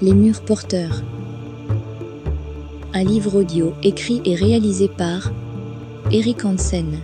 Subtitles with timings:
[0.00, 1.02] Les murs porteurs.
[2.94, 5.32] Un livre audio écrit et réalisé par
[6.12, 7.00] Eric Hansen.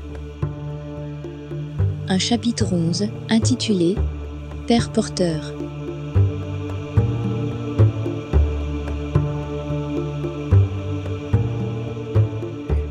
[2.07, 3.97] Un chapitre 11 intitulé
[4.69, 5.53] Père porteur.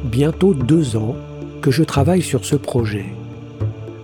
[0.04, 1.16] Bientôt deux ans
[1.62, 3.06] que je travaille sur ce projet.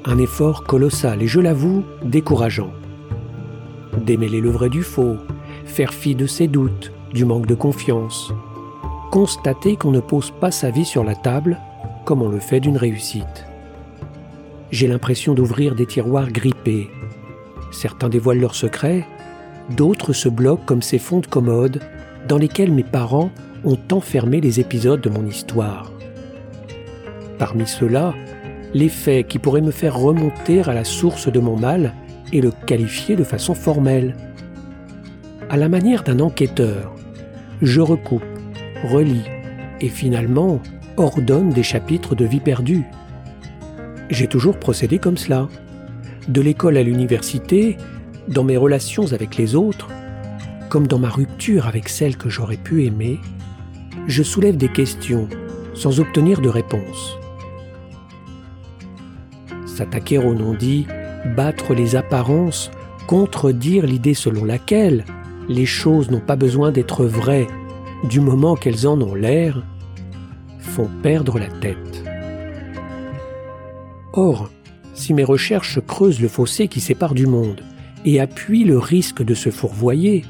[0.05, 2.71] Un effort colossal et je l'avoue décourageant.
[4.05, 5.17] Démêler le vrai du faux,
[5.69, 8.33] faire fi de ses doutes, du manque de confiance,
[9.11, 11.57] constater qu'on ne pose pas sa vie sur la table
[12.05, 13.45] comme on le fait d'une réussite.
[14.71, 16.89] J'ai l'impression d'ouvrir des tiroirs grippés.
[17.71, 19.05] Certains dévoilent leurs secrets,
[19.75, 21.81] d'autres se bloquent comme ces fonds de commode
[22.27, 23.31] dans lesquels mes parents
[23.63, 25.91] ont enfermé les épisodes de mon histoire.
[27.37, 28.13] Parmi ceux-là,
[28.73, 31.93] les faits qui pourraient me faire remonter à la source de mon mal
[32.31, 34.15] et le qualifier de façon formelle.
[35.49, 36.95] À la manière d'un enquêteur,
[37.61, 38.23] je recoupe,
[38.83, 39.25] relis
[39.81, 40.61] et finalement
[40.97, 42.83] ordonne des chapitres de vie perdue.
[44.09, 45.47] J'ai toujours procédé comme cela.
[46.27, 47.77] De l'école à l'université,
[48.27, 49.89] dans mes relations avec les autres,
[50.69, 53.19] comme dans ma rupture avec celle que j'aurais pu aimer,
[54.07, 55.27] je soulève des questions
[55.73, 57.19] sans obtenir de réponse
[59.79, 60.87] s'attaquer au non-dit,
[61.37, 62.69] battre les apparences,
[63.07, 65.05] contredire l'idée selon laquelle
[65.49, 67.47] les choses n'ont pas besoin d'être vraies
[68.03, 69.63] du moment qu'elles en ont l'air,
[70.59, 72.03] font perdre la tête.
[74.13, 74.49] Or,
[74.93, 77.61] si mes recherches creusent le fossé qui sépare du monde
[78.05, 80.23] et appuient le risque de se fourvoyer,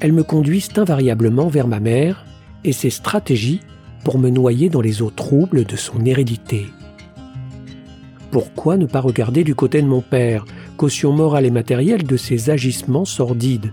[0.00, 2.24] elles me conduisent invariablement vers ma mère
[2.64, 3.60] et ses stratégies
[4.04, 6.66] pour me noyer dans les eaux troubles de son hérédité.
[8.30, 10.44] Pourquoi ne pas regarder du côté de mon père,
[10.76, 13.72] caution morale et matérielle de ses agissements sordides?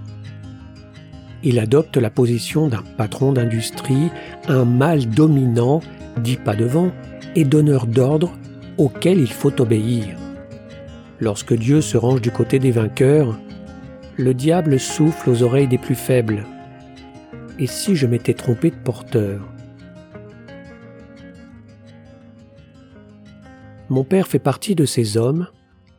[1.43, 4.09] Il adopte la position d'un patron d'industrie,
[4.47, 5.81] un mâle dominant,
[6.21, 6.91] dit pas devant,
[7.35, 8.33] et donneur d'ordre
[8.77, 10.17] auquel il faut obéir.
[11.19, 13.37] Lorsque Dieu se range du côté des vainqueurs,
[14.17, 16.45] le diable souffle aux oreilles des plus faibles.
[17.59, 19.41] Et si je m'étais trompé de porteur?
[23.89, 25.47] Mon père fait partie de ces hommes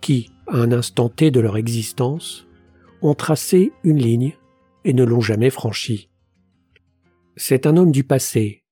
[0.01, 2.47] qui, à un instant T de leur existence,
[3.01, 4.35] ont tracé une ligne
[4.87, 6.11] et ne l'ont jamais franchie.
[7.37, 8.65] C'est un homme du passé,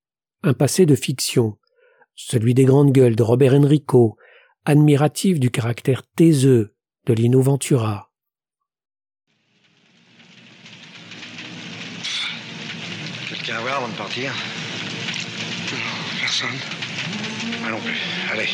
[0.43, 1.57] un passé de fiction,
[2.15, 4.17] celui des grandes gueules de Robert Enrico,
[4.63, 6.73] admiratif du caractère taiseux
[7.05, 8.13] de Lino Ventura.
[13.29, 14.33] Quelqu'un à voir avant de partir?
[16.21, 16.49] Personne.
[17.83, 18.31] Plus.
[18.31, 18.47] Allez.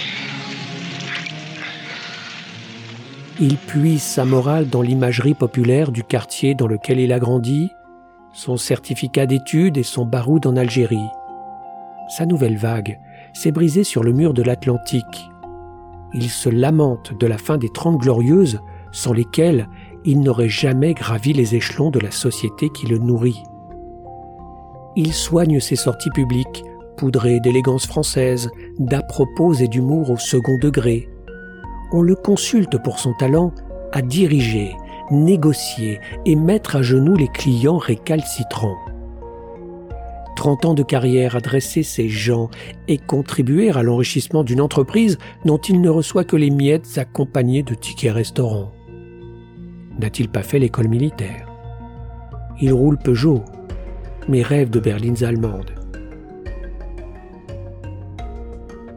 [3.43, 7.71] Il puise sa morale dans l'imagerie populaire du quartier dans lequel il a grandi,
[8.33, 11.09] son certificat d'études et son baroud en Algérie.
[12.07, 12.99] Sa nouvelle vague
[13.33, 15.27] s'est brisée sur le mur de l'Atlantique.
[16.13, 18.59] Il se lamente de la fin des Trente Glorieuses
[18.91, 19.67] sans lesquelles
[20.05, 23.41] il n'aurait jamais gravi les échelons de la société qui le nourrit.
[24.95, 26.63] Il soigne ses sorties publiques,
[26.95, 31.09] poudrées d'élégance française, d'à-propos et d'humour au second degré,
[31.91, 33.53] on le consulte pour son talent
[33.91, 34.75] à diriger,
[35.11, 38.77] négocier et mettre à genoux les clients récalcitrants.
[40.37, 42.49] Trente ans de carrière à dresser ses gens
[42.87, 47.75] et contribuer à l'enrichissement d'une entreprise dont il ne reçoit que les miettes accompagnées de
[47.75, 48.71] tickets restaurants.
[49.99, 51.47] N'a-t-il pas fait l'école militaire?
[52.59, 53.43] Il roule Peugeot,
[54.29, 55.75] mais rêve de berlines allemandes.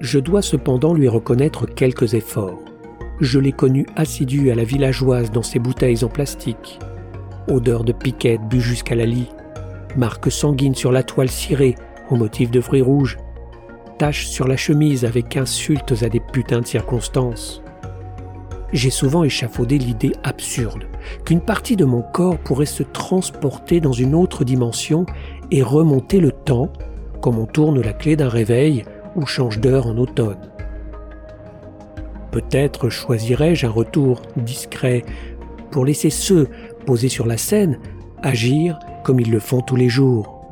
[0.01, 2.64] Je dois cependant lui reconnaître quelques efforts
[3.21, 6.79] je l'ai connu assidu à la villageoise dans ses bouteilles en plastique.
[7.49, 9.31] Odeur de piquette bu jusqu'à la lie,
[9.97, 11.77] marque sanguine sur la toile cirée
[12.11, 13.19] au motif de fruits rouges,
[13.99, 17.63] taches sur la chemise avec insultes à des putains de circonstances.
[18.73, 20.85] J'ai souvent échafaudé l'idée absurde
[21.25, 25.07] qu'une partie de mon corps pourrait se transporter dans une autre dimension
[25.53, 26.73] et remonter le temps
[27.21, 28.85] comme on tourne la clé d'un réveil
[29.15, 30.54] ou change d'heure en automne.
[32.35, 35.05] Peut-être choisirais-je un retour discret
[35.71, 36.49] pour laisser ceux
[36.85, 37.79] posés sur la scène
[38.25, 40.45] agir comme ils le font tous les jours.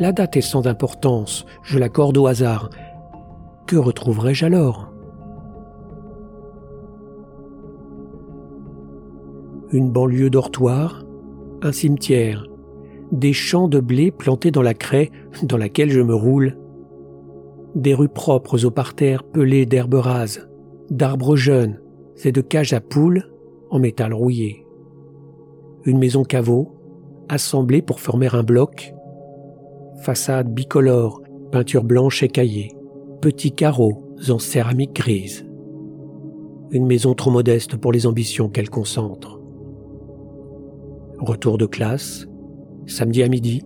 [0.00, 2.68] La date est sans importance, je l'accorde au hasard.
[3.66, 4.92] Que retrouverai-je alors?
[9.72, 11.06] Une banlieue dortoir,
[11.62, 12.44] un cimetière,
[13.12, 15.10] des champs de blé plantés dans la craie
[15.42, 16.58] dans laquelle je me roule,
[17.74, 20.48] des rues propres aux parterres pelés d'herbes rases,
[20.90, 21.80] d'arbres jeunes
[22.24, 23.30] et de cages à poules
[23.70, 24.66] en métal rouillé.
[25.84, 26.74] Une maison caveau,
[27.28, 28.94] assemblés pour former un bloc.
[30.02, 32.72] Façade bicolore, peinture blanche écaillée,
[33.20, 35.46] petits carreaux en céramique grise.
[36.70, 39.40] Une maison trop modeste pour les ambitions qu'elle concentre.
[41.18, 42.26] Retour de classe,
[42.86, 43.62] samedi à midi,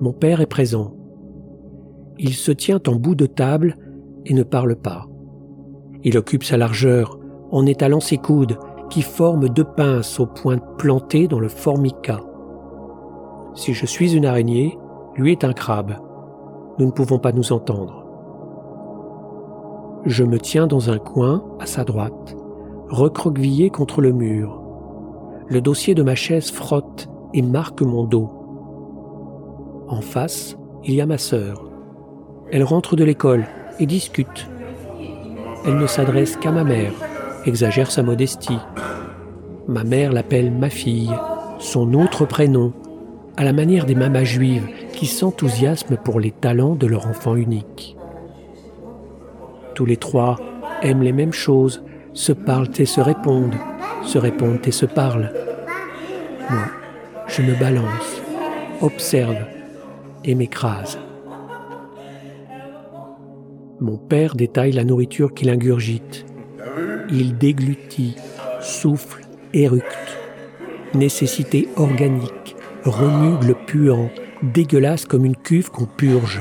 [0.00, 0.94] mon père est présent.
[2.18, 3.76] Il se tient en bout de table
[4.26, 5.07] et ne parle pas.
[6.04, 7.18] Il occupe sa largeur
[7.50, 8.58] en étalant ses coudes
[8.90, 12.20] qui forment deux pinces aux pointes plantées dans le formica.
[13.54, 14.78] Si je suis une araignée,
[15.16, 15.96] lui est un crabe.
[16.78, 18.04] Nous ne pouvons pas nous entendre.
[20.04, 22.36] Je me tiens dans un coin, à sa droite,
[22.88, 24.62] recroquevillé contre le mur.
[25.48, 28.30] Le dossier de ma chaise frotte et marque mon dos.
[29.88, 31.68] En face, il y a ma sœur.
[32.50, 33.44] Elle rentre de l'école
[33.80, 34.48] et discute.
[35.66, 36.92] Elle ne s'adresse qu'à ma mère,
[37.44, 38.58] exagère sa modestie.
[39.66, 41.12] Ma mère l'appelle ma fille,
[41.58, 42.72] son autre prénom,
[43.36, 47.96] à la manière des mamas juives qui s'enthousiasment pour les talents de leur enfant unique.
[49.74, 50.36] Tous les trois
[50.82, 51.82] aiment les mêmes choses,
[52.14, 53.54] se parlent et se répondent,
[54.02, 55.32] se répondent et se parlent.
[56.50, 56.64] Moi,
[57.28, 58.22] je me balance,
[58.80, 59.36] observe
[60.24, 60.98] et m'écrase.
[63.80, 66.26] Mon père détaille la nourriture qu'il ingurgite.
[67.10, 68.16] Il déglutit,
[68.60, 69.22] souffle,
[69.52, 70.18] éructe.
[70.94, 74.10] Nécessité organique, remugle puant,
[74.42, 76.40] dégueulasse comme une cuve qu'on purge.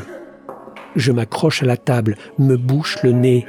[0.96, 3.46] Je m'accroche à la table, me bouche le nez.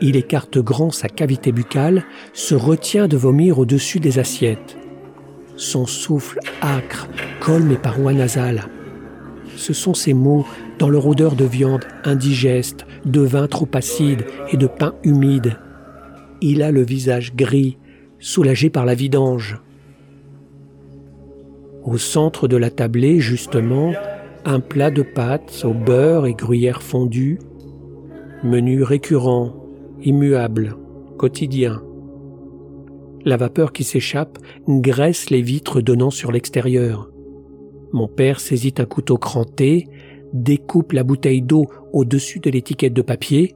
[0.00, 4.76] Il écarte grand sa cavité buccale, se retient de vomir au-dessus des assiettes.
[5.56, 7.08] Son souffle âcre
[7.40, 8.68] colle mes parois nasales.
[9.56, 10.46] Ce sont ces mots
[10.78, 15.58] dans leur odeur de viande indigeste, de vin trop acide et de pain humide.
[16.40, 17.78] Il a le visage gris,
[18.18, 19.60] soulagé par la vidange.
[21.84, 23.92] Au centre de la tablée, justement,
[24.44, 27.38] un plat de pâtes au beurre et gruyère fondue,
[28.44, 29.54] menu récurrent,
[30.02, 30.76] immuable,
[31.16, 31.82] quotidien.
[33.24, 34.38] La vapeur qui s'échappe
[34.68, 37.10] graisse les vitres donnant sur l'extérieur.
[37.92, 39.88] Mon père saisit un couteau cranté,
[40.32, 43.54] découpe la bouteille d'eau au-dessus de l'étiquette de papier,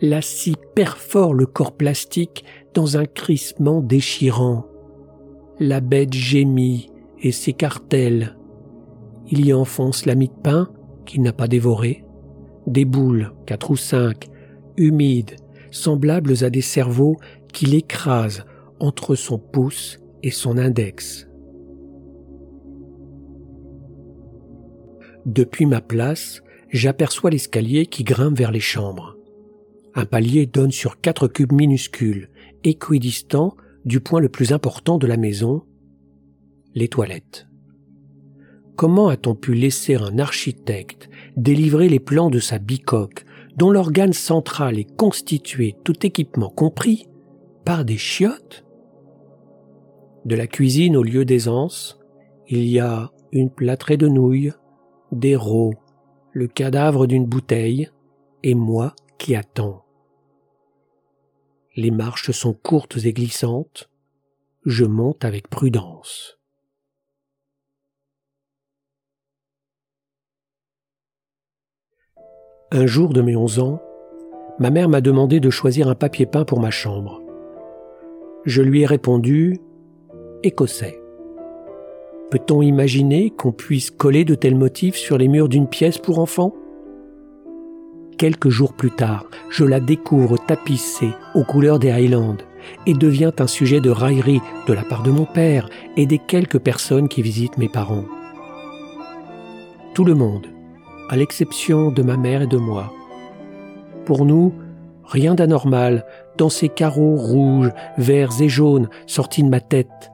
[0.00, 2.44] la scie perfore le corps plastique
[2.74, 4.66] dans un crissement déchirant.
[5.58, 6.90] La bête gémit
[7.22, 8.36] et s'écartèle.
[9.30, 10.68] Il y enfonce la mie de pain
[11.06, 12.04] qu'il n'a pas dévorée,
[12.66, 14.28] des boules, quatre ou cinq,
[14.76, 15.36] humides,
[15.70, 17.16] semblables à des cerveaux
[17.52, 18.44] qu'il écrase
[18.80, 21.28] entre son pouce et son index.
[25.26, 29.16] Depuis ma place, j'aperçois l'escalier qui grimpe vers les chambres.
[29.94, 32.28] Un palier donne sur quatre cubes minuscules,
[32.62, 35.62] équidistants du point le plus important de la maison,
[36.74, 37.46] les toilettes.
[38.76, 43.24] Comment a-t-on pu laisser un architecte délivrer les plans de sa bicoque,
[43.56, 47.08] dont l'organe central est constitué, tout équipement compris,
[47.64, 48.64] par des chiottes?
[50.24, 52.00] De la cuisine au lieu d'aisance,
[52.48, 54.52] il y a une plâtrée de nouilles,
[55.14, 55.74] des rots,
[56.32, 57.90] le cadavre d'une bouteille,
[58.42, 59.84] et moi qui attends.
[61.76, 63.90] Les marches sont courtes et glissantes,
[64.64, 66.38] je monte avec prudence.
[72.70, 73.80] Un jour de mes onze ans,
[74.58, 77.22] ma mère m'a demandé de choisir un papier peint pour ma chambre.
[78.44, 79.60] Je lui ai répondu
[80.42, 81.03] écossais.
[82.30, 86.54] Peut-on imaginer qu'on puisse coller de tels motifs sur les murs d'une pièce pour enfants?
[88.18, 92.38] Quelques jours plus tard, je la découvre tapissée aux couleurs des Highlands
[92.86, 96.58] et devient un sujet de raillerie de la part de mon père et des quelques
[96.58, 98.04] personnes qui visitent mes parents.
[99.94, 100.46] Tout le monde,
[101.08, 102.92] à l'exception de ma mère et de moi.
[104.06, 104.54] Pour nous,
[105.04, 106.04] rien d'anormal
[106.38, 110.10] dans ces carreaux rouges, verts et jaunes sortis de ma tête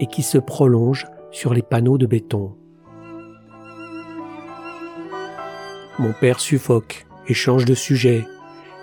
[0.00, 2.54] et qui se prolongent sur les panneaux de béton.
[5.98, 8.24] Mon père suffoque et change de sujet.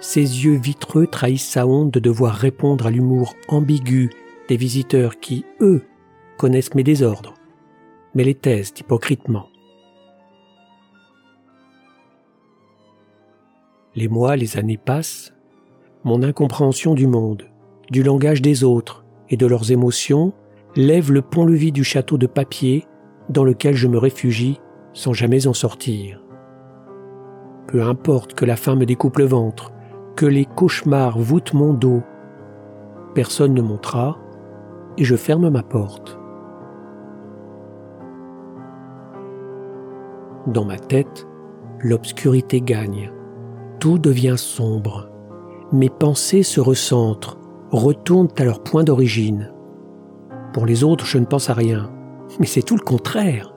[0.01, 4.11] Ses yeux vitreux trahissent sa honte de devoir répondre à l'humour ambigu
[4.49, 5.83] des visiteurs qui, eux,
[6.37, 7.33] connaissent mes désordres,
[8.13, 9.47] mais les taisent hypocritement.
[13.95, 15.33] Les mois, les années passent,
[16.03, 17.49] mon incompréhension du monde,
[17.89, 20.33] du langage des autres et de leurs émotions
[20.75, 22.85] lève le pont-levis du château de papier
[23.29, 24.59] dans lequel je me réfugie
[24.93, 26.21] sans jamais en sortir.
[27.67, 29.71] Peu importe que la faim me découpe le ventre,
[30.15, 32.03] que les cauchemars voûtent mon dos,
[33.13, 34.17] personne ne montera
[34.97, 36.19] et je ferme ma porte.
[40.47, 41.27] Dans ma tête,
[41.79, 43.11] l'obscurité gagne.
[43.79, 45.09] Tout devient sombre.
[45.71, 47.39] Mes pensées se recentrent,
[47.71, 49.54] retournent à leur point d'origine.
[50.55, 51.91] Pour les autres, je ne pense à rien.
[52.39, 53.53] Mais c'est tout le contraire.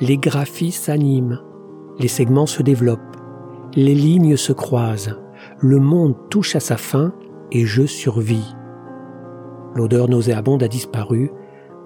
[0.00, 1.40] Les graphies s'animent,
[1.98, 3.16] les segments se développent,
[3.74, 5.16] les lignes se croisent,
[5.58, 7.12] le monde touche à sa fin
[7.50, 8.54] et je survis.
[9.74, 11.32] L'odeur nauséabonde a disparu,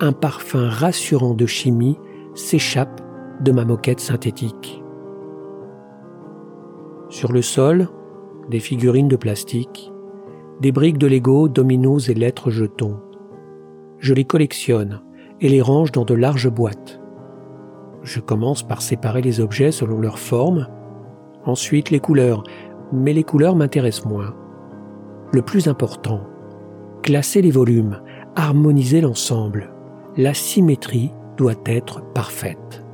[0.01, 1.99] un parfum rassurant de chimie
[2.35, 3.01] s'échappe
[3.41, 4.85] de ma moquette synthétique.
[7.09, 7.89] Sur le sol,
[8.51, 9.91] des figurines de plastique,
[10.61, 13.01] des briques de Lego, dominos et lettres jetons.
[14.07, 15.01] Je les collectionne
[15.41, 17.01] et les range dans de larges boîtes.
[18.05, 20.69] Je commence par séparer les objets selon leur forme,
[21.45, 22.45] ensuite les couleurs,
[22.93, 24.33] mais les couleurs m'intéressent moins.
[25.33, 26.21] Le plus important,
[27.03, 28.01] classer les volumes,
[28.37, 29.73] harmoniser l'ensemble.
[30.17, 32.85] La symétrie doit être parfaite.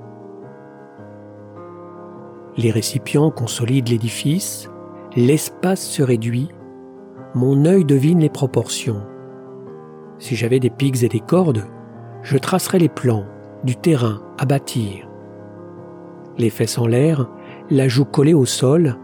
[2.57, 4.71] Les récipients consolident l'édifice,
[5.15, 6.49] l'espace se réduit,
[7.35, 9.03] mon œil devine les proportions.
[10.23, 11.65] Si j'avais des pics et des cordes,
[12.23, 13.25] je tracerais les plans
[13.65, 15.09] du terrain à bâtir.
[16.39, 17.29] Les fesses en l'air,
[17.71, 18.95] la joue collée au sol,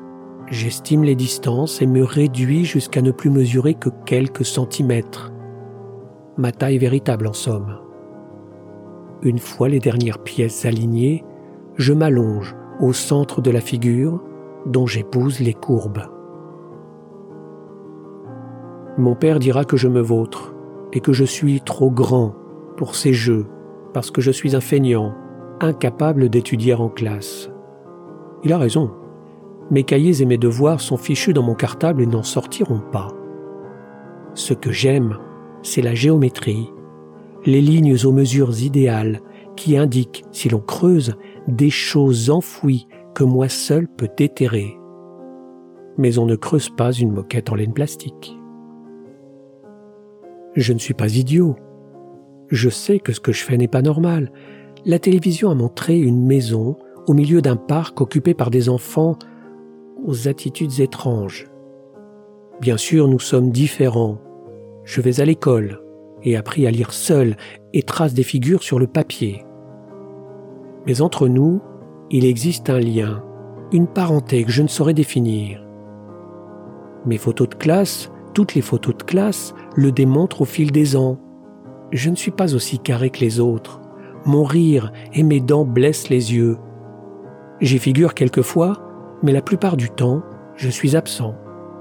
[0.46, 5.32] j'estime les distances et me réduis jusqu'à ne plus mesurer que quelques centimètres.
[6.36, 7.80] Ma taille véritable en somme.
[9.22, 11.24] Une fois les dernières pièces alignées,
[11.74, 14.22] je m'allonge au centre de la figure
[14.66, 16.04] dont j'épouse les courbes.
[18.98, 20.54] Mon père dira que je me vautre
[20.92, 22.34] et que je suis trop grand
[22.76, 23.46] pour ces jeux
[23.92, 25.14] parce que je suis un feignant,
[25.60, 27.50] incapable d'étudier en classe.
[28.44, 28.92] Il a raison.
[29.70, 33.08] Mes cahiers et mes devoirs sont fichus dans mon cartable et n'en sortiront pas.
[34.34, 35.18] Ce que j'aime,
[35.62, 36.70] c'est la géométrie,
[37.44, 39.20] les lignes aux mesures idéales
[39.56, 41.16] qui indiquent, si l'on creuse,
[41.48, 44.78] des choses enfouies que moi seul peux déterrer.
[45.96, 48.37] Mais on ne creuse pas une moquette en laine plastique.
[50.58, 51.54] Je ne suis pas idiot.
[52.48, 54.32] Je sais que ce que je fais n'est pas normal.
[54.84, 59.16] La télévision a montré une maison au milieu d'un parc occupé par des enfants
[60.04, 61.46] aux attitudes étranges.
[62.60, 64.18] Bien sûr, nous sommes différents.
[64.82, 65.80] Je vais à l'école
[66.24, 67.36] et appris à lire seul
[67.72, 69.44] et trace des figures sur le papier.
[70.86, 71.60] Mais entre nous,
[72.10, 73.22] il existe un lien,
[73.70, 75.64] une parenté que je ne saurais définir.
[77.06, 81.18] Mes photos de classe, toutes les photos de classe, le démontrent au fil des ans.
[81.90, 83.80] Je ne suis pas aussi carré que les autres.
[84.26, 86.56] Mon rire et mes dents blessent les yeux.
[87.60, 88.74] J'y figure quelquefois,
[89.24, 90.22] mais la plupart du temps,
[90.54, 91.34] je suis absent,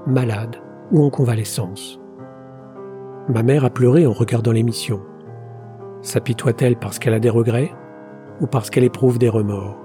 [0.04, 0.56] malade
[0.90, 2.00] ou en convalescence.
[3.28, 5.00] Ma mère a pleuré en regardant l'émission.
[6.02, 7.70] S'apitoie-t-elle parce qu'elle a des regrets
[8.40, 9.78] ou parce qu'elle éprouve des remords?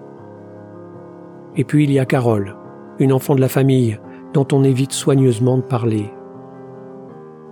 [1.56, 2.56] Et puis il y a Carole,
[2.98, 4.00] une enfant de la famille
[4.34, 6.12] dont on évite soigneusement de parler.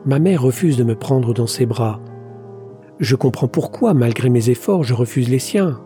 [0.06, 2.00] Ma mère refuse de me prendre dans ses bras.
[3.00, 5.80] Je comprends pourquoi, malgré mes efforts, je refuse les siens.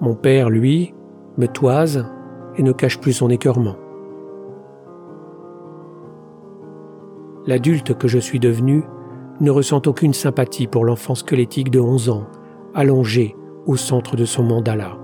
[0.00, 0.94] Mon père, lui,
[1.36, 2.06] me toise
[2.56, 3.76] et ne cache plus son écœurement.
[7.46, 8.84] L'adulte que je suis devenu
[9.40, 12.26] ne ressent aucune sympathie pour l'enfant squelettique de 11 ans,
[12.74, 14.96] allongé au centre de son mandala.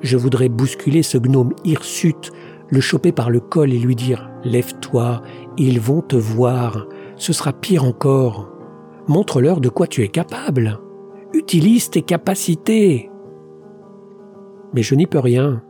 [0.00, 2.32] Je voudrais bousculer ce gnome hirsute,
[2.68, 5.22] le choper par le col et lui dire Lève-toi,
[5.56, 8.50] ils vont te voir, ce sera pire encore.
[9.06, 10.78] Montre-leur de quoi tu es capable.
[11.32, 13.10] Utilise tes capacités.
[14.72, 15.62] Mais je n'y peux rien,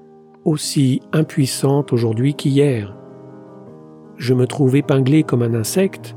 [0.45, 2.97] aussi impuissante aujourd'hui qu'hier.
[4.17, 6.15] Je me trouve épinglé comme un insecte,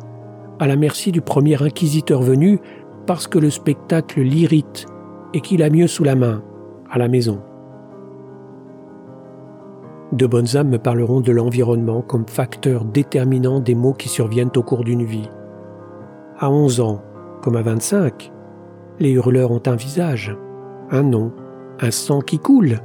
[0.59, 2.59] à la merci du premier inquisiteur venu
[3.05, 4.86] parce que le spectacle l'irrite
[5.33, 6.43] et qu'il a mieux sous la main,
[6.89, 7.41] à la maison.
[10.17, 14.63] De bonnes âmes me parleront de l'environnement comme facteur déterminant des maux qui surviennent au
[14.63, 15.29] cours d'une vie.
[16.39, 17.03] À 11 ans,
[17.43, 18.31] comme à 25,
[19.00, 20.36] les hurleurs ont un visage,
[20.89, 21.31] un nom,
[21.79, 22.79] un sang qui coule.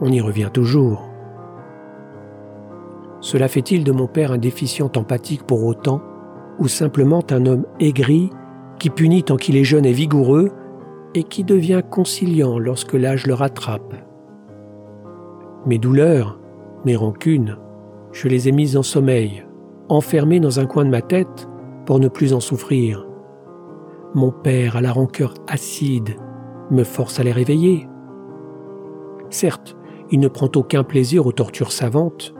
[0.00, 1.10] On y revient toujours.
[3.20, 6.02] Cela fait-il de mon père un déficient empathique pour autant,
[6.60, 8.30] ou simplement un homme aigri
[8.78, 10.52] qui punit tant qu'il est jeune et vigoureux,
[11.16, 13.94] et qui devient conciliant lorsque l'âge le rattrape?
[15.66, 16.38] Mes douleurs,
[16.84, 17.56] mes rancunes,
[18.12, 19.44] je les ai mises en sommeil,
[19.88, 21.48] enfermées dans un coin de ma tête
[21.86, 23.06] pour ne plus en souffrir.
[24.14, 26.16] Mon père, à la rancœur acide,
[26.70, 27.88] me force à les réveiller.
[29.30, 29.76] Certes,
[30.10, 32.34] il ne prend aucun plaisir aux tortures savantes,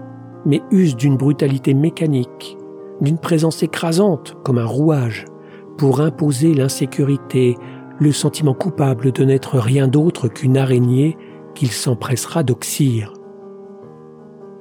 [0.47, 2.57] mais use d'une brutalité mécanique,
[3.01, 5.25] d'une présence écrasante comme un rouage,
[5.77, 7.57] pour imposer l'insécurité,
[7.99, 11.17] le sentiment coupable de n'être rien d'autre qu'une araignée
[11.55, 13.13] qu'il s'empressera d'oxyre.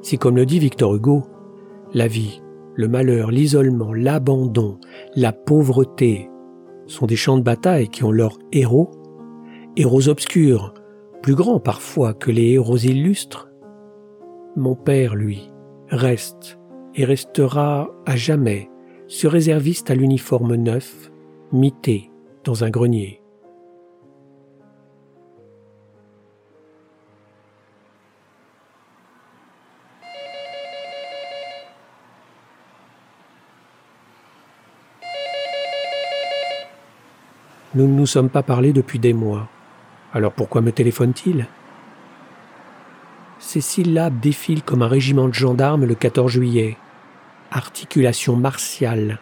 [0.04, 1.24] Si, comme le dit Victor Hugo,
[1.94, 2.42] la vie,
[2.76, 4.78] le malheur, l'isolement, l'abandon,
[5.16, 6.30] la pauvreté
[6.88, 8.92] sont des champs de bataille qui ont leurs héros,
[9.78, 10.74] héros obscurs,
[11.22, 13.50] plus grands parfois que les héros illustres,
[14.58, 15.50] mon père, lui,
[15.88, 16.60] reste
[16.96, 18.70] et restera à jamais
[19.08, 21.12] ce réserviste à l'uniforme neuf,
[21.54, 22.12] mité
[22.44, 23.23] dans un grenier.
[37.76, 39.48] Nous ne nous sommes pas parlé depuis des mois.
[40.14, 41.48] Alors pourquoi me téléphone-t-il?
[43.40, 46.78] Ces syllabes défilent comme un régiment de gendarmes le 14 juillet.
[47.52, 49.20] Articulation martiale,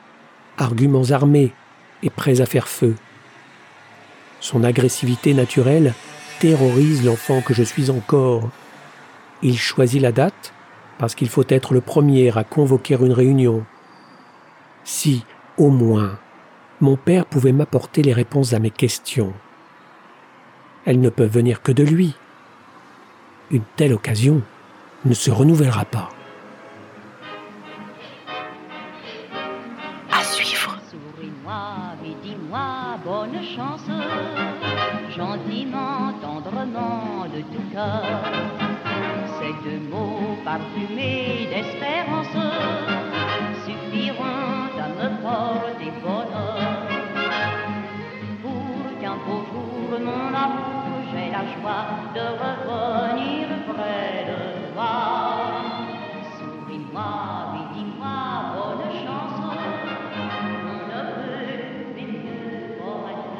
[0.57, 1.53] arguments armés
[2.03, 2.95] et prêts à faire feu.
[4.41, 5.93] Son agressivité naturelle
[6.39, 8.49] terrorise l'enfant que je suis encore.
[9.41, 10.53] Il choisit la date
[10.97, 13.63] parce qu'il faut être le premier à convoquer une réunion.
[14.83, 15.23] Si,
[15.57, 16.19] au moins,
[16.81, 19.33] mon père pouvait m'apporter les réponses à mes questions.
[20.85, 22.15] Elles ne peuvent venir que de lui.
[23.51, 24.41] Une telle occasion
[25.05, 26.09] ne se renouvellera pas.
[51.61, 54.37] Joie de revenir près de
[54.73, 54.95] toi.
[56.37, 57.13] Souris-moi
[57.55, 58.17] et dis-moi
[58.55, 59.53] bonne chance, on
[60.87, 61.31] ne peut
[61.95, 63.31] mais mieux pour être.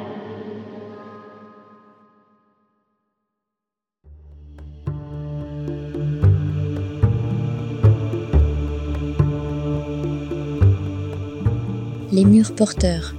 [12.12, 13.14] Les murs porteurs.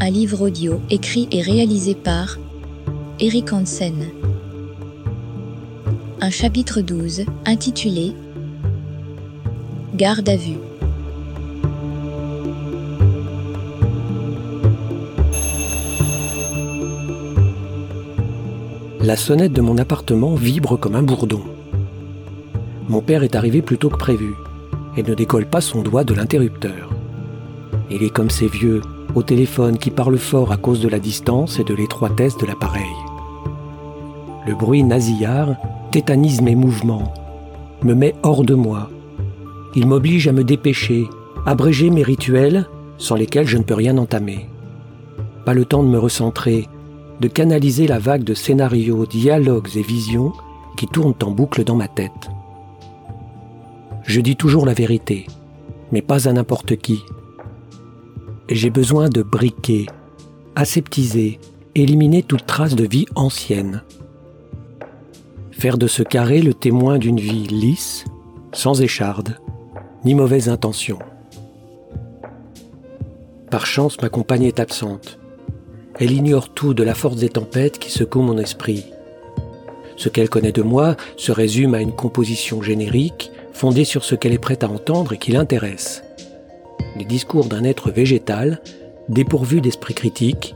[0.00, 2.38] Un livre audio écrit et réalisé par
[3.20, 4.06] Eric Hansen.
[6.20, 8.12] Un chapitre 12 intitulé
[9.96, 10.58] Garde à vue.
[19.00, 21.42] La sonnette de mon appartement vibre comme un bourdon.
[22.88, 24.34] Mon père est arrivé plus tôt que prévu
[24.96, 26.94] et ne décolle pas son doigt de l'interrupteur.
[27.90, 28.80] Il est comme ces vieux
[29.16, 33.07] au téléphone qui parlent fort à cause de la distance et de l'étroitesse de l'appareil.
[34.48, 35.56] Le bruit nasillard
[35.90, 37.12] tétanise mes mouvements,
[37.82, 38.88] me met hors de moi.
[39.74, 41.06] Il m'oblige à me dépêcher,
[41.44, 44.48] abréger mes rituels sans lesquels je ne peux rien entamer.
[45.44, 46.66] Pas le temps de me recentrer,
[47.20, 50.32] de canaliser la vague de scénarios, dialogues et visions
[50.78, 52.30] qui tournent en boucle dans ma tête.
[54.04, 55.26] Je dis toujours la vérité,
[55.92, 57.02] mais pas à n'importe qui.
[58.48, 59.84] J'ai besoin de briquer,
[60.56, 61.38] aseptiser,
[61.74, 63.82] éliminer toute trace de vie ancienne.
[65.58, 68.04] Faire de ce carré le témoin d'une vie lisse,
[68.52, 69.38] sans écharde,
[70.04, 71.00] ni mauvaise intention.
[73.50, 75.18] Par chance, ma compagne est absente.
[75.98, 78.84] Elle ignore tout de la force des tempêtes qui secouent mon esprit.
[79.96, 84.34] Ce qu'elle connaît de moi se résume à une composition générique fondée sur ce qu'elle
[84.34, 86.04] est prête à entendre et qui l'intéresse.
[86.96, 88.62] Les discours d'un être végétal,
[89.08, 90.54] dépourvu d'esprit critique,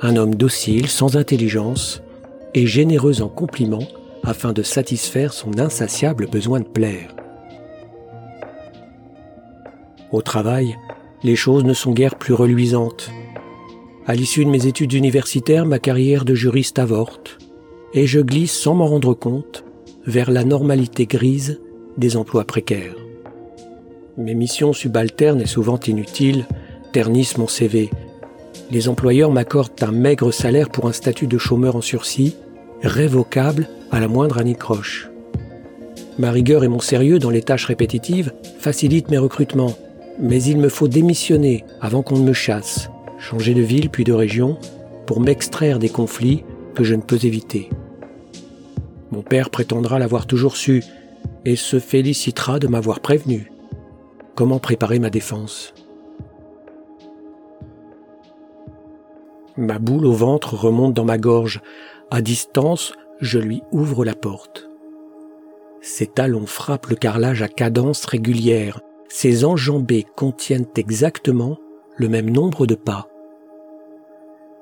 [0.00, 2.02] un homme docile, sans intelligence,
[2.54, 3.88] et généreux en compliments
[4.24, 7.14] afin de satisfaire son insatiable besoin de plaire.
[10.12, 10.76] Au travail,
[11.22, 13.10] les choses ne sont guère plus reluisantes.
[14.06, 17.38] À l'issue de mes études universitaires, ma carrière de juriste avorte,
[17.94, 19.64] et je glisse sans m'en rendre compte
[20.06, 21.60] vers la normalité grise
[21.96, 22.96] des emplois précaires.
[24.16, 26.46] Mes missions subalternes et souvent inutiles
[26.92, 27.90] ternissent mon CV.
[28.70, 32.36] Les employeurs m'accordent un maigre salaire pour un statut de chômeur en sursis,
[32.82, 35.10] révocable à la moindre anicroche.
[36.18, 39.76] Ma rigueur et mon sérieux dans les tâches répétitives facilitent mes recrutements,
[40.18, 44.12] mais il me faut démissionner avant qu'on ne me chasse, changer de ville puis de
[44.12, 44.58] région,
[45.06, 47.68] pour m'extraire des conflits que je ne peux éviter.
[49.10, 50.82] Mon père prétendra l'avoir toujours su
[51.44, 53.50] et se félicitera de m'avoir prévenu.
[54.34, 55.74] Comment préparer ma défense?
[59.56, 61.60] Ma boule au ventre remonte dans ma gorge.
[62.14, 64.70] À distance, je lui ouvre la porte.
[65.80, 68.78] Ses talons frappent le carrelage à cadence régulière.
[69.08, 71.58] Ses enjambées contiennent exactement
[71.96, 73.08] le même nombre de pas.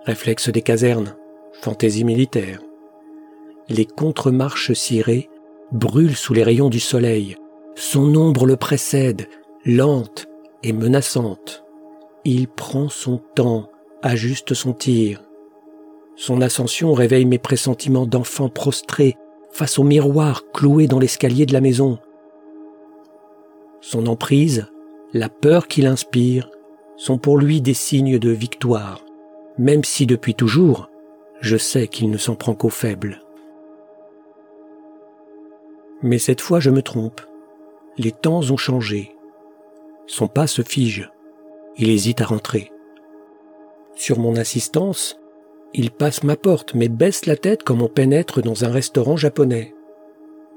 [0.06, 1.14] Réflexe des casernes,
[1.52, 2.62] fantaisie militaire.
[3.68, 5.28] les contre-marches cirées,
[5.72, 7.36] brûle sous les rayons du soleil.
[7.74, 9.28] Son ombre le précède,
[9.66, 10.26] lente
[10.62, 11.64] et menaçante.
[12.24, 13.68] Il prend son temps,
[14.00, 15.22] ajuste son tir.
[16.16, 19.16] Son ascension réveille mes pressentiments d'enfant prostré
[19.50, 21.98] face au miroir cloué dans l'escalier de la maison.
[23.80, 24.66] Son emprise,
[25.12, 26.50] la peur qu'il inspire,
[26.96, 29.04] sont pour lui des signes de victoire,
[29.58, 30.88] même si depuis toujours,
[31.40, 33.20] je sais qu'il ne s'en prend qu'aux faibles.
[36.02, 37.20] Mais cette fois je me trompe.
[37.98, 39.14] Les temps ont changé.
[40.06, 41.10] Son pas se fige.
[41.76, 42.72] Il hésite à rentrer.
[43.94, 45.18] Sur mon assistance,
[45.74, 49.74] il passe ma porte mais baisse la tête comme on pénètre dans un restaurant japonais.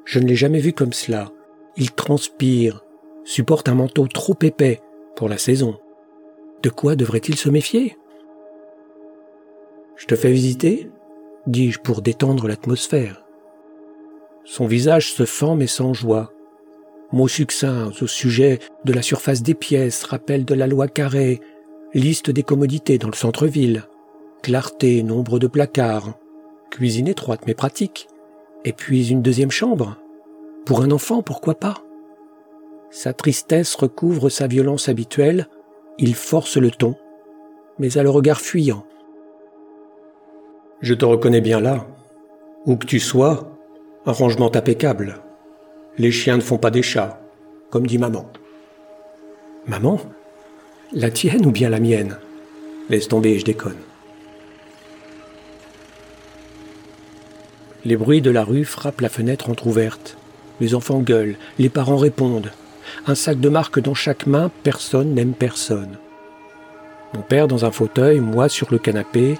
[0.03, 1.31] Je ne l'ai jamais vu comme cela.
[1.77, 2.83] Il transpire,
[3.23, 4.81] supporte un manteau trop épais
[5.15, 5.77] pour la saison.
[6.63, 7.97] De quoi devrait-il se méfier?
[9.95, 10.89] Je te fais visiter
[11.47, 13.23] dis-je pour détendre l'atmosphère.
[14.45, 16.31] Son visage se fend mais sans joie.
[17.11, 21.39] Mots succincts au sujet de la surface des pièces, rappel de la loi carrée,
[21.93, 23.85] liste des commodités dans le centre-ville,
[24.45, 26.13] clarté, nombre de placards,
[26.69, 28.07] cuisine étroite mais pratique,
[28.63, 29.97] et puis une deuxième chambre.
[30.67, 31.81] Pour un enfant, pourquoi pas?
[32.91, 35.47] Sa tristesse recouvre sa violence habituelle,
[35.97, 36.93] il force le ton,
[37.79, 38.85] mais a le regard fuyant.
[40.79, 41.87] Je te reconnais bien là.
[42.67, 43.51] Où que tu sois,
[44.05, 45.23] un rangement impeccable.
[45.97, 47.19] Les chiens ne font pas des chats,
[47.71, 48.27] comme dit maman.
[49.65, 49.99] Maman?
[50.93, 52.19] La tienne ou bien la mienne?
[52.91, 53.81] Laisse tomber, je déconne.
[57.85, 60.17] Les bruits de la rue frappent la fenêtre entr'ouverte.
[60.59, 62.51] Les enfants gueulent, les parents répondent.
[63.05, 65.99] Un sac de marque dans chaque main, personne n'aime personne.
[67.13, 69.37] Mon père dans un fauteuil, moi sur le canapé,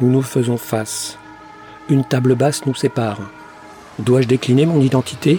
[0.00, 1.16] nous nous faisons face.
[1.88, 3.20] Une table basse nous sépare.
[3.98, 5.38] Dois-je décliner mon identité?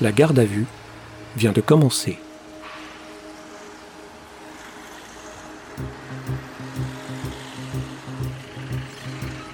[0.00, 0.66] La garde à vue
[1.36, 2.18] vient de commencer.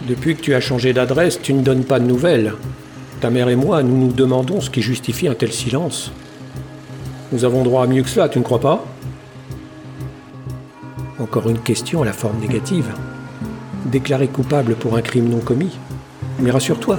[0.08, 2.54] Depuis que tu as changé d'adresse, tu ne donnes pas de nouvelles.
[3.20, 6.10] Ta mère et moi, nous nous demandons ce qui justifie un tel silence.
[7.30, 8.84] Nous avons droit à mieux que cela, tu ne crois pas?
[11.20, 12.92] Encore une question à la forme négative.
[13.86, 15.78] Déclaré coupable pour un crime non commis.
[16.40, 16.98] Mais rassure-toi,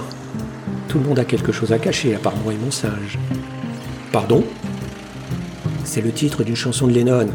[0.88, 3.20] tout le monde a quelque chose à cacher à part moi et mon singe.
[4.14, 4.46] Pardon?
[5.84, 7.28] C'est le titre d'une chanson de Lennon.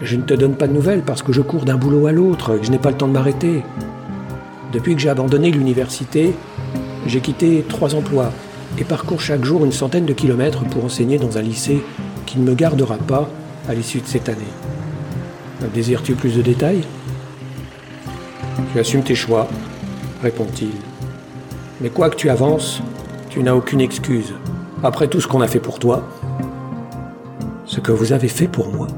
[0.00, 2.56] Je ne te donne pas de nouvelles parce que je cours d'un boulot à l'autre,
[2.56, 3.62] que je n'ai pas le temps de m'arrêter.
[4.74, 6.34] Depuis que j'ai abandonné l'université,
[7.06, 8.32] j'ai quitté trois emplois
[8.76, 11.80] et parcours chaque jour une centaine de kilomètres pour enseigner dans un lycée
[12.26, 13.30] qui ne me gardera pas
[13.68, 14.40] à l'issue de cette année.
[15.72, 16.82] Désires-tu plus de détails?
[18.72, 19.46] Tu assumes tes choix,
[20.24, 20.72] répond-il.
[21.80, 22.80] Mais quoi que tu avances,
[23.30, 24.34] tu n'as aucune excuse.
[24.82, 26.02] Après tout ce qu'on a fait pour toi,
[27.64, 28.88] ce que vous avez fait pour moi.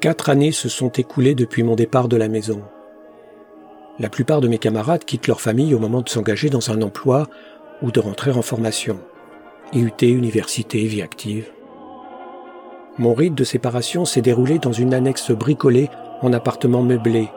[0.00, 2.62] Quatre années se sont écoulées depuis mon départ de la maison.
[3.98, 7.26] La plupart de mes camarades quittent leur famille au moment de s'engager dans un emploi
[7.82, 9.00] ou de rentrer en formation.
[9.72, 11.50] IUT, université, vie active.
[12.96, 15.90] Mon rite de séparation s'est déroulé dans une annexe bricolée
[16.22, 17.28] en appartement meublé.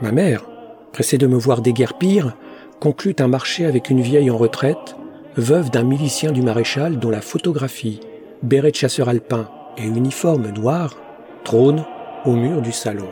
[0.00, 0.44] Ma mère,
[0.92, 2.36] pressée de me voir déguerpir,
[2.80, 4.96] conclut un marché avec une vieille en retraite,
[5.36, 8.00] veuve d'un milicien du maréchal dont la photographie,
[8.42, 10.96] béret de chasseur alpin et uniforme noir
[11.44, 11.84] trône
[12.24, 13.08] au mur du salon.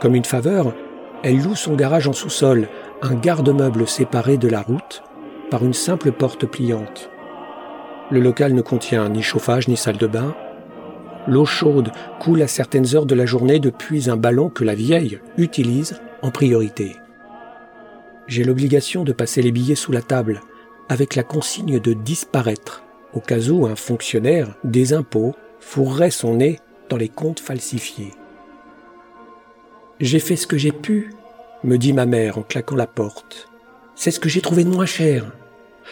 [0.00, 0.74] Comme une faveur,
[1.22, 2.68] elle loue son garage en sous-sol,
[3.02, 5.02] un garde-meuble séparé de la route
[5.50, 7.10] par une simple porte pliante.
[8.10, 10.34] Le local ne contient ni chauffage ni salle de bain.
[11.26, 11.90] L'eau chaude
[12.20, 16.30] coule à certaines heures de la journée depuis un ballon que la vieille utilise en
[16.30, 16.96] priorité.
[18.26, 20.40] J'ai l'obligation de passer les billets sous la table,
[20.88, 26.60] avec la consigne de disparaître, au cas où un fonctionnaire des impôts fourrerait son nez
[26.88, 28.14] dans les comptes falsifiés.
[30.00, 31.12] J'ai fait ce que j'ai pu,
[31.64, 33.48] me dit ma mère en claquant la porte.
[33.94, 35.24] C'est ce que j'ai trouvé de moins cher.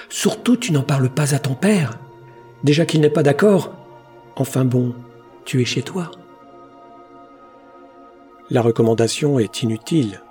[0.08, 1.98] Surtout, tu n'en parles pas à ton père.
[2.62, 3.74] Déjà qu'il n'est pas d'accord.
[4.36, 4.94] Enfin bon,
[5.44, 6.10] tu es chez toi.
[8.48, 10.22] La recommandation est inutile.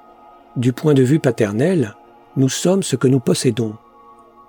[0.55, 1.95] Du point de vue paternel,
[2.37, 3.75] nous sommes ce que nous possédons.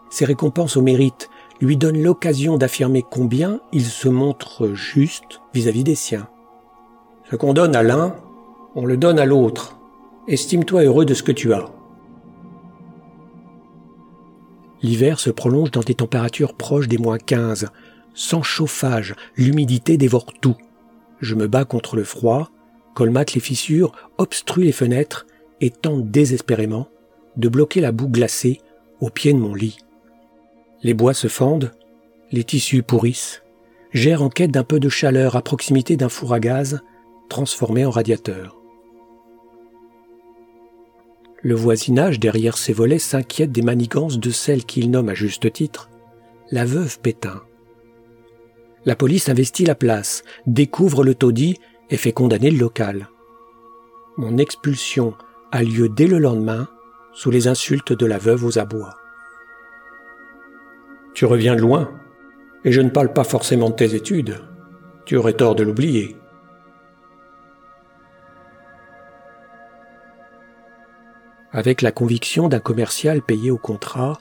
[0.09, 1.29] Ces récompenses au mérite
[1.61, 6.29] lui donne l'occasion d'affirmer combien il se montre juste vis-à-vis des siens.
[7.31, 8.17] Ce qu'on donne à l'un,
[8.75, 9.79] on le donne à l'autre.
[10.29, 11.65] Estime-toi heureux de ce que tu as.
[14.83, 17.69] L'hiver se prolonge dans des températures proches des moins 15.
[18.15, 20.57] Sans chauffage, l'humidité dévore tout.
[21.21, 22.51] Je me bats contre le froid,
[22.95, 25.27] colmate les fissures, obstrue les fenêtres
[25.61, 26.89] et tente désespérément
[27.37, 28.61] de bloquer la boue glacée
[29.01, 29.79] au pied de mon lit.
[30.83, 31.73] Les bois se fendent,
[32.33, 33.43] les tissus pourrissent,
[33.93, 36.81] j'erre en quête d'un peu de chaleur à proximité d'un four à gaz
[37.29, 38.61] transformé en radiateur.
[41.43, 45.91] Le voisinage derrière ces volets s'inquiète des manigances de celle qu'il nomme à juste titre
[46.51, 47.43] la veuve Pétain.
[48.85, 51.59] La police investit la place, découvre le taudis
[51.91, 53.09] et fait condamner le local.
[54.17, 55.15] Mon expulsion
[55.51, 56.69] a lieu dès le lendemain
[57.13, 58.97] sous les insultes de la veuve aux abois.
[61.17, 61.99] Tu reviens de loin,
[62.63, 64.37] et je ne parle pas forcément de tes études.
[65.07, 66.15] Tu aurais tort de l'oublier.
[71.53, 74.19] Avec la conviction d'un commercial payé au contrat,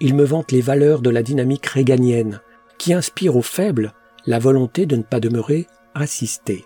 [0.00, 2.40] il me vante les valeurs de la dynamique réganienne,
[2.78, 3.92] qui inspire aux faibles
[4.24, 6.64] la volonté de ne pas demeurer assisté.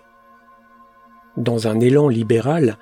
[1.35, 2.77] Dans un élan libéral,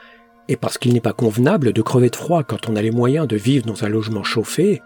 [0.48, 3.28] et parce qu'il n'est pas convenable de crever de froid quand on a les moyens
[3.28, 4.84] de vivre dans un logement chauffé,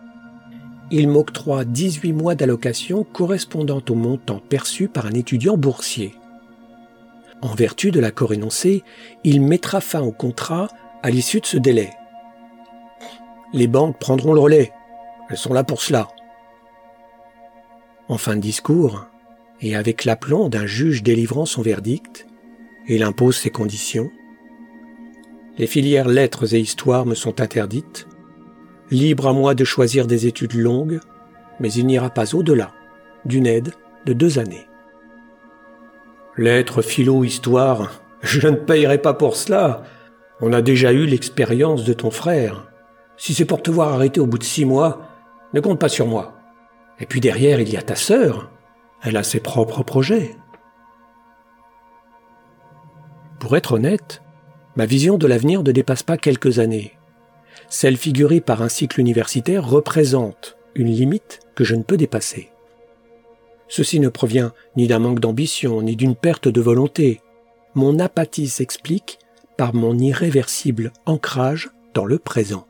[0.92, 6.14] il m'octroie 18 mois d'allocation correspondant au montant perçu par un étudiant boursier.
[7.42, 8.84] En vertu de l'accord énoncé,
[9.24, 10.70] il mettra fin au contrat
[11.04, 11.92] à l'issue de ce délai.
[13.54, 14.72] Les banques prendront le relais.
[15.30, 16.08] Elles sont là pour cela.
[18.08, 19.06] En fin de discours,
[19.62, 22.28] et avec l'aplomb d'un juge délivrant son verdict,
[22.88, 24.10] il impose ses conditions.
[25.58, 28.08] Les filières lettres et histoire me sont interdites.
[28.90, 31.00] Libre à moi de choisir des études longues,
[31.60, 32.72] mais il n'ira pas au-delà
[33.26, 33.74] d'une aide
[34.06, 34.68] de deux années.
[36.38, 39.84] Lettres, philo, histoire, je ne payerai pas pour cela.
[40.40, 42.72] On a déjà eu l'expérience de ton frère.
[43.18, 45.02] Si c'est pour te voir arrêter au bout de six mois,
[45.54, 46.36] ne compte pas sur moi.
[47.00, 48.52] Et puis derrière, il y a ta sœur.
[49.04, 50.36] Elle a ses propres projets.
[53.40, 54.22] Pour être honnête,
[54.76, 56.97] ma vision de l'avenir ne dépasse pas quelques années.
[57.70, 62.50] Celle figurée par un cycle universitaire représente une limite que je ne peux dépasser.
[63.68, 67.22] Ceci ne provient ni d'un manque d'ambition, ni d'une perte de volonté.
[67.76, 69.20] Mon apathie s'explique
[69.58, 72.66] par mon irréversible ancrage dans le présent.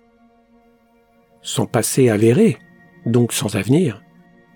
[1.42, 2.58] Sans passé avéré,
[3.06, 4.02] donc sans avenir,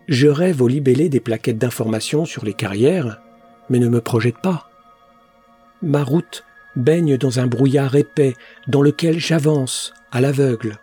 [0.08, 3.21] je rêve au libellé des plaquettes d'information sur les carrières,
[3.69, 4.69] mais ne me projette pas.
[5.82, 6.43] Ma route
[6.75, 8.34] baigne dans un brouillard épais
[8.67, 10.78] dans lequel j'avance à l'aveugle.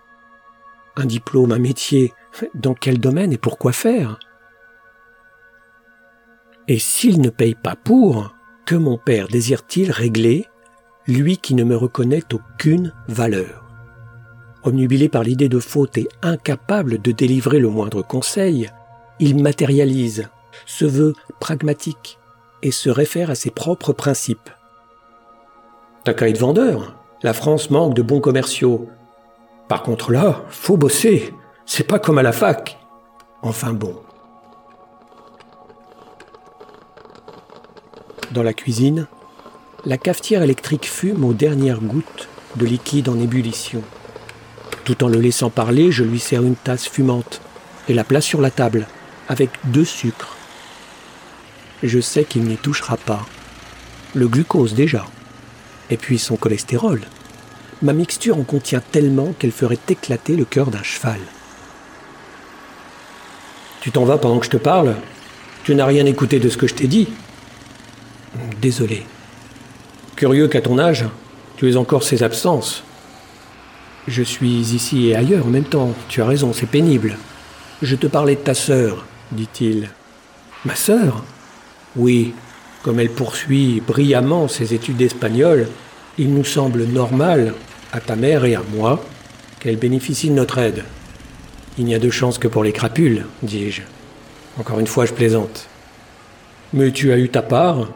[0.97, 2.13] Un diplôme, un métier,
[2.55, 4.19] dans quel domaine et pourquoi faire?
[6.67, 8.35] Et s'il ne paye pas pour,
[8.67, 10.47] que mon père désire-t-il régler,
[11.07, 13.65] lui qui ne me reconnaît aucune valeur?
[14.65, 18.69] Omnubilé par l'idée de faute et incapable de délivrer le moindre conseil,
[19.21, 20.29] il matérialise,
[20.67, 22.19] se veut pragmatique
[22.63, 24.51] et se réfère à ses propres principes.
[26.05, 26.95] T'as qu'à être vendeur.
[27.23, 28.89] La France manque de bons commerciaux.
[29.69, 31.35] Par contre là, faut bosser.
[31.67, 32.79] C'est pas comme à la fac.
[33.43, 33.95] Enfin bon.
[38.33, 39.07] Dans la cuisine,
[39.85, 43.83] la cafetière électrique fume aux dernières gouttes de liquide en ébullition.
[44.85, 47.43] Tout en le laissant parler, je lui sers une tasse fumante
[47.89, 48.87] et la place sur la table
[49.29, 50.37] avec deux sucres.
[51.83, 53.25] Je sais qu'il n'y touchera pas.
[54.15, 55.05] Le glucose déjà.
[55.91, 57.03] Et puis son cholestérol.
[57.83, 61.21] Ma mixture en contient tellement qu'elle ferait éclater le cœur d'un cheval.
[63.81, 64.97] Tu t'en vas pendant que je te parle
[65.65, 67.09] Tu n'as rien écouté de ce que je t'ai dit
[68.61, 69.07] Désolé.
[70.17, 71.05] Curieux qu'à ton âge,
[71.57, 72.83] tu aies encore ces absences.
[74.09, 75.95] Je suis ici et ailleurs en même temps.
[76.09, 77.19] Tu as raison, c'est pénible.
[77.83, 79.91] Je te parlais de ta sœur dit-il.
[80.65, 81.23] Ma sœur?
[81.97, 82.35] Oui,
[82.83, 85.69] comme elle poursuit brillamment ses études d'espagnol,
[86.17, 87.55] il nous semble normal,
[87.93, 89.05] à ta mère et à moi,
[89.61, 90.85] qu'elle bénéficie de notre aide.
[91.79, 93.83] Il n'y a de chance que pour les crapules, dis-je.
[94.59, 95.67] Encore une fois, je plaisante.
[96.73, 97.89] Mais tu as eu ta part,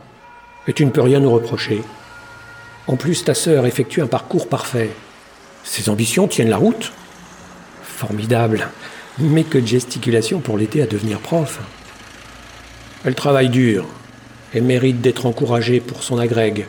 [0.67, 1.83] et tu ne peux rien nous reprocher.
[2.87, 4.91] En plus, ta sœur effectue un parcours parfait.
[5.65, 6.93] Ses ambitions tiennent la route
[7.83, 8.69] Formidable.
[9.19, 11.61] Mais que de gesticulation pour l'aider à devenir prof.
[13.05, 13.87] Elle travaille dur
[14.55, 16.67] et mérite d'être encouragée pour son agrègue.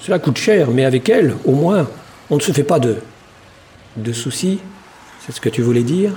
[0.00, 1.88] Cela coûte cher, mais avec elle, au moins,
[2.30, 2.96] on ne se fait pas de...
[3.96, 4.60] De soucis
[5.20, 6.16] C'est ce que tu voulais dire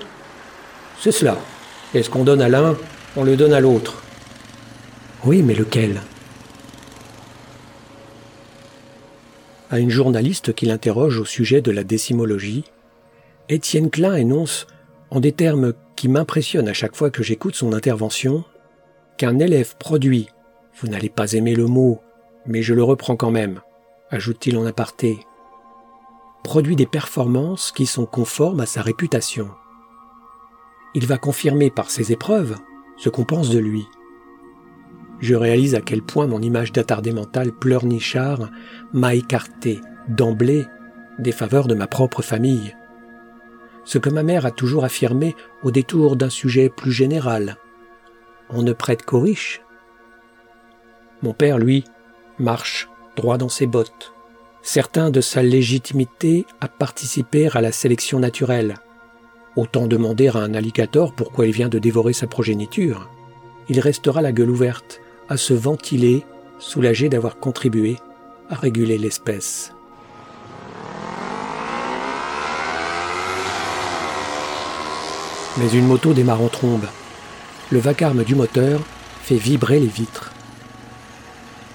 [1.00, 1.38] C'est cela.
[1.94, 2.76] Et ce qu'on donne à l'un,
[3.16, 4.02] on le donne à l'autre.
[5.24, 6.02] Oui, mais lequel?
[9.70, 12.64] À une journaliste qui l'interroge au sujet de la décimologie,
[13.50, 14.66] Étienne Klein énonce
[15.10, 18.44] en des termes qui m'impressionnent à chaque fois que j'écoute son intervention,
[19.18, 20.30] qu'un élève produit,
[20.80, 22.00] vous n'allez pas aimer le mot,
[22.46, 23.60] Mais je le reprends quand même,
[24.10, 25.20] ajoute-t-il en aparté.
[26.48, 29.50] Produit des performances qui sont conformes à sa réputation.
[30.94, 32.56] Il va confirmer par ses épreuves
[32.96, 33.86] ce qu'on pense de lui.
[35.20, 38.50] Je réalise à quel point mon image d'attardé mental pleurnichard
[38.94, 40.66] m'a écarté d'emblée
[41.20, 42.78] des faveurs de ma propre famille.
[43.84, 47.58] Ce que ma mère a toujours affirmé au détour d'un sujet plus général.
[48.50, 49.62] On ne prête qu'aux riches.
[51.24, 51.84] Mon père, lui,
[52.40, 54.14] marche droit dans ses bottes,
[54.68, 58.76] certain de sa légitimité à participer à la sélection naturelle.
[59.56, 63.10] Autant demander à un alligator pourquoi il vient de dévorer sa progéniture.
[63.70, 65.00] Il restera la gueule ouverte,
[65.30, 66.26] à se ventiler,
[66.60, 67.96] soulagé d'avoir contribué
[68.50, 69.72] à réguler l'espèce.
[75.60, 76.88] Mais une moto démarre en trombe.
[77.72, 78.82] Le vacarme du moteur
[79.22, 80.34] fait vibrer les vitres.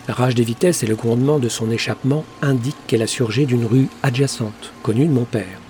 [0.09, 3.65] La rage des vitesses et le grondement de son échappement indiquent qu'elle a surgé d'une
[3.65, 5.61] rue adjacente, connue de mon père.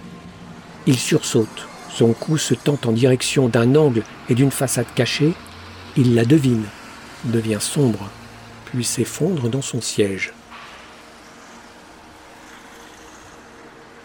[0.87, 5.35] Il sursaute, son cou se tend en direction d'un angle et d'une façade cachée,
[5.97, 6.65] il la devine,
[7.25, 8.11] devient sombre,
[8.65, 10.33] puis s'effondre dans son siège.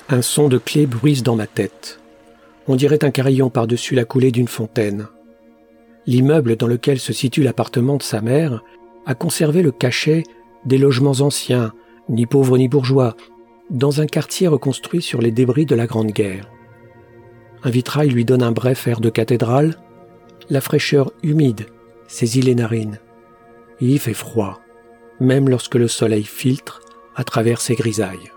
[0.10, 2.00] Un son de clé bruise dans ma tête.
[2.68, 5.08] On dirait un carillon par-dessus la coulée d'une fontaine.
[6.06, 8.62] L'immeuble dans lequel se situe l'appartement de sa mère
[9.08, 10.24] a conservé le cachet
[10.66, 11.72] des logements anciens,
[12.10, 13.16] ni pauvres ni bourgeois,
[13.70, 16.52] dans un quartier reconstruit sur les débris de la Grande Guerre.
[17.64, 19.78] Un vitrail lui donne un bref air de cathédrale,
[20.50, 21.68] la fraîcheur humide
[22.08, 23.00] saisit les narines.
[23.80, 24.60] Il y fait froid,
[25.22, 26.82] même lorsque le soleil filtre
[27.16, 28.32] à travers ses grisailles.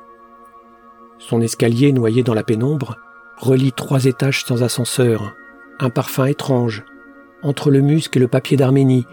[1.18, 2.96] Son escalier noyé dans la pénombre
[3.38, 5.34] relie trois étages sans ascenseur.
[5.80, 6.84] Un parfum étrange,
[7.42, 9.06] entre le musc et le papier d'Arménie,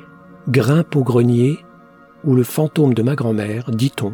[0.50, 1.60] grimpe au grenier
[2.24, 4.14] où le fantôme de ma grand-mère, dit-on,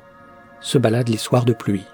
[0.62, 1.86] se balade les soirs de pluie.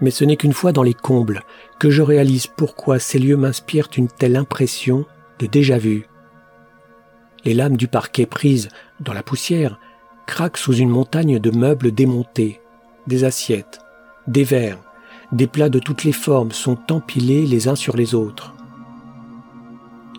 [0.00, 1.42] Mais ce n'est qu'une fois dans les combles
[1.78, 5.06] que je réalise pourquoi ces lieux m'inspirent une telle impression
[5.38, 6.06] de déjà-vu.
[7.44, 8.68] Les lames du parquet prises
[9.00, 9.78] dans la poussière
[10.26, 12.60] craquent sous une montagne de meubles démontés,
[13.06, 13.78] des assiettes,
[14.26, 14.82] des verres,
[15.32, 18.55] des plats de toutes les formes sont empilés les uns sur les autres.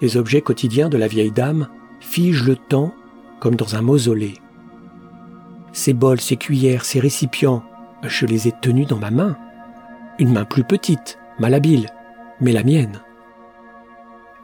[0.02, 1.68] Les objets quotidiens de la vieille dame
[2.00, 2.94] figent le temps
[3.40, 4.36] comme dans un mausolée.
[5.74, 7.64] Ces bols, ces cuillères, ces récipients,
[8.04, 9.38] je les ai tenus dans ma main.
[10.20, 11.88] Une main plus petite, malhabile,
[12.42, 13.02] mais la mienne.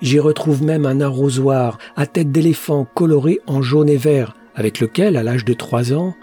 [0.02, 5.18] J'y retrouve même un arrosoir à tête d'éléphant coloré en jaune et vert, avec lequel,
[5.18, 6.16] à l'âge de trois ans,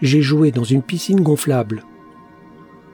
[0.00, 1.84] j'ai joué dans une piscine gonflable.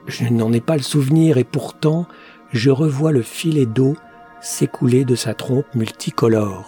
[0.07, 2.07] Je n'en ai pas le souvenir et pourtant
[2.51, 3.95] je revois le filet d'eau
[4.43, 6.67] s'écouler de sa trompe multicolore.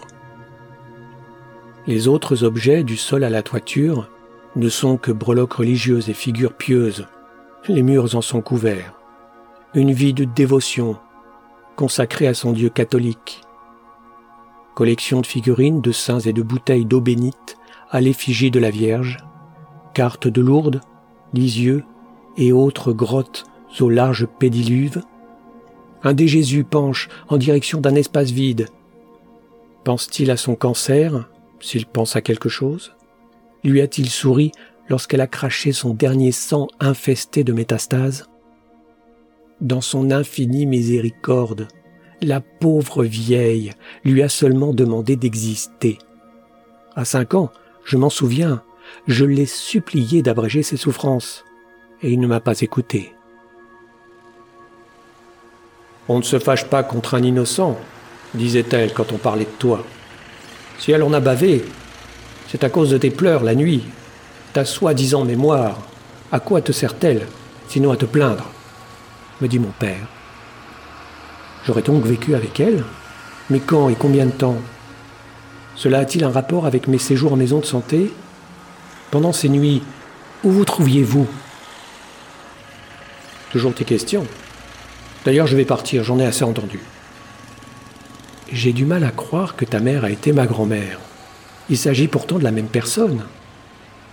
[1.86, 4.08] Les autres objets du sol à la toiture
[4.56, 7.06] ne sont que breloques religieuses et figures pieuses.
[7.68, 8.94] Les murs en sont couverts.
[9.74, 10.96] Une vie de dévotion,
[11.76, 13.42] consacrée à son Dieu catholique.
[14.74, 17.58] Collection de figurines, de saints et de bouteilles d'eau bénite
[17.90, 19.18] à l'effigie de la Vierge.
[19.92, 20.80] Cartes de Lourdes,
[21.34, 21.84] Lisieux,
[22.38, 23.44] et autres grottes
[23.80, 25.02] aux larges pédiluves,
[26.06, 28.68] un des Jésus penche en direction d'un espace vide.
[29.82, 32.92] Pense-t-il à son cancer, s'il pense à quelque chose?
[33.64, 34.52] Lui a-t-il souri
[34.88, 38.28] lorsqu'elle a craché son dernier sang infesté de métastases
[39.60, 41.66] Dans son infinie miséricorde,
[42.22, 43.72] la pauvre vieille
[44.04, 45.98] lui a seulement demandé d'exister.
[46.94, 47.50] À cinq ans,
[47.84, 48.62] je m'en souviens,
[49.08, 51.44] je l'ai supplié d'abréger ses souffrances
[52.00, 53.15] et il ne m'a pas écouté.
[56.08, 57.78] On ne se fâche pas contre un innocent,
[58.34, 59.84] disait-elle quand on parlait de toi.
[60.78, 61.64] Si elle en a bavé,
[62.48, 63.84] c'est à cause de tes pleurs la nuit,
[64.52, 65.78] ta soi-disant mémoire.
[66.32, 67.26] À quoi te sert-elle,
[67.68, 68.50] sinon à te plaindre
[69.40, 70.06] me dit mon père.
[71.64, 72.84] J'aurais donc vécu avec elle
[73.50, 74.56] Mais quand et combien de temps?
[75.74, 78.12] Cela a-t-il un rapport avec mes séjours en maison de santé?
[79.10, 79.82] Pendant ces nuits,
[80.42, 81.26] où vous trouviez-vous?
[83.50, 84.26] Toujours tes questions.
[85.26, 86.78] D'ailleurs, je vais partir, j'en ai assez entendu.
[88.52, 91.00] J'ai du mal à croire que ta mère a été ma grand-mère.
[91.68, 93.24] Il s'agit pourtant de la même personne.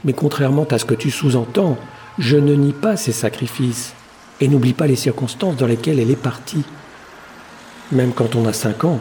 [0.03, 1.77] Mais contrairement à ce que tu sous-entends,
[2.17, 3.93] je ne nie pas ses sacrifices
[4.41, 6.63] et n'oublie pas les circonstances dans lesquelles elle est partie.
[7.91, 8.99] Même quand on a 5 ans,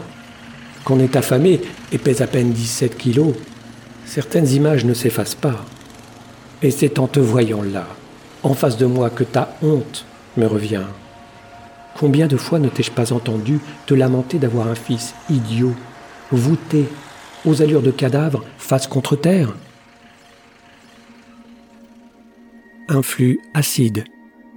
[0.84, 3.34] qu'on est affamé et pèse à peine 17 kilos,
[4.04, 5.64] certaines images ne s'effacent pas.
[6.60, 7.86] Et c'est en te voyant là,
[8.42, 10.04] en face de moi, que ta honte
[10.36, 10.84] me revient.
[11.98, 15.74] Combien de fois ne t'ai-je pas entendu te lamenter d'avoir un fils idiot,
[16.30, 16.88] voûté,
[17.44, 19.54] aux allures de cadavre, face contre terre?
[22.88, 24.04] Un flux acide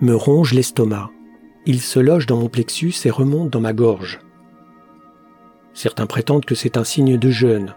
[0.02, 1.10] me ronge l'estomac.
[1.66, 4.20] Il se loge dans mon plexus et remonte dans ma gorge.
[5.74, 7.76] Certains prétendent que c'est un signe de jeûne,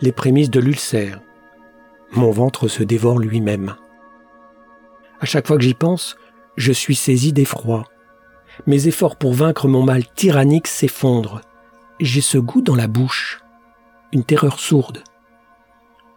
[0.00, 1.20] les prémices de l'ulcère.
[2.12, 3.74] Mon ventre se dévore lui-même.
[5.20, 6.16] À chaque fois que j'y pense,
[6.56, 7.84] je suis saisi d'effroi.
[8.66, 11.40] Mes efforts pour vaincre mon mal tyrannique s'effondrent.
[12.00, 13.40] J'ai ce goût dans la bouche,
[14.12, 15.02] une terreur sourde,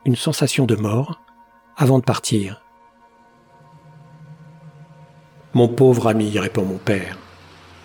[0.06, 1.20] une sensation de mort
[1.76, 2.62] avant de partir.
[5.54, 7.18] Mon pauvre ami, répond mon père,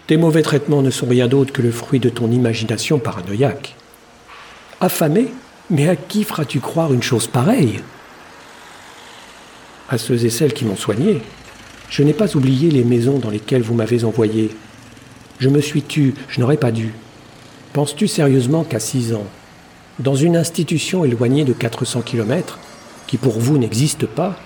[0.06, 3.74] tes mauvais traitements ne sont rien d'autre que le fruit de ton imagination paranoïaque.
[4.80, 5.28] Affamé
[5.70, 7.80] Mais à qui feras-tu croire une chose pareille?
[9.88, 11.22] À ceux et celles qui m'ont soigné.
[11.92, 14.50] Je n'ai pas oublié les maisons dans lesquelles vous m'avez envoyé.
[15.40, 16.94] Je me suis tu, je n'aurais pas dû.
[17.74, 19.26] Penses-tu sérieusement qu'à six ans,
[19.98, 22.58] dans une institution éloignée de 400 kilomètres,
[23.06, 24.38] qui pour vous n'existe pas,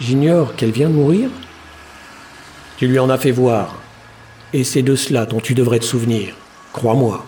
[0.00, 1.28] j'ignore qu'elle vient de mourir?
[2.78, 3.78] Tu lui en as fait voir,
[4.54, 6.34] et c'est de cela dont tu devrais te souvenir,
[6.72, 7.26] crois-moi.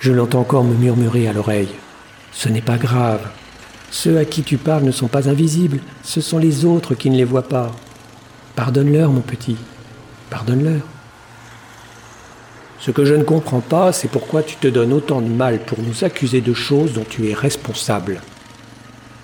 [0.00, 1.74] Je l'entends encore me murmurer à l'oreille.
[2.32, 3.28] Ce n'est pas grave.
[3.96, 7.16] Ceux à qui tu parles ne sont pas invisibles, ce sont les autres qui ne
[7.16, 7.72] les voient pas.
[8.54, 9.56] Pardonne-leur, mon petit.
[10.28, 10.82] Pardonne-leur.
[12.78, 15.78] Ce que je ne comprends pas, c'est pourquoi tu te donnes autant de mal pour
[15.80, 18.20] nous accuser de choses dont tu es responsable.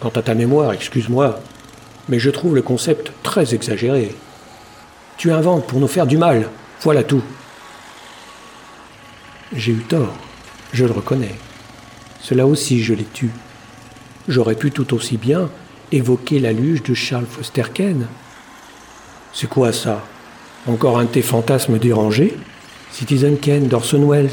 [0.01, 1.41] Quant à ta mémoire, excuse-moi,
[2.09, 4.15] mais je trouve le concept très exagéré.
[5.19, 6.49] Tu inventes pour nous faire du mal,
[6.81, 7.23] voilà tout.
[9.55, 10.15] J'ai eu tort,
[10.73, 11.35] je le reconnais.
[12.23, 13.29] Cela aussi, je l'ai tu.
[14.29, 15.51] J'aurais pu tout aussi bien
[15.91, 18.07] évoquer la luge de Charles Foster Ken.
[19.33, 20.05] C'est quoi ça?
[20.67, 22.37] Encore un de tes fantasmes dérangés?
[22.93, 24.31] Citizen Ken d'Orson Welles.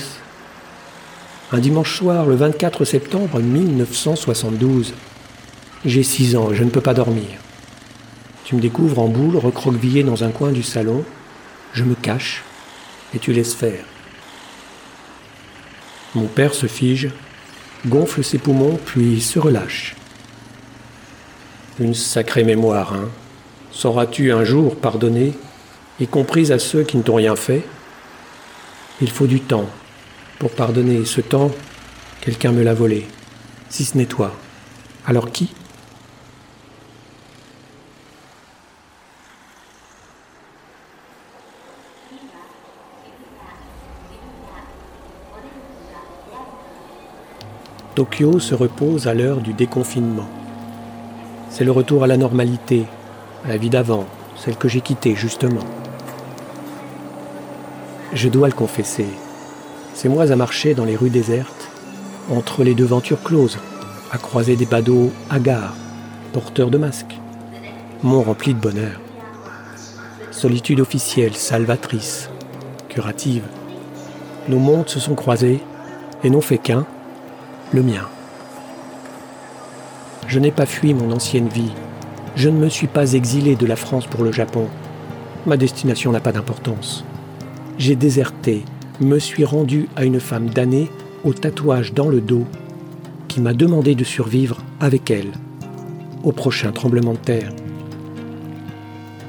[1.51, 4.93] Un dimanche soir, le 24 septembre 1972.
[5.85, 7.25] J'ai six ans, je ne peux pas dormir.
[8.45, 11.03] Tu me découvres en boule, recroquevillé dans un coin du salon.
[11.73, 12.43] Je me cache
[13.15, 13.83] et tu laisses faire.
[16.15, 17.09] Mon père se fige,
[17.87, 19.95] gonfle ses poumons, puis se relâche.
[21.79, 23.09] Une sacrée mémoire, hein
[23.71, 25.33] Sauras-tu un jour pardonner,
[25.99, 27.63] y compris à ceux qui ne t'ont rien fait?
[29.01, 29.69] Il faut du temps
[30.39, 31.05] pour pardonner.
[31.05, 31.51] Ce temps,
[32.21, 33.07] quelqu'un me l'a volé.
[33.69, 34.35] Si ce n'est toi.
[35.05, 35.49] Alors qui
[47.99, 50.29] Tokyo se repose à l'heure du déconfinement.
[51.49, 52.85] C'est le retour à la normalité,
[53.43, 54.05] à la vie d'avant,
[54.37, 55.65] celle que j'ai quittée justement.
[58.13, 59.07] Je dois le confesser,
[59.95, 61.67] c'est moi à marcher dans les rues désertes,
[62.31, 63.57] entre les devantures closes,
[64.13, 65.75] à croiser des badauds hagards,
[66.31, 67.19] porteurs de masques.
[68.01, 69.01] Mon rempli de bonheur.
[70.31, 72.29] Solitude officielle, salvatrice,
[72.87, 73.43] curative.
[74.47, 75.59] Nos mondes se sont croisés
[76.23, 76.85] et n'ont fait qu'un,
[77.71, 78.07] le mien.
[80.27, 81.71] Je n'ai pas fui mon ancienne vie.
[82.35, 84.67] Je ne me suis pas exilé de la France pour le Japon.
[85.45, 87.03] Ma destination n'a pas d'importance
[87.79, 88.65] j'ai déserté,
[88.99, 90.91] me suis rendu à une femme damnée
[91.23, 92.45] au tatouage dans le dos
[93.29, 95.31] qui m'a demandé de survivre avec elle
[96.23, 97.53] au prochain tremblement de terre.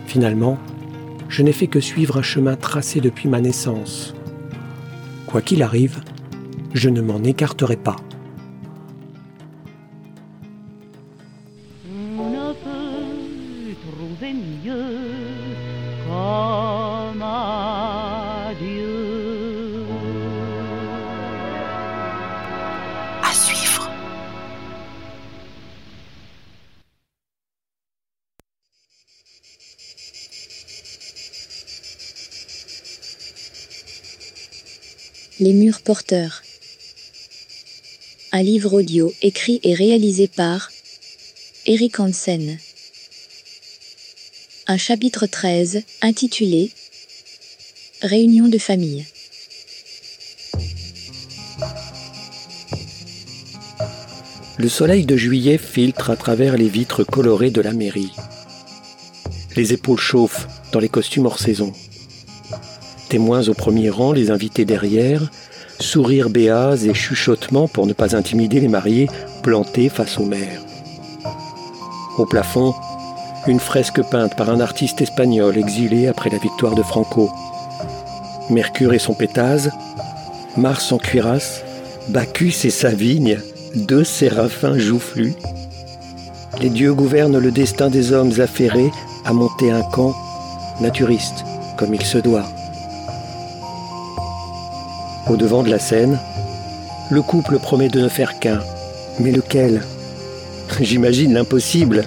[0.06, 0.58] Finalement,
[1.28, 4.14] je n'ai fait que suivre un chemin tracé depuis ma naissance.
[5.28, 6.00] Quoi qu'il arrive,
[6.74, 7.96] je ne m'en écarterai pas.
[35.40, 36.42] Les murs porteurs.
[38.30, 40.70] Un livre audio écrit et réalisé par
[41.64, 42.58] Eric Hansen.
[44.66, 46.70] Un chapitre 13 intitulé
[48.02, 49.06] Réunion de famille.
[54.58, 58.12] Le soleil de juillet filtre à travers les vitres colorées de la mairie.
[59.56, 61.72] Les épaules chauffent dans les costumes hors saison
[63.10, 65.20] témoins au premier rang, les invités derrière,
[65.80, 69.10] sourires béats et chuchotements pour ne pas intimider les mariés
[69.42, 70.62] plantés face aux mères.
[72.18, 72.72] Au plafond,
[73.48, 77.30] une fresque peinte par un artiste espagnol exilé après la victoire de Franco.
[78.48, 79.72] Mercure et son pétase,
[80.56, 81.64] Mars en cuirasse,
[82.10, 83.40] Bacchus et sa vigne,
[83.74, 85.34] deux séraphins joufflus.
[86.60, 88.92] Les dieux gouvernent le destin des hommes affairés
[89.24, 90.14] à monter un camp
[90.80, 91.44] naturiste,
[91.76, 92.46] comme il se doit.
[95.30, 96.18] Au devant de la scène,
[97.08, 98.58] le couple promet de ne faire qu'un.
[99.20, 99.80] Mais lequel?
[100.80, 102.02] J'imagine l'impossible.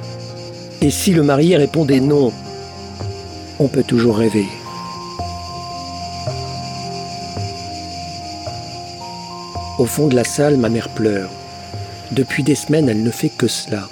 [0.82, 2.34] Et si le marié répondait non?
[3.60, 4.46] On peut toujours rêver.
[9.80, 11.30] Au fond de la salle, ma mère pleure.
[12.12, 13.88] Depuis des semaines, elle ne fait que cela.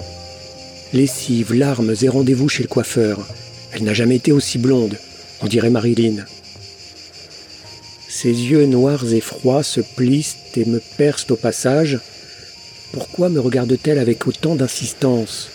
[0.92, 3.26] Lessive, larmes et rendez-vous chez le coiffeur.
[3.72, 4.98] Elle n'a jamais été aussi blonde,
[5.40, 6.16] on dirait Marilyn.
[8.22, 11.98] Ses yeux noirs et froids se plissent et me percent au passage.
[12.92, 15.48] Pourquoi me regarde-t-elle avec autant d'insistance?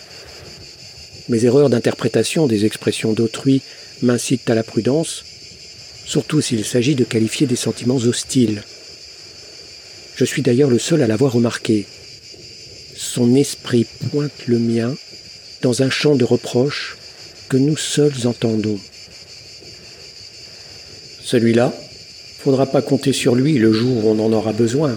[1.30, 3.62] Mes erreurs d'interprétation des expressions d'autrui
[4.02, 5.24] m'incitent à la prudence,
[6.04, 8.62] surtout s'il s'agit de qualifier des sentiments hostiles.
[10.16, 11.86] Je suis d'ailleurs le seul à l'avoir remarqué.
[12.94, 14.94] Son esprit pointe le mien
[15.62, 16.98] dans un champ de reproches
[17.48, 18.78] que nous seuls entendons.
[21.22, 21.72] Celui-là,
[22.38, 24.96] faudra pas compter sur lui le jour où on en aura besoin.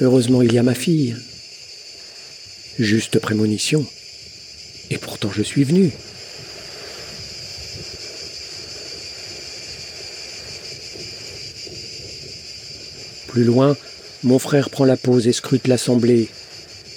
[0.00, 1.14] Heureusement, il y a ma fille.
[2.78, 3.84] Juste prémonition.
[4.90, 5.90] Et pourtant, je suis venu.
[13.28, 13.76] Plus loin,
[14.22, 16.28] mon frère prend la pause et scrute l'assemblée,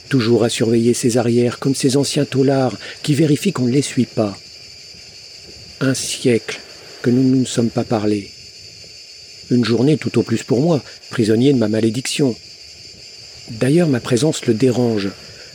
[0.08, 4.06] toujours à surveiller ses arrières comme ces anciens taulards qui vérifient qu'on ne les suit
[4.06, 4.38] pas.
[5.82, 6.62] Un siècle
[7.02, 8.32] que nous ne nous sommes pas parlé.
[9.50, 12.36] Une journée tout au plus pour moi, prisonnier de ma malédiction.
[13.52, 15.10] D'ailleurs, ma présence le dérange.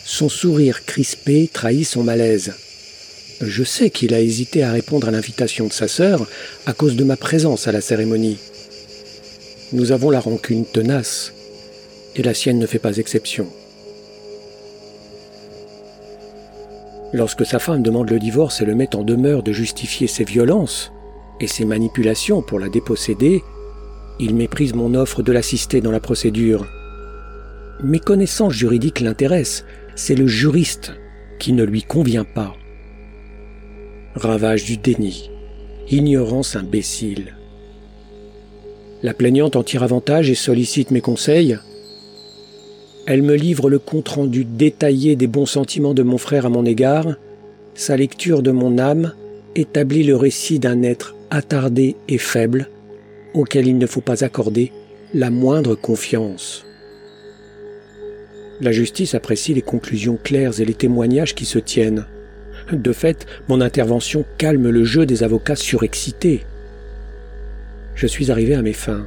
[0.05, 2.55] Son sourire crispé trahit son malaise.
[3.41, 6.27] Je sais qu'il a hésité à répondre à l'invitation de sa sœur
[6.65, 8.39] à cause de ma présence à la cérémonie.
[9.73, 11.33] Nous avons la rancune tenace
[12.17, 13.49] et la sienne ne fait pas exception.
[17.13, 20.93] Lorsque sa femme demande le divorce et le met en demeure de justifier ses violences
[21.41, 23.43] et ses manipulations pour la déposséder,
[24.19, 26.67] il méprise mon offre de l'assister dans la procédure.
[27.83, 29.65] Mes connaissances juridiques l'intéressent,
[29.97, 30.93] c'est le juriste
[31.39, 32.55] qui ne lui convient pas.
[34.15, 35.31] Ravage du déni,
[35.91, 37.37] ignorance imbécile.
[39.03, 41.59] La plaignante en tire avantage et sollicite mes conseils,
[43.05, 47.17] elle me livre le compte-rendu détaillé des bons sentiments de mon frère à mon égard.
[47.75, 49.13] Sa lecture de mon âme
[49.57, 52.69] établit le récit d'un être attardé et faible,
[53.35, 54.73] auquel il ne faut pas accorder
[55.15, 56.65] la moindre confiance.
[58.61, 62.07] La justice apprécie les conclusions claires et les témoignages qui se tiennent.
[62.73, 66.45] De fait, mon intervention calme le jeu des avocats surexcités.
[67.95, 69.07] Je suis arrivé à mes fins.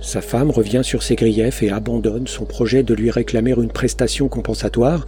[0.00, 4.28] Sa femme revient sur ses griefs et abandonne son projet de lui réclamer une prestation
[4.28, 5.04] compensatoire.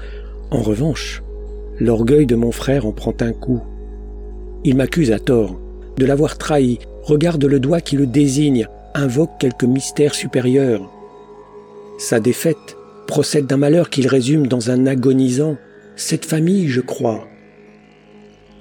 [0.51, 1.23] En revanche,
[1.79, 3.61] l'orgueil de mon frère en prend un coup.
[4.65, 5.61] Il m'accuse à tort
[5.99, 6.79] de l'avoir trahi,
[7.09, 10.91] regarde le doigt qui le désigne, invoque quelque mystère supérieur.
[11.99, 15.57] Sa défaite procède d'un malheur qu'il résume dans un agonisant
[15.97, 17.27] Cette famille, je crois.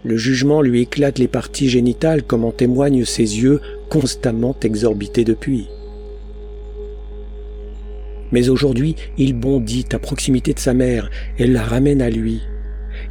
[0.06, 5.68] Le jugement lui éclate les parties génitales comme en témoignent ses yeux constamment exorbités depuis.
[8.32, 12.42] Mais aujourd'hui, il bondit à proximité de sa mère et la ramène à lui.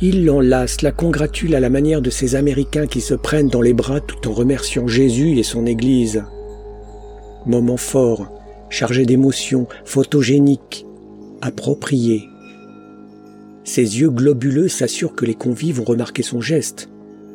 [0.02, 3.72] Il l'enlace, la congratule à la manière de ces Américains qui se prennent dans les
[3.72, 6.22] bras tout en remerciant Jésus et son Église.
[7.46, 8.30] Moment fort,
[8.68, 10.84] chargé d'émotions, photogénique,
[11.40, 12.28] approprié.
[13.64, 16.90] Ses yeux globuleux s'assurent que les convives ont remarqué son geste.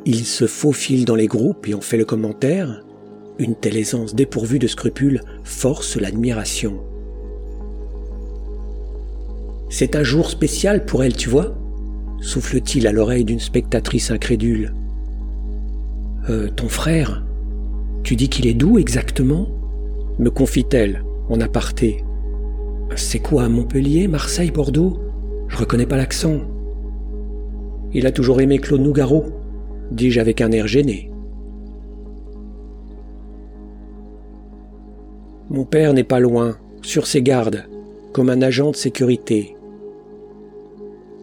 [0.05, 2.83] Il se faufile dans les groupes et en fait le commentaire.
[3.39, 6.79] Une telle aisance dépourvue de scrupules force l'admiration.
[9.69, 11.55] C'est un jour spécial pour elle, tu vois
[12.21, 14.73] souffle-t-il à l'oreille d'une spectatrice incrédule.
[16.29, 17.23] Euh, ton frère
[18.03, 19.47] Tu dis qu'il est doux exactement?
[20.19, 22.03] Me confie-t-elle en aparté.
[22.95, 24.99] C'est quoi, Montpellier, Marseille, Bordeaux?
[25.47, 26.41] Je reconnais pas l'accent.
[27.93, 29.25] Il a toujours aimé Claude Nougaro,
[29.91, 31.11] dis-je avec un air gêné.
[35.49, 37.65] Mon père n'est pas loin, sur ses gardes,
[38.13, 39.57] comme un agent de sécurité.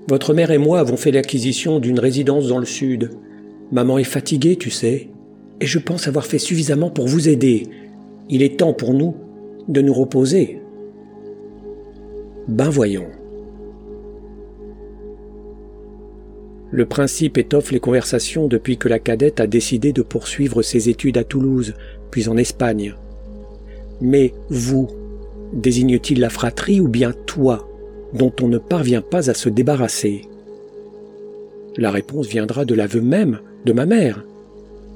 [0.09, 3.11] Votre mère et moi avons fait l'acquisition d'une résidence dans le sud.
[3.71, 5.11] Maman est fatiguée, tu sais,
[5.61, 7.67] et je pense avoir fait suffisamment pour vous aider.
[8.31, 9.17] Il est temps pour nous
[9.69, 10.63] de nous reposer.
[12.49, 13.09] Ben voyons.
[16.71, 21.19] Le principe étoffe les conversations depuis que la cadette a décidé de poursuivre ses études
[21.19, 21.75] à Toulouse,
[22.11, 22.95] puis en Espagne.
[24.01, 24.89] Mais vous,
[25.53, 27.68] désigne-t-il la fratrie ou bien toi?
[28.13, 30.23] Dont on ne parvient pas à se débarrasser.
[31.77, 34.25] La réponse viendra de l'aveu même de ma mère.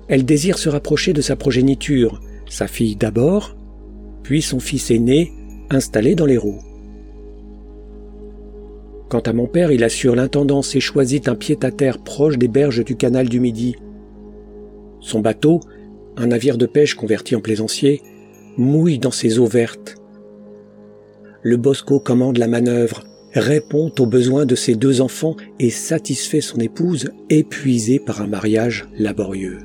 [0.08, 3.56] Elle désire se rapprocher de sa progéniture, sa fille d'abord,
[4.22, 5.32] puis son fils aîné,
[5.70, 6.60] installé dans l'Hérault.
[9.08, 12.96] Quant à mon père, il assure l'intendance et choisit un pied-à-terre proche des berges du
[12.96, 13.76] canal du Midi.
[15.00, 15.60] Son bateau,
[16.16, 18.00] un navire de pêche converti en plaisancier,
[18.56, 20.01] mouille dans ses eaux vertes.
[21.43, 26.59] Le Bosco commande la manœuvre, répond aux besoins de ses deux enfants et satisfait son
[26.59, 29.59] épouse, épuisée par un mariage laborieux.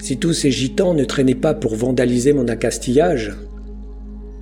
[0.00, 3.34] Si tous ces gitans ne traînaient pas pour vandaliser mon accastillage,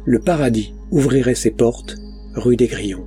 [0.05, 1.97] le paradis ouvrirait ses portes
[2.35, 3.07] rue des Grillons.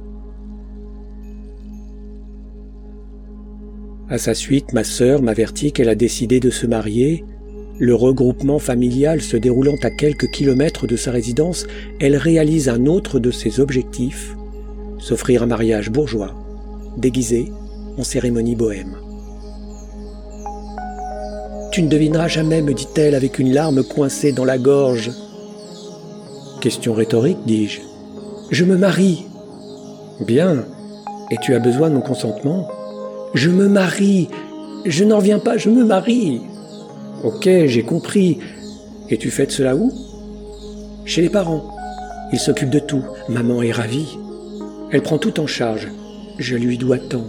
[4.10, 7.26] À sa suite, ma sœur m'avertit qu'elle a décidé de se marier.
[7.80, 11.68] Le regroupement familial se déroulant à quelques kilomètres de sa résidence,
[12.00, 14.36] elle réalise un autre de ses objectifs,
[14.98, 16.34] s'offrir un mariage bourgeois,
[16.98, 17.52] déguisé
[18.00, 18.98] en cérémonie bohème.
[21.72, 25.12] Tu ne devineras jamais, me dit-elle avec une larme coincée dans la gorge.
[26.62, 27.82] Question rhétorique, dis-je.
[28.50, 29.26] Je me marie.
[30.26, 30.66] Bien.
[31.30, 32.68] Et tu as besoin de mon consentement
[33.36, 34.30] Je me marie.
[34.86, 36.42] Je n'en reviens pas, je me marie.
[37.24, 38.40] Ok, j'ai compris.
[39.10, 39.92] Et tu fêtes cela où?
[41.06, 41.74] Chez les parents.
[42.32, 43.04] Ils s'occupent de tout.
[43.30, 44.18] Maman est ravie.
[44.92, 45.88] Elle prend tout en charge.
[46.38, 47.26] Je lui dois tant.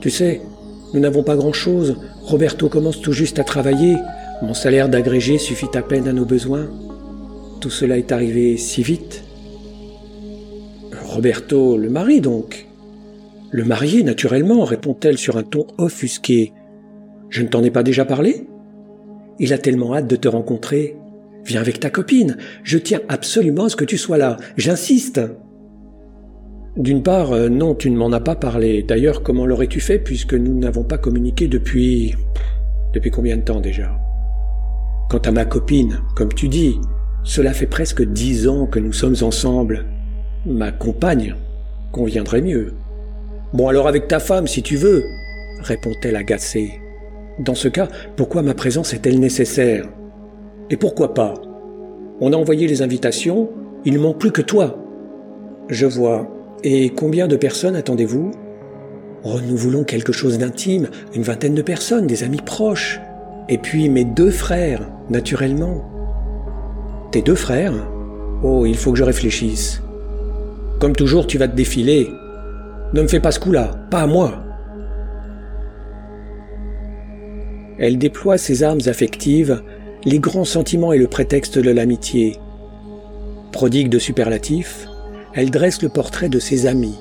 [0.00, 0.42] Tu sais,
[0.92, 1.96] nous n'avons pas grand-chose.
[2.22, 3.96] Roberto commence tout juste à travailler.
[4.42, 6.68] Mon salaire d'agrégé suffit à peine à nos besoins.
[7.60, 9.22] Tout cela est arrivé si vite.
[11.04, 12.66] Roberto, le mari donc.
[13.50, 16.52] Le marié, naturellement, répond-elle sur un ton offusqué.
[17.30, 18.46] Je ne t'en ai pas déjà parlé?
[19.38, 20.96] Il a tellement hâte de te rencontrer.
[21.44, 22.36] Viens avec ta copine.
[22.62, 24.36] Je tiens absolument à ce que tu sois là.
[24.56, 25.20] J'insiste.
[26.76, 28.82] D'une part, euh, non, tu ne m'en as pas parlé.
[28.82, 32.14] D'ailleurs, comment l'aurais-tu fait puisque nous n'avons pas communiqué depuis...
[32.92, 33.98] Depuis combien de temps déjà?
[35.08, 36.76] Quant à ma copine, comme tu dis,
[37.24, 39.84] cela fait presque dix ans que nous sommes ensemble.
[40.46, 41.34] Ma compagne
[41.92, 42.74] conviendrait mieux.
[43.52, 45.04] Bon alors avec ta femme si tu veux,
[45.62, 46.80] répond-elle agacée.
[47.38, 49.86] Dans ce cas, pourquoi ma présence est-elle nécessaire?
[50.68, 51.34] Et pourquoi pas?
[52.20, 53.48] On a envoyé les invitations,
[53.84, 54.76] il ne manque plus que toi.
[55.68, 56.28] Je vois.
[56.64, 58.32] Et combien de personnes attendez-vous?
[59.24, 63.00] Oh, nous voulons quelque chose d'intime, une vingtaine de personnes, des amis proches.
[63.48, 65.84] Et puis mes deux frères, naturellement.
[67.10, 67.74] Tes deux frères?
[68.42, 69.82] Oh, il faut que je réfléchisse.
[70.78, 72.08] Comme toujours, tu vas te défiler.
[72.92, 74.42] Ne me fais pas ce coup-là, pas à moi.
[77.80, 79.62] Elle déploie ses armes affectives,
[80.04, 82.36] les grands sentiments et le prétexte de l'amitié.
[83.52, 84.86] Prodigue de superlatifs,
[85.34, 86.98] elle dresse le portrait de ses amis.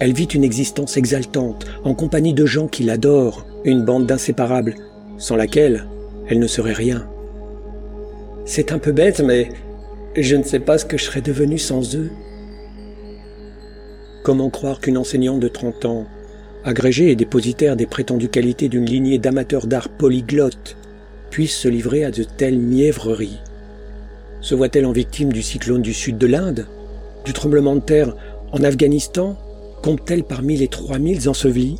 [0.00, 4.74] Elle vit une existence exaltante, en compagnie de gens qui l'adorent, une bande d'inséparables,
[5.16, 5.86] sans laquelle
[6.28, 7.08] elle ne serait rien.
[8.46, 9.50] C'est un peu bête, mais
[10.16, 12.10] je ne sais pas ce que je serais devenu sans eux.
[14.24, 16.06] Comment croire qu'une enseignante de 30 ans,
[16.66, 20.76] agrégée et dépositaire des prétendues qualités d'une lignée d'amateurs d'art polyglottes,
[21.30, 23.38] puisse se livrer à de telles mièvreries
[24.40, 26.66] Se voit-elle en victime du cyclone du sud de l'Inde
[27.24, 28.16] du tremblement de terre
[28.52, 29.36] en Afghanistan?
[29.82, 31.78] Compte-t-elle parmi les 3000 ensevelis?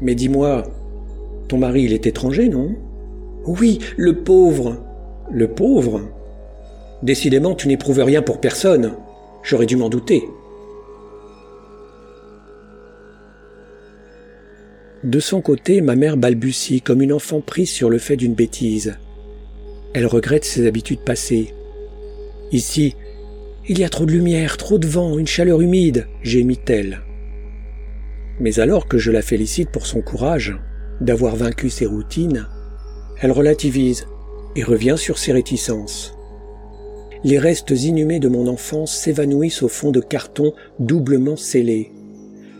[0.00, 0.64] Mais dis-moi,
[1.48, 2.74] ton mari, il est étranger, non?
[3.46, 4.76] Oui, le pauvre.
[5.30, 6.02] Le pauvre
[7.02, 8.92] Décidément, tu n'éprouves rien pour personne.
[9.42, 10.22] J'aurais dû m'en douter.
[15.02, 18.98] De son côté, ma mère balbutie comme une enfant prise sur le fait d'une bêtise.
[19.94, 21.54] Elle regrette ses habitudes passées.
[22.52, 22.96] Ici,
[23.66, 27.00] il y a trop de lumière, trop de vent, une chaleur humide, gémit-elle.
[28.40, 30.58] Mais alors que je la félicite pour son courage
[31.00, 32.46] d'avoir vaincu ses routines,
[33.20, 34.06] elle relativise
[34.54, 36.14] et revient sur ses réticences.
[37.24, 41.92] Les restes inhumés de mon enfance s'évanouissent au fond de cartons doublement scellés.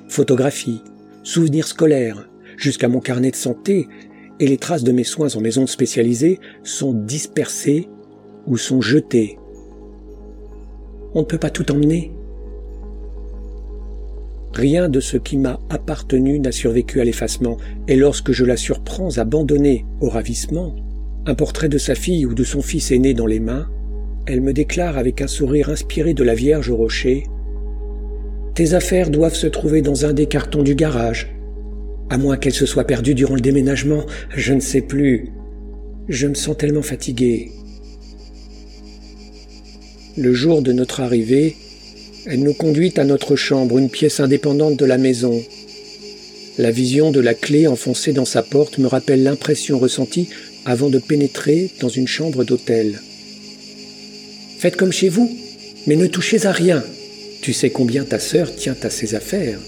[0.09, 0.82] Photographies,
[1.22, 2.30] souvenirs scolaires,
[2.61, 3.88] jusqu'à mon carnet de santé
[4.38, 7.88] et les traces de mes soins en maison spécialisée sont dispersées
[8.46, 9.36] ou sont jetées
[11.14, 12.12] on ne peut pas tout emmener.
[14.52, 17.56] Rien de ce qui m'a appartenu n'a survécu à l'effacement,
[17.88, 20.74] et lorsque je la surprends abandonnée au ravissement,
[21.26, 23.68] un portrait de sa fille ou de son fils aîné dans les mains,
[24.26, 27.24] elle me déclare avec un sourire inspiré de la Vierge au rocher
[28.54, 31.34] Tes affaires doivent se trouver dans un des cartons du garage.
[32.11, 34.04] À moins qu'elles se soient perdues durant le déménagement,
[34.34, 35.28] je ne sais plus.
[36.08, 37.52] Je me sens tellement fatigué.
[40.18, 41.54] Le jour de notre arrivée,
[42.26, 45.40] elle nous conduit à notre chambre, une pièce indépendante de la maison.
[46.58, 50.28] La vision de la clé enfoncée dans sa porte me rappelle l'impression ressentie
[50.64, 53.00] avant de pénétrer dans une chambre d'hôtel.
[54.58, 55.30] Faites comme chez vous,
[55.86, 56.82] mais ne touchez à rien.
[57.40, 59.61] Tu sais combien ta sœur tient à ses affaires.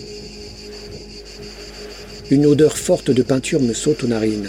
[2.33, 4.49] Une odeur forte de peinture me saute aux narines.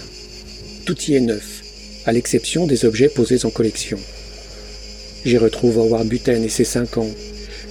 [0.86, 1.64] Tout y est neuf,
[2.06, 4.00] à l'exception des objets posés en collection.
[5.26, 7.10] J'y retrouve Howard Buten et ses cinq ans.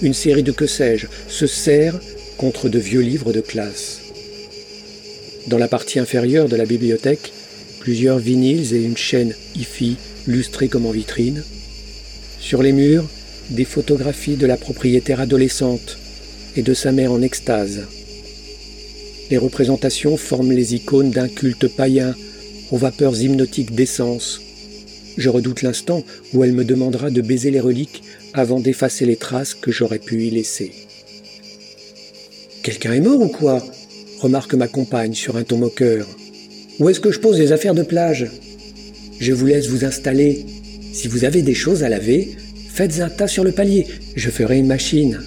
[0.03, 1.99] Une série de que sais-je se serre
[2.37, 4.01] contre de vieux livres de classe.
[5.47, 7.33] Dans la partie inférieure de la bibliothèque,
[7.79, 9.95] plusieurs vinyles et une chaîne IFI
[10.27, 11.43] lustrée comme en vitrine.
[12.39, 13.09] Sur les murs,
[13.49, 15.97] des photographies de la propriétaire adolescente
[16.55, 17.87] et de sa mère en extase.
[19.29, 22.15] Les représentations forment les icônes d'un culte païen
[22.71, 24.41] aux vapeurs hypnotiques d'essence.
[25.17, 26.03] Je redoute l'instant
[26.33, 28.03] où elle me demandera de baiser les reliques
[28.33, 30.71] avant d'effacer les traces que j'aurais pu y laisser.
[32.63, 33.63] Quelqu'un est mort ou quoi?
[34.19, 36.07] remarque ma compagne sur un ton moqueur.
[36.79, 38.27] Où est-ce que je pose les affaires de plage?
[39.19, 40.45] Je vous laisse vous installer.
[40.93, 42.35] Si vous avez des choses à laver,
[42.73, 45.19] faites un tas sur le palier, je ferai une machine.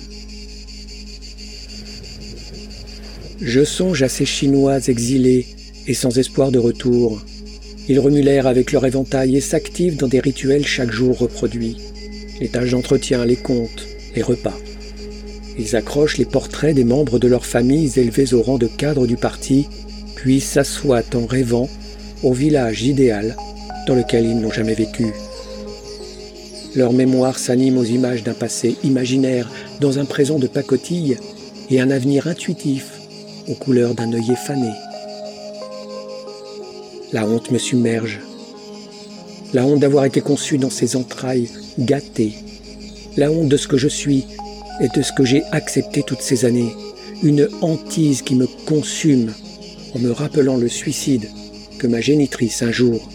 [3.41, 5.47] Je songe à ces Chinois exilés
[5.87, 7.22] et sans espoir de retour.
[7.87, 11.76] Ils l'air avec leur éventail et s'activent dans des rituels chaque jour reproduits.
[12.41, 14.57] Les tâches d'entretien, les comptes, les repas.
[15.59, 19.16] Ils accrochent les portraits des membres de leurs familles élevés au rang de cadres du
[19.16, 19.66] parti,
[20.14, 21.68] puis s'assoient en rêvant
[22.22, 23.37] au village idéal
[23.87, 25.12] dans lequel ils n'ont jamais vécu.
[26.74, 31.18] Leur mémoire s'anime aux images d'un passé imaginaire dans un présent de pacotille
[31.70, 32.95] et un avenir intuitif
[33.49, 34.70] aux couleurs d'un œillet fané.
[37.12, 38.20] La honte me submerge.
[39.53, 42.34] La honte d'avoir été conçu dans ses entrailles gâtées.
[43.16, 44.26] La honte de ce que je suis
[44.80, 46.74] et de ce que j'ai accepté toutes ces années.
[47.22, 49.32] Une hantise qui me consume
[49.94, 51.28] en me rappelant le suicide
[51.78, 53.09] que ma génitrice un jour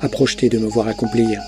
[0.00, 1.40] a projeté de me voir accomplir.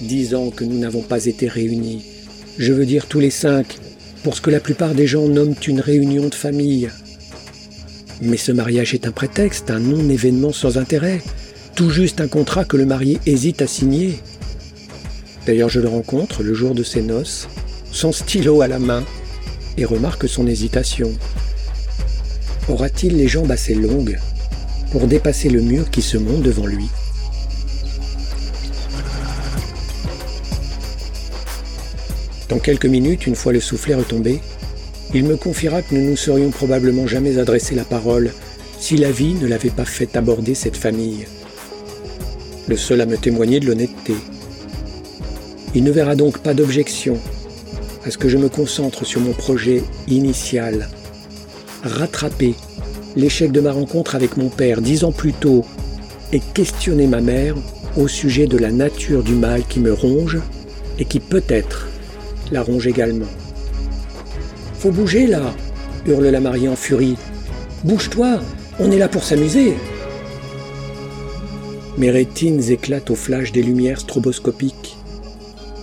[0.00, 2.04] Dix ans que nous n'avons pas été réunis.
[2.58, 3.78] Je veux dire tous les cinq,
[4.24, 6.90] pour ce que la plupart des gens nomment une réunion de famille.
[8.20, 11.22] Mais ce mariage est un prétexte, un non-événement sans intérêt,
[11.76, 14.18] tout juste un contrat que le marié hésite à signer.
[15.46, 17.46] D'ailleurs, je le rencontre le jour de ses noces,
[17.92, 19.04] son stylo à la main,
[19.76, 21.12] et remarque son hésitation.
[22.68, 24.18] Aura-t-il les jambes assez longues
[24.90, 26.88] pour dépasser le mur qui se monte devant lui?
[32.48, 34.40] Dans quelques minutes, une fois le soufflet retombé,
[35.14, 38.32] il me confiera que nous nous serions probablement jamais adressé la parole
[38.78, 41.26] si la vie ne l'avait pas fait aborder cette famille.
[42.68, 44.14] Le seul à me témoigner de l'honnêteté.
[45.74, 47.18] Il ne verra donc pas d'objection
[48.04, 50.88] à ce que je me concentre sur mon projet initial.
[51.82, 52.54] Rattraper
[53.16, 55.64] l'échec de ma rencontre avec mon père dix ans plus tôt
[56.32, 57.56] et questionner ma mère
[57.96, 60.38] au sujet de la nature du mal qui me ronge
[60.98, 61.88] et qui peut-être
[62.52, 63.26] la ronge également.
[64.74, 65.54] Faut bouger là
[66.06, 67.16] hurle la mariée en furie.
[67.84, 68.40] Bouge-toi,
[68.78, 69.74] on est là pour s'amuser.
[71.96, 74.96] Mes rétines éclatent au flash des lumières stroboscopiques.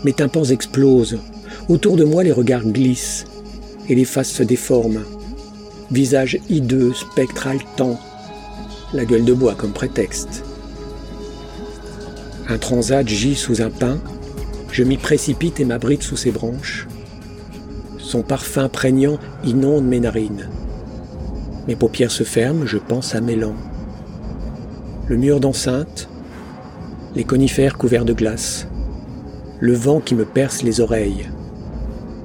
[0.03, 1.19] Mes tympans explosent.
[1.67, 3.25] Autour de moi, les regards glissent
[3.89, 5.03] et les faces se déforment.
[5.91, 7.99] Visage hideux, spectral temps.
[8.93, 10.43] La gueule de bois comme prétexte.
[12.47, 13.99] Un transat gît sous un pin
[14.71, 16.87] je m'y précipite et m'abrite sous ses branches.
[17.97, 20.49] Son parfum prégnant inonde mes narines.
[21.67, 23.55] Mes paupières se ferment, je pense à Mélan.
[25.07, 26.09] Le mur d'enceinte,
[27.15, 28.67] les conifères couverts de glace,
[29.59, 31.29] le vent qui me perce les oreilles.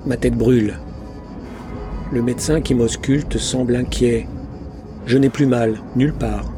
[0.07, 0.75] Ma tête brûle.
[2.13, 4.27] Le médecin qui m'ausculte semble inquiet.
[5.07, 6.53] Je n'ai plus mal, nulle part.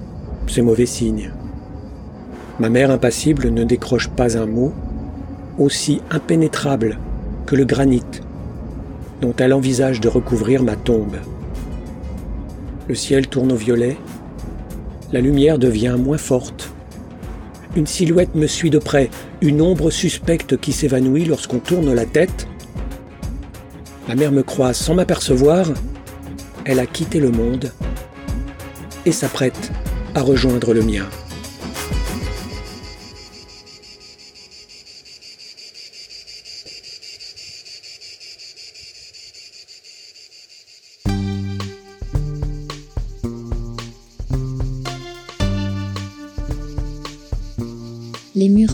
[0.46, 1.30] C'est mauvais signe.
[2.58, 4.72] Ma mère impassible ne décroche pas un mot,
[5.58, 6.98] aussi impénétrable
[7.46, 8.02] que le granit
[9.22, 11.16] dont elle envisage de recouvrir ma tombe.
[12.88, 13.96] Le ciel tourne au violet,
[15.12, 16.70] la lumière devient moins forte.
[17.76, 19.08] Une silhouette me suit de près,
[19.40, 22.48] une ombre suspecte qui s'évanouit lorsqu'on tourne la tête.
[24.08, 25.66] Ma mère me croise sans m'apercevoir,
[26.64, 27.70] elle a quitté le monde
[29.06, 29.70] et s'apprête
[30.14, 31.06] à rejoindre le mien.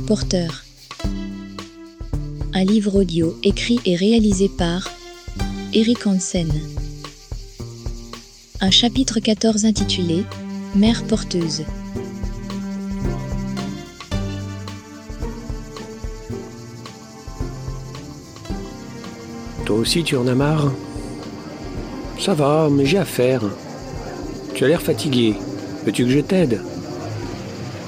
[0.09, 0.65] Porteurs.
[2.55, 4.89] Un livre audio écrit et réalisé par
[5.75, 6.51] Eric Hansen.
[8.63, 10.25] Un chapitre 14 intitulé
[10.75, 11.65] Mère porteuse.
[19.67, 20.73] Toi aussi, tu en as marre?
[22.19, 23.43] Ça va, mais j'ai affaire.
[24.55, 25.35] Tu as l'air fatigué.
[25.85, 26.63] Veux-tu que je t'aide?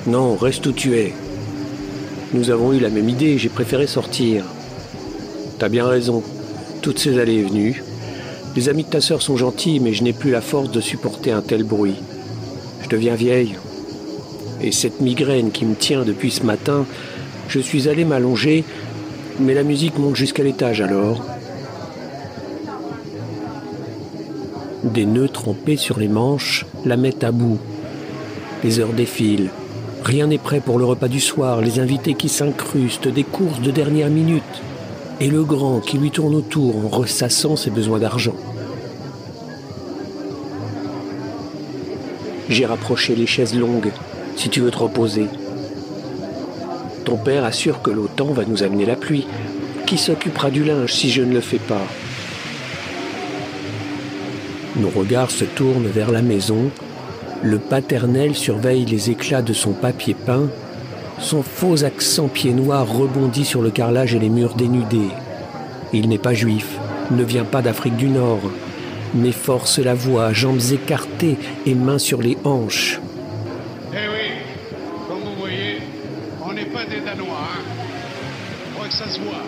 [0.06, 1.14] Non, reste où tu es.
[2.32, 4.44] Nous avons eu la même idée, j'ai préféré sortir.
[5.58, 6.22] T'as bien raison.
[6.80, 7.82] Toutes ces allées et venues.
[8.54, 11.32] Les amis de ta sœur sont gentils, mais je n'ai plus la force de supporter
[11.32, 11.96] un tel bruit.
[12.82, 13.56] Je deviens vieille.
[14.62, 16.86] Et cette migraine qui me tient depuis ce matin,
[17.48, 18.64] je suis allé m'allonger,
[19.40, 21.24] mais la musique monte jusqu'à l'étage alors.
[24.84, 27.58] Des nœuds trempés sur les manches la mettent à bout.
[28.62, 29.50] Les heures défilent.
[30.04, 33.70] Rien n'est prêt pour le repas du soir, les invités qui s'incrustent, des courses de
[33.70, 34.42] dernière minute,
[35.20, 38.34] et le grand qui lui tourne autour en ressassant ses besoins d'argent.
[42.48, 43.92] J'ai rapproché les chaises longues,
[44.36, 45.26] si tu veux te reposer.
[47.04, 49.26] Ton père assure que l'OTAN va nous amener la pluie.
[49.86, 51.86] Qui s'occupera du linge si je ne le fais pas?
[54.76, 56.70] Nos regards se tournent vers la maison.
[57.42, 60.48] Le paternel surveille les éclats de son papier peint.
[61.18, 65.08] Son faux accent pied noir rebondit sur le carrelage et les murs dénudés.
[65.92, 66.78] Il n'est pas juif,
[67.10, 68.42] ne vient pas d'Afrique du Nord,
[69.14, 71.36] mais force la voix, jambes écartées
[71.66, 73.00] et mains sur les hanches.
[73.92, 74.32] Eh oui,
[75.08, 75.78] comme vous voyez,
[76.46, 77.80] on n'est pas des Danois, hein.
[78.86, 79.44] Que ça se voit.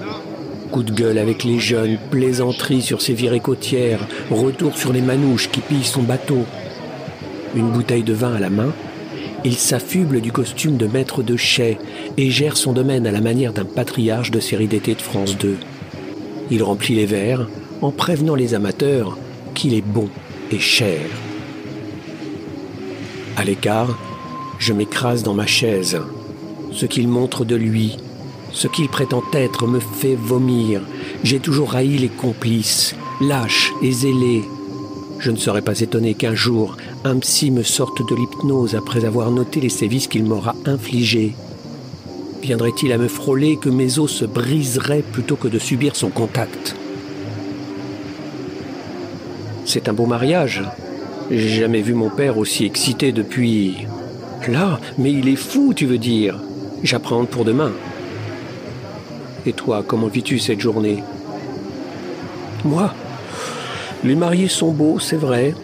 [0.00, 0.22] Non
[0.70, 5.50] Coup de gueule avec les jeunes, plaisanterie sur ses virées côtières, retour sur les manouches
[5.50, 6.46] qui pillent son bateau.
[7.54, 8.72] Une bouteille de vin à la main,
[9.44, 11.78] il s'affuble du costume de maître de chais
[12.16, 15.56] et gère son domaine à la manière d'un patriarche de série d'été de France 2.
[16.50, 17.48] Il remplit les verres
[17.82, 19.18] en prévenant les amateurs
[19.54, 20.08] qu'il est bon
[20.50, 21.00] et cher.
[23.36, 23.98] À l'écart,
[24.58, 26.00] je m'écrase dans ma chaise.
[26.72, 27.96] Ce qu'il montre de lui,
[28.52, 30.80] ce qu'il prétend être me fait vomir.
[31.24, 34.42] J'ai toujours haï les complices, lâches et zélés.
[35.18, 39.30] Je ne serais pas étonné qu'un jour, un psy me sorte de l'hypnose après avoir
[39.30, 41.34] noté les sévices qu'il m'aura infligés.
[42.42, 46.76] Viendrait-il à me frôler que mes os se briseraient plutôt que de subir son contact?
[49.64, 50.62] C'est un beau mariage.
[51.30, 53.86] J'ai jamais vu mon père aussi excité depuis...
[54.48, 56.38] Là, mais il est fou, tu veux dire
[56.82, 57.72] J'apprends pour demain.
[59.46, 61.02] Et toi, comment vis-tu cette journée?
[62.64, 62.92] Moi
[64.02, 65.54] Les mariés sont beaux, c'est vrai.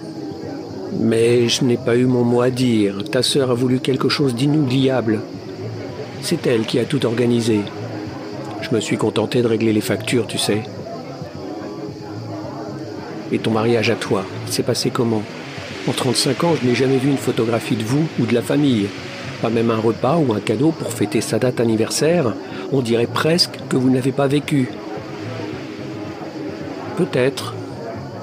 [0.92, 3.04] Mais je n'ai pas eu mon mot à dire.
[3.10, 5.20] Ta sœur a voulu quelque chose d'inoubliable.
[6.22, 7.60] C'est elle qui a tout organisé.
[8.60, 10.62] Je me suis contenté de régler les factures, tu sais.
[13.30, 15.22] Et ton mariage à toi, c'est passé comment?
[15.86, 18.88] En 35 ans, je n'ai jamais vu une photographie de vous ou de la famille.
[19.40, 22.34] Pas même un repas ou un cadeau pour fêter sa date anniversaire.
[22.72, 24.68] On dirait presque que vous ne l'avez pas vécu.
[26.96, 27.54] Peut-être.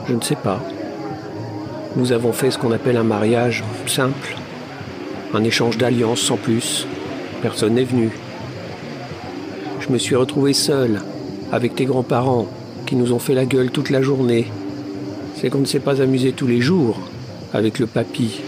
[0.08, 0.62] Je ne sais pas.
[1.98, 4.36] Nous avons fait ce qu'on appelle un mariage simple.
[5.34, 6.86] Un échange d'alliances sans plus.
[7.42, 8.10] Personne n'est venu.
[9.80, 11.02] Je me suis retrouvé seul,
[11.54, 12.48] avec tes grands-parents,
[12.86, 14.52] qui nous ont fait la gueule toute la journée.
[15.36, 17.00] C'est qu'on ne s'est pas amusé tous les jours
[17.54, 18.42] avec le papy.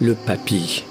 [0.00, 0.84] Le papy.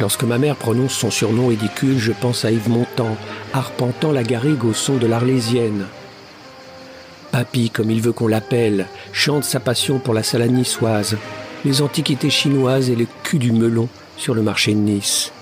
[0.00, 3.16] Lorsque ma mère prononce son surnom ridicule, je pense à Yves Montand,
[3.52, 5.84] arpentant la garrigue au son de l'Arlésienne.
[7.36, 11.18] Papy, comme il veut qu'on l'appelle, chante sa passion pour la salade niçoise,
[11.66, 15.32] les antiquités chinoises et le cul du melon sur le marché de Nice.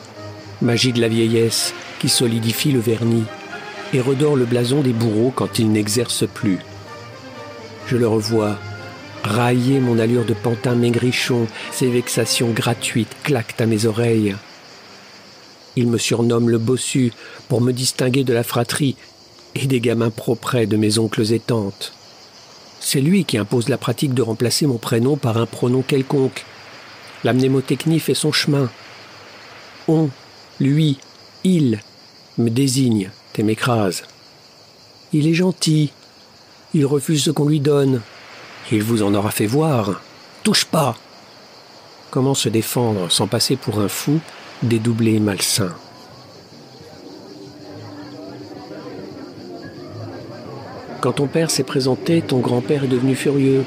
[0.60, 3.22] Magie de la vieillesse qui solidifie le vernis
[3.92, 6.58] et redore le blason des bourreaux quand ils n'exercent plus.
[7.86, 8.58] Je le revois,
[9.22, 14.34] railler mon allure de pantin maigrichon, ses vexations gratuites claquent à mes oreilles.
[15.76, 17.12] Il me surnomme le bossu
[17.48, 18.96] pour me distinguer de la fratrie
[19.54, 21.92] et des gamins propres de mes oncles et tantes.
[22.80, 26.44] C'est lui qui impose la pratique de remplacer mon prénom par un pronom quelconque.
[27.24, 28.70] La mnémotechnie fait son chemin.
[29.88, 30.10] On,
[30.60, 30.98] lui,
[31.44, 31.80] il
[32.36, 34.04] me désigne et m'écrase.
[35.12, 35.92] Il est gentil.
[36.74, 38.00] Il refuse ce qu'on lui donne.
[38.72, 40.02] Il vous en aura fait voir.
[40.42, 40.96] Touche pas.
[42.10, 44.20] Comment se défendre sans passer pour un fou,
[44.62, 45.74] dédoublé et malsain?
[51.04, 53.64] Quand ton père s'est présenté, ton grand-père est devenu furieux.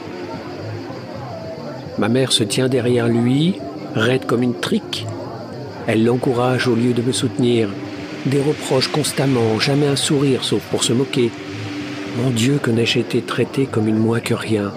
[2.00, 3.60] Ma mère se tient derrière lui,
[3.94, 5.06] raide comme une trique.
[5.86, 7.70] Elle l'encourage au lieu de me soutenir.
[8.26, 11.30] Des reproches constamment, jamais un sourire sauf pour se moquer.
[12.18, 14.72] Mon Dieu, que n'ai-je été traité comme une moins que rien?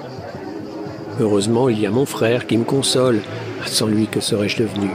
[1.19, 3.23] Heureusement, il y a mon frère qui me console.
[3.65, 4.91] Sans lui, que serais-je devenu?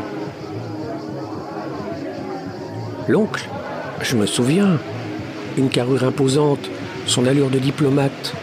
[3.07, 3.49] L'oncle,
[4.03, 4.77] je me souviens.
[5.57, 6.69] Une carrure imposante,
[7.05, 8.33] son allure de diplomate.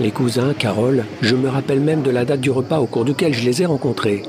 [0.00, 3.32] Les cousins, Carole, je me rappelle même de la date du repas au cours duquel
[3.32, 4.22] je les ai rencontrés.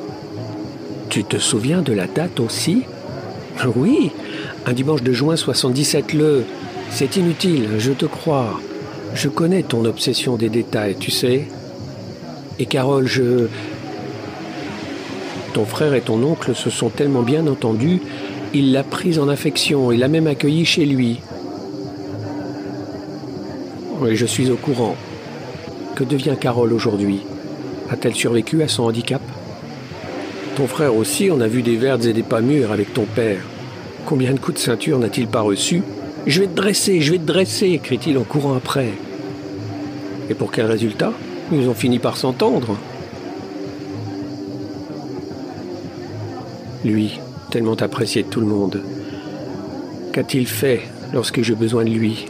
[1.09, 2.83] Tu te souviens de la date aussi?
[3.75, 4.11] Oui,
[4.65, 6.43] un dimanche de juin 77 le.
[6.89, 8.59] C'est inutile, je te crois.
[9.13, 11.47] Je connais ton obsession des détails, tu sais.
[12.59, 13.47] Et Carole, je...
[15.53, 17.99] Ton frère et ton oncle se sont tellement bien entendus,
[18.53, 21.19] il l'a prise en affection et l'a même accueillie chez lui.
[23.99, 24.95] Oui, je suis au courant.
[25.95, 27.21] Que devient Carole aujourd'hui?
[27.89, 29.21] A-t-elle survécu à son handicap?
[30.55, 33.41] Ton frère aussi en a vu des vertes et des pas mûres avec ton père.
[34.05, 35.81] Combien de coups de ceinture n'a-t-il pas reçu
[36.27, 38.89] Je vais te dresser, je vais te dresser, crie-t-il en courant après.
[40.29, 41.11] Et pour quel résultat?
[41.51, 42.77] Ils ont fini par s'entendre.
[46.85, 47.19] Lui,
[47.49, 48.83] tellement apprécié de tout le monde.
[50.13, 50.81] Qu'a-t-il fait
[51.13, 52.27] lorsque j'ai besoin de lui?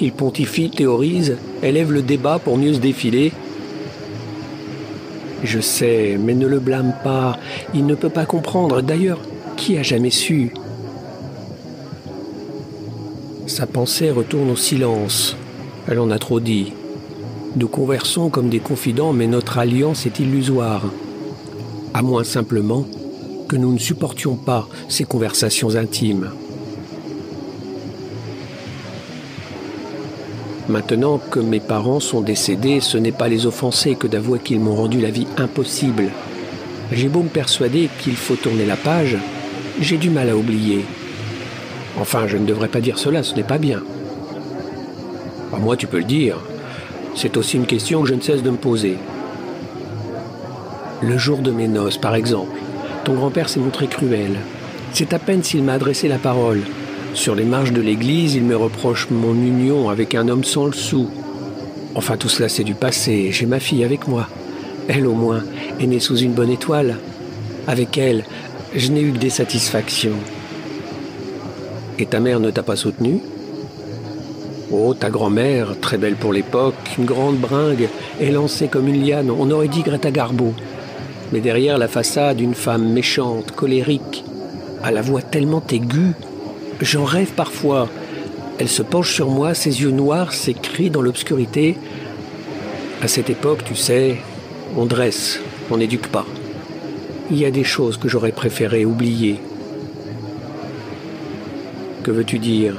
[0.00, 3.32] Il pontifie, théorise, élève le débat pour mieux se défiler.
[5.42, 7.38] Je sais, mais ne le blâme pas.
[7.74, 8.82] Il ne peut pas comprendre.
[8.82, 9.20] D'ailleurs,
[9.56, 10.52] qui a jamais su?
[13.46, 15.36] Sa pensée retourne au silence.
[15.88, 16.72] Elle en a trop dit.
[17.56, 20.82] Nous conversons comme des confidents, mais notre alliance est illusoire.
[21.94, 22.84] À moins simplement
[23.48, 26.30] que nous ne supportions pas ces conversations intimes.
[30.68, 34.74] Maintenant que mes parents sont décédés, ce n'est pas les offenser que d'avouer qu'ils m'ont
[34.74, 36.10] rendu la vie impossible.
[36.90, 39.16] J'ai beau me persuader qu'il faut tourner la page,
[39.80, 40.84] j'ai du mal à oublier.
[42.00, 43.82] Enfin, je ne devrais pas dire cela, ce n'est pas bien.
[45.60, 46.36] Moi, tu peux le dire,
[47.14, 48.98] c'est aussi une question que je ne cesse de me poser.
[51.00, 52.58] Le jour de mes noces, par exemple,
[53.04, 54.36] ton grand-père s'est montré cruel.
[54.92, 56.62] C'est à peine s'il m'a adressé la parole.
[57.16, 60.74] Sur les marches de l'église, il me reproche mon union avec un homme sans le
[60.74, 61.08] sou.
[61.94, 63.30] Enfin, tout cela, c'est du passé.
[63.32, 64.28] J'ai ma fille avec moi.
[64.86, 65.42] Elle, au moins,
[65.80, 66.98] est née sous une bonne étoile.
[67.66, 68.22] Avec elle,
[68.74, 70.18] je n'ai eu que des satisfactions.
[71.98, 73.20] Et ta mère ne t'a pas soutenu
[74.70, 77.88] Oh, ta grand-mère, très belle pour l'époque, une grande bringue,
[78.20, 80.52] élancée comme une liane, on aurait dit Greta Garbo.
[81.32, 84.22] Mais derrière la façade, une femme méchante, colérique,
[84.82, 86.12] à la voix tellement aiguë,
[86.84, 87.88] j'en rêve parfois.
[88.58, 91.76] Elle se penche sur moi, ses yeux noirs s'écrient dans l'obscurité.
[93.02, 94.16] À cette époque, tu sais,
[94.76, 96.26] on dresse, on n'éduque pas.
[97.30, 99.40] Il y a des choses que j'aurais préféré oublier.
[102.02, 102.76] Que veux-tu dire?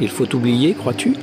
[0.00, 1.14] Il faut oublier, crois-tu?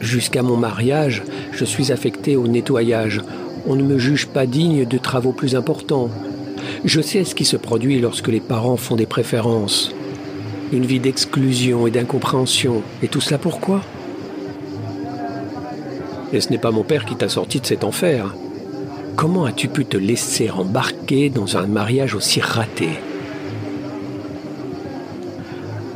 [0.00, 3.20] Jusqu'à mon mariage, je suis affecté au nettoyage.
[3.66, 6.10] On ne me juge pas digne de travaux plus importants.
[6.84, 9.92] Je sais ce qui se produit lorsque les parents font des préférences.
[10.72, 12.82] Une vie d'exclusion et d'incompréhension.
[13.02, 13.80] Et tout cela pourquoi?
[16.32, 18.34] Et ce n'est pas mon père qui t'a sorti de cet enfer.
[19.14, 22.88] Comment as-tu pu te laisser embarquer dans un mariage aussi raté?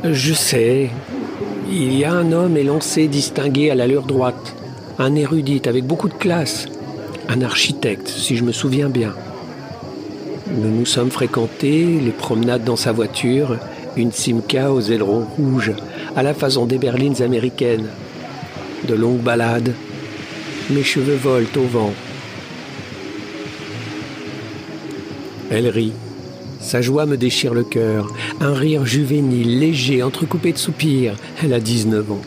[0.03, 0.89] Je sais.
[1.69, 4.55] Il y a un homme élancé, distingué à l'allure droite.
[4.97, 6.67] Un érudit avec beaucoup de classe.
[7.29, 9.13] Un architecte, si je me souviens bien.
[10.53, 13.57] Nous nous sommes fréquentés, les promenades dans sa voiture,
[13.95, 15.71] une Simca aux ailerons rouges,
[16.15, 17.87] à la façon des berlines américaines.
[18.87, 19.73] De longues balades.
[20.69, 21.93] Mes cheveux volent au vent.
[25.49, 25.93] Elle rit.
[26.59, 28.13] Sa joie me déchire le cœur.
[28.41, 31.15] Un rire juvénile, léger, entrecoupé de soupirs.
[31.41, 32.21] Elle a 19 ans.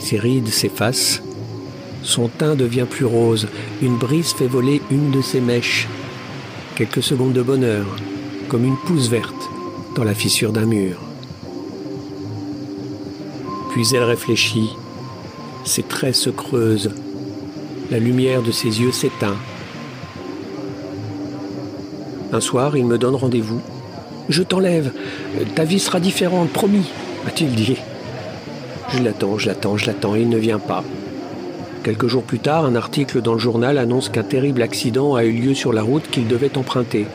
[0.00, 1.22] Ses rides s'effacent.
[2.02, 3.48] Son teint devient plus rose.
[3.82, 5.88] Une brise fait voler une de ses mèches.
[6.76, 7.86] Quelques secondes de bonheur,
[8.50, 9.48] comme une pousse verte
[9.94, 11.00] dans la fissure d'un mur.
[13.70, 14.68] Puis elle réfléchit.
[15.64, 16.94] Ses traits se creusent.
[17.90, 19.38] La lumière de ses yeux s'éteint.
[22.30, 23.62] Un soir, il me donne rendez-vous.
[24.28, 24.92] Je t'enlève.
[25.54, 26.90] Ta vie sera différente, promis,
[27.26, 27.78] a-t-il dit.
[28.90, 30.84] Je l'attends, je l'attends, je l'attends, il ne vient pas.
[31.86, 35.30] Quelques jours plus tard, un article dans le journal annonce qu'un terrible accident a eu
[35.30, 37.06] lieu sur la route qu'il devait emprunter.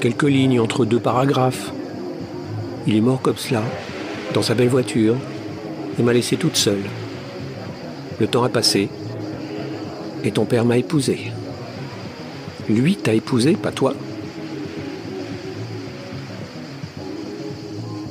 [0.00, 1.72] Quelques lignes entre deux paragraphes.
[2.86, 3.64] Il est mort comme cela,
[4.32, 5.16] dans sa belle voiture,
[5.98, 6.84] et m'a laissé toute seule.
[8.20, 8.90] Le temps a passé,
[10.22, 11.32] et ton père m'a épousée.
[12.68, 13.94] Lui t'a épousé, pas toi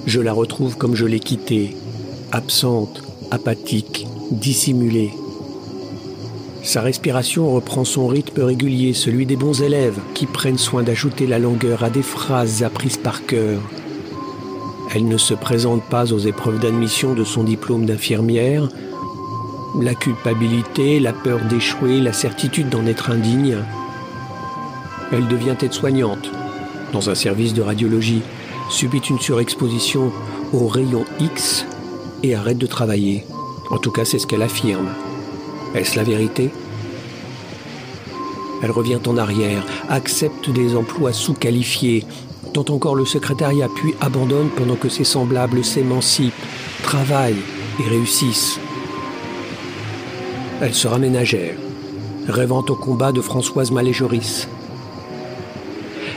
[0.07, 1.77] Je la retrouve comme je l'ai quittée,
[2.33, 3.01] absente,
[3.31, 5.13] apathique, dissimulée.
[6.63, 11.37] Sa respiration reprend son rythme régulier, celui des bons élèves qui prennent soin d'ajouter la
[11.37, 13.59] longueur à des phrases apprises par cœur.
[14.95, 18.69] Elle ne se présente pas aux épreuves d'admission de son diplôme d'infirmière.
[19.81, 23.57] La culpabilité, la peur d'échouer, la certitude d'en être indigne.
[25.11, 26.31] Elle devient aide-soignante
[26.93, 28.21] dans un service de radiologie,
[28.69, 30.13] subit une surexposition
[30.53, 31.65] aux rayons X
[32.23, 33.25] et arrête de travailler.
[33.69, 34.87] En tout cas, c'est ce qu'elle affirme.
[35.75, 36.51] Est-ce la vérité?
[38.61, 42.05] Elle revient en arrière, accepte des emplois sous-qualifiés,
[42.53, 46.33] tente encore le secrétariat, puis abandonne pendant que ses semblables s'émancipent,
[46.83, 47.41] travaillent
[47.79, 48.59] et réussissent.
[50.61, 51.55] Elle sera ménagère,
[52.27, 54.47] rêvant au combat de Françoise Maléjoris.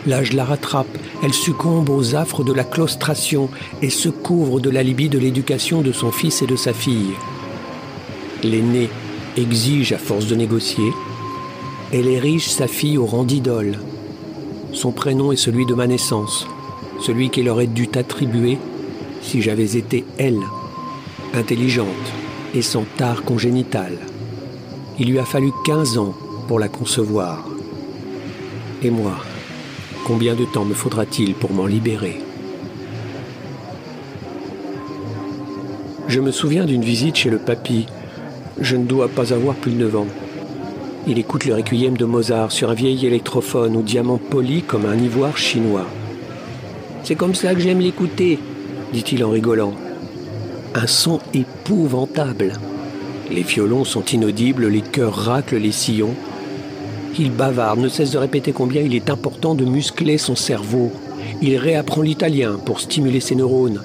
[0.07, 3.49] L'âge la rattrape, elle succombe aux affres de la claustration
[3.83, 7.15] et se couvre de l'alibi de l'éducation de son fils et de sa fille.
[8.45, 8.89] L'aîné
[9.37, 10.93] exige à force de négocier.
[11.93, 13.79] Elle érige sa fille au rang d'idole.
[14.73, 16.47] Son prénom est celui de ma naissance,
[17.01, 18.59] celui qu'elle aurait dû attribuer
[19.23, 20.43] si j'avais été elle,
[21.35, 21.87] intelligente
[22.55, 23.93] et sans tard congénital.
[24.99, 26.15] Il lui a fallu 15 ans
[26.49, 27.45] pour la concevoir.
[28.83, 29.17] Et moi,
[30.07, 32.21] Combien de temps me faudra-t-il pour m'en libérer?
[36.07, 37.87] Je me souviens d'une visite chez le papy.
[38.61, 40.07] Je ne dois pas avoir plus de 9 ans.
[41.07, 44.97] Il écoute le requiem de Mozart sur un vieil électrophone ou diamant poli comme un
[44.97, 45.85] ivoire chinois.
[47.05, 48.39] C'est comme ça que j'aime l'écouter,
[48.95, 49.75] dit-il en rigolant.
[50.75, 52.55] Un son épouvantable.
[53.31, 56.15] Les violons sont inaudibles, les chœurs raclent les sillons.
[57.19, 60.91] Il bavarde, ne cesse de répéter combien il est important de muscler son cerveau.
[61.43, 63.83] Il réapprend l'italien pour stimuler ses neurones.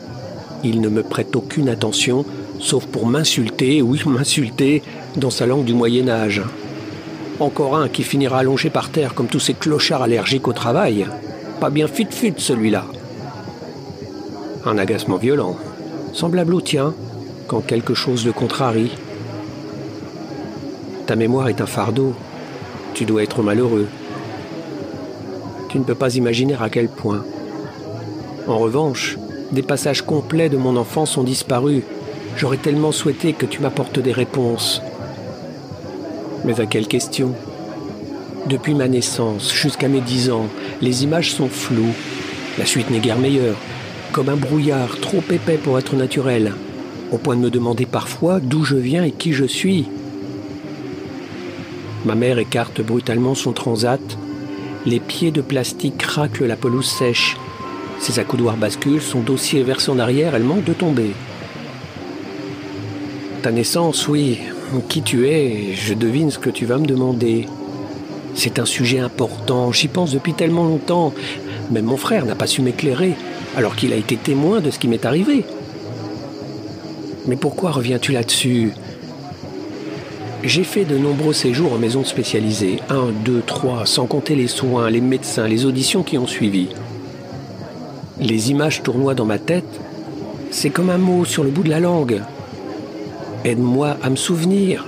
[0.64, 2.26] Il ne me prête aucune attention,
[2.62, 4.82] sauf pour m'insulter, oui, m'insulter,
[5.18, 6.42] dans sa langue du Moyen Âge.
[7.40, 11.08] Encore un qui finira allongé par terre comme tous ces clochards allergiques au travail.
[11.60, 12.86] Pas bien fit-fit celui-là.
[14.66, 15.58] Un agacement violent,
[16.14, 16.94] semblable au tien,
[17.48, 18.92] quand quelque chose le contrarie.
[21.08, 22.14] Ta mémoire est un fardeau,
[22.94, 23.88] tu dois être malheureux.
[25.70, 27.24] Tu ne peux pas imaginer à quel point.
[28.48, 29.18] En revanche,
[29.52, 31.84] des passages complets de mon enfance ont disparu.
[32.38, 34.82] J'aurais tellement souhaité que tu m'apportes des réponses.
[36.46, 37.36] Mais à quelle question?
[38.48, 40.48] Depuis ma naissance jusqu'à mes dix ans,
[40.82, 41.94] les images sont floues.
[42.58, 43.58] La suite n'est guère meilleure.
[44.12, 46.54] Comme un brouillard trop épais pour être naturel,
[47.12, 49.88] au point de me demander parfois d'où je viens et qui je suis.
[52.04, 54.02] Ma mère écarte brutalement son transat.
[54.88, 57.38] Les pieds de plastique raclent la pelouse sèche.
[58.00, 61.12] Ses accoudoirs basculent, son dossier verse en arrière, elle manque de tomber.
[63.42, 64.40] Ta naissance, oui.
[64.88, 67.48] Qui tu es, je devine ce que tu vas me demander.
[68.36, 71.14] C'est un sujet important, j'y pense depuis tellement longtemps.
[71.72, 73.16] Même mon frère n'a pas su m'éclairer,
[73.58, 75.44] alors qu'il a été témoin de ce qui m'est arrivé.
[77.26, 78.72] Mais pourquoi reviens-tu là-dessus?
[80.44, 84.90] J'ai fait de nombreux séjours en maison spécialisée, un, deux, trois, sans compter les soins,
[84.90, 86.70] les médecins, les auditions qui ont suivi.
[88.20, 89.80] Les images tournoient dans ma tête,
[90.52, 92.22] c'est comme un mot sur le bout de la langue.
[93.44, 94.86] Aide-moi à me souvenir.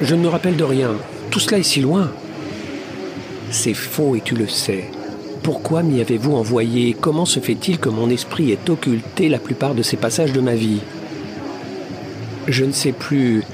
[0.00, 0.90] Je ne me rappelle de rien,
[1.30, 2.10] tout cela est si loin.
[3.50, 4.84] C'est faux et tu le sais.
[5.44, 6.96] Pourquoi m'y avez-vous envoyé?
[7.00, 10.54] Comment se fait-il que mon esprit ait occulté la plupart de ces passages de ma
[10.54, 10.80] vie?
[12.48, 13.44] Je ne sais plus,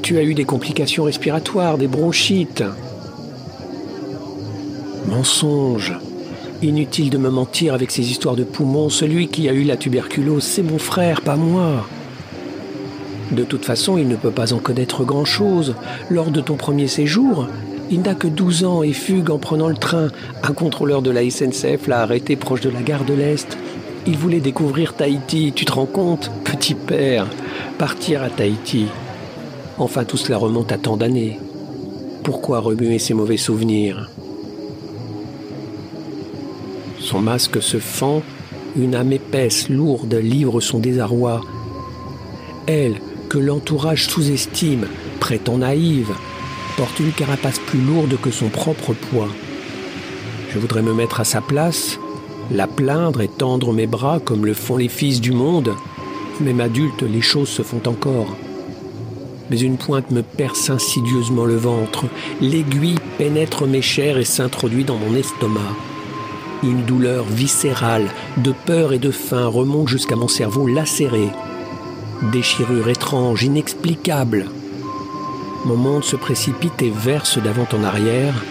[0.00, 2.64] tu as eu des complications respiratoires, des bronchites.
[5.08, 5.92] Mensonge.
[6.62, 8.88] Inutile de me mentir avec ces histoires de poumons.
[8.88, 11.86] Celui qui a eu la tuberculose, c'est mon frère, pas moi.
[13.32, 15.74] De toute façon, il ne peut pas en connaître grand-chose.
[16.10, 17.48] Lors de ton premier séjour,
[17.90, 20.08] il n'a que 12 ans et fugue en prenant le train.
[20.42, 23.56] Un contrôleur de la SNCF l'a arrêté proche de la gare de l'Est.
[24.06, 27.26] Il voulait découvrir Tahiti, tu te rends compte Petit père,
[27.78, 28.86] partir à Tahiti.
[29.78, 31.38] Enfin, tout cela remonte à tant d'années.
[32.24, 34.10] Pourquoi remuer ces mauvais souvenirs?
[37.00, 38.22] Son masque se fend,
[38.76, 41.40] une âme épaisse, lourde, livre son désarroi.
[42.66, 43.00] Elle,
[43.32, 44.86] que l'entourage sous-estime,
[45.18, 46.12] prétend naïve,
[46.76, 49.30] porte une carapace plus lourde que son propre poids.
[50.50, 51.98] Je voudrais me mettre à sa place,
[52.50, 55.72] la plaindre et tendre mes bras comme le font les fils du monde.
[56.42, 58.36] Même adulte, les choses se font encore
[59.50, 62.06] mais une pointe me perce insidieusement le ventre.
[62.40, 65.60] L'aiguille pénètre mes chairs et s'introduit dans mon estomac.
[66.62, 71.28] Une douleur viscérale, de peur et de faim remonte jusqu'à mon cerveau lacéré.
[72.30, 74.46] Déchirure étrange, inexplicable.
[75.64, 78.44] Mon monde se précipite et verse d'avant en arrière.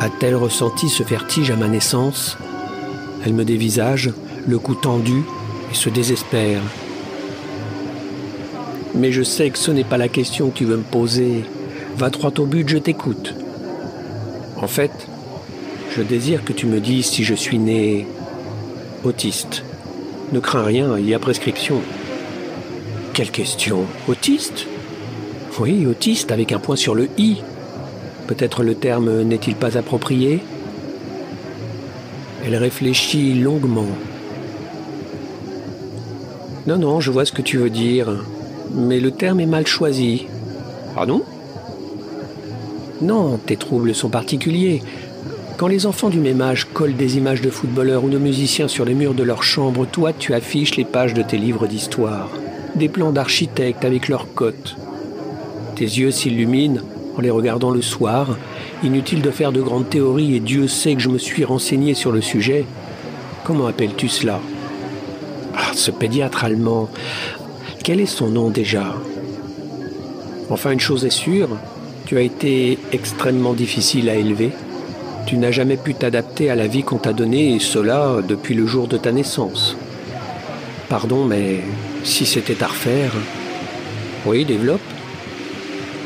[0.00, 2.36] A-t-elle ressenti ce vertige à ma naissance?
[3.24, 4.12] Elle me dévisage,
[4.46, 5.22] le cou tendu,
[5.70, 6.60] et se désespère.
[8.94, 11.44] Mais je sais que ce n'est pas la question que tu veux me poser.
[11.96, 13.34] Va droit au but, je t'écoute.
[14.60, 14.92] En fait,
[15.96, 18.06] je désire que tu me dises si je suis né
[19.04, 19.64] autiste.
[20.32, 21.80] Ne crains rien, il y a prescription.
[23.14, 24.66] Quelle question Autiste?
[25.60, 27.42] Oui, autiste avec un point sur le i.
[28.26, 30.40] Peut-être le terme n'est-il pas approprié?
[32.42, 33.88] Elle réfléchit longuement.
[36.66, 38.24] Non, non, je vois ce que tu veux dire,
[38.74, 40.26] mais le terme est mal choisi.
[40.94, 41.22] Pardon?
[43.02, 44.82] Non, tes troubles sont particuliers.
[45.58, 48.86] Quand les enfants du même âge collent des images de footballeurs ou de musiciens sur
[48.86, 52.30] les murs de leur chambre, toi tu affiches les pages de tes livres d'histoire,
[52.88, 54.76] plans d'architectes avec leurs cotes.
[55.76, 56.80] Tes yeux s'illuminent
[57.16, 58.36] en les regardant le soir.
[58.82, 62.12] Inutile de faire de grandes théories et Dieu sait que je me suis renseigné sur
[62.12, 62.64] le sujet.
[63.44, 64.40] Comment appelles-tu cela?
[65.54, 66.88] Ah, Ce pédiatre allemand,
[67.82, 68.94] quel est son nom déjà?
[70.50, 71.48] Enfin, une chose est sûre,
[72.06, 74.50] tu as été extrêmement difficile à élever.
[75.26, 78.66] Tu n'as jamais pu t'adapter à la vie qu'on t'a donnée, et cela depuis le
[78.66, 79.76] jour de ta naissance.
[80.88, 81.60] Pardon, mais
[82.04, 83.12] si c'était à refaire...
[84.24, 84.80] Oui, développe.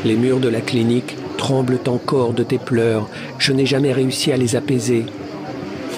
[0.05, 3.09] Les murs de la clinique tremblent encore de tes pleurs.
[3.39, 5.05] Je n'ai jamais réussi à les apaiser.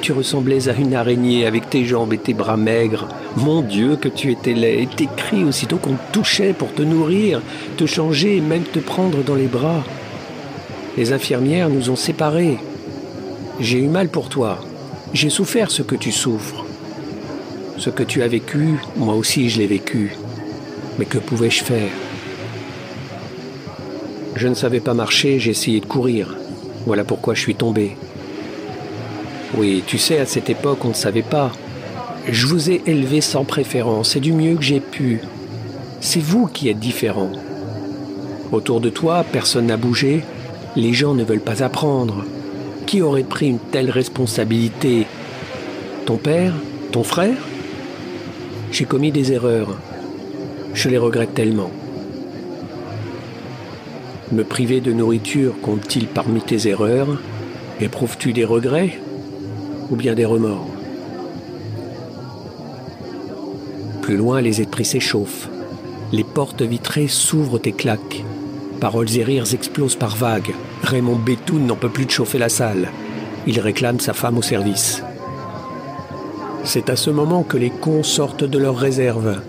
[0.00, 3.08] Tu ressemblais à une araignée avec tes jambes et tes bras maigres.
[3.36, 4.82] Mon Dieu, que tu étais laid.
[4.82, 7.40] Et tes cris aussitôt qu'on te touchait pour te nourrir,
[7.76, 9.84] te changer et même te prendre dans les bras.
[10.96, 12.58] Les infirmières nous ont séparés.
[13.60, 14.58] J'ai eu mal pour toi.
[15.12, 16.64] J'ai souffert ce que tu souffres.
[17.78, 20.16] Ce que tu as vécu, moi aussi je l'ai vécu.
[20.98, 21.90] Mais que pouvais-je faire?
[24.34, 26.36] Je ne savais pas marcher, j'ai essayé de courir.
[26.86, 27.96] Voilà pourquoi je suis tombé.
[29.56, 31.52] Oui, tu sais, à cette époque, on ne savait pas.
[32.28, 35.20] Je vous ai élevé sans préférence, c'est du mieux que j'ai pu.
[36.00, 37.30] C'est vous qui êtes différent.
[38.52, 40.24] Autour de toi, personne n'a bougé,
[40.76, 42.24] les gens ne veulent pas apprendre.
[42.86, 45.06] Qui aurait pris une telle responsabilité?
[46.06, 46.52] Ton père?
[46.92, 47.36] Ton frère?
[48.70, 49.76] J'ai commis des erreurs.
[50.74, 51.70] Je les regrette tellement.
[54.30, 57.20] Me priver de nourriture compte-t-il parmi tes erreurs?
[57.80, 58.98] Éprouves-tu des regrets
[59.90, 60.68] ou bien des remords?
[64.02, 65.48] Plus loin, les esprits s'échauffent.
[66.12, 68.24] Les portes vitrées s'ouvrent et claquent.
[68.80, 70.54] Paroles et rires explosent par vagues.
[70.82, 72.88] Raymond Bétoun n'en peut plus de chauffer la salle.
[73.46, 75.02] Il réclame sa femme au service.
[76.68, 79.40] C'est à ce moment que les cons sortent de leurs réserves.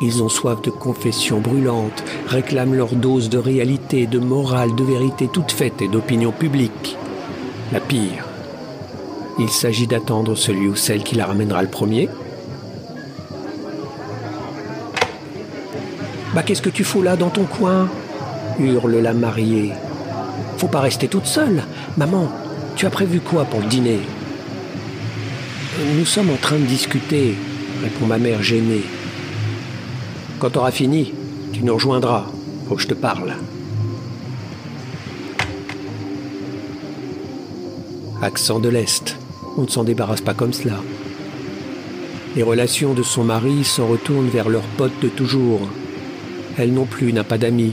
[0.00, 5.28] Ils ont soif de confessions brûlantes, réclament leur dose de réalité, de morale, de vérité
[5.32, 6.96] toute faite et d'opinion publique.
[7.72, 8.26] La pire.
[9.38, 12.08] Il s'agit d'attendre celui ou celle qui la ramènera le premier.
[16.34, 17.88] Bah qu'est-ce que tu fous là dans ton coin?
[18.58, 19.70] hurle la mariée.
[20.56, 21.62] Faut pas rester toute seule.
[21.96, 22.28] Maman,
[22.74, 24.00] tu as prévu quoi pour le dîner?
[25.84, 27.34] Nous sommes en train de discuter,
[27.82, 28.82] répond ma mère gênée.
[30.38, 31.12] Quand auras fini,
[31.52, 32.26] tu nous rejoindras.
[32.68, 33.34] Faut que je te parle.
[38.22, 39.16] Accent de l'Est.
[39.56, 40.76] On ne s'en débarrasse pas comme cela.
[42.36, 45.62] Les relations de son mari s'en retournent vers leurs potes de toujours.
[46.58, 47.72] Elle non plus n'a pas d'amis,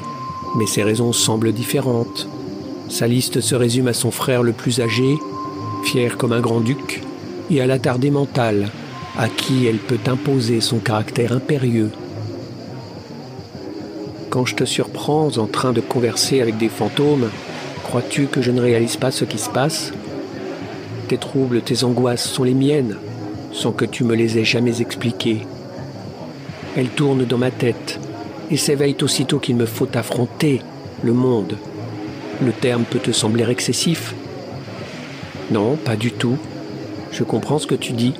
[0.57, 2.27] mais ses raisons semblent différentes.
[2.89, 5.15] Sa liste se résume à son frère le plus âgé,
[5.83, 7.03] fier comme un grand-duc,
[7.49, 8.69] et à l'attardé mental,
[9.17, 11.91] à qui elle peut imposer son caractère impérieux
[14.29, 17.29] quand je te surprends en train de converser avec des fantômes,
[17.83, 19.91] crois-tu que je ne réalise pas ce qui se passe?
[21.07, 22.97] Tes troubles, tes angoisses sont les miennes,
[23.51, 25.41] sans que tu me les aies jamais expliquées.
[26.77, 27.99] Elles tournent dans ma tête
[28.51, 30.61] et s'éveillent aussitôt qu'il me faut affronter
[31.01, 31.57] le monde.
[32.43, 34.13] Le terme peut te sembler excessif
[35.51, 36.37] Non, pas du tout.
[37.11, 38.13] Je comprends ce que tu dis.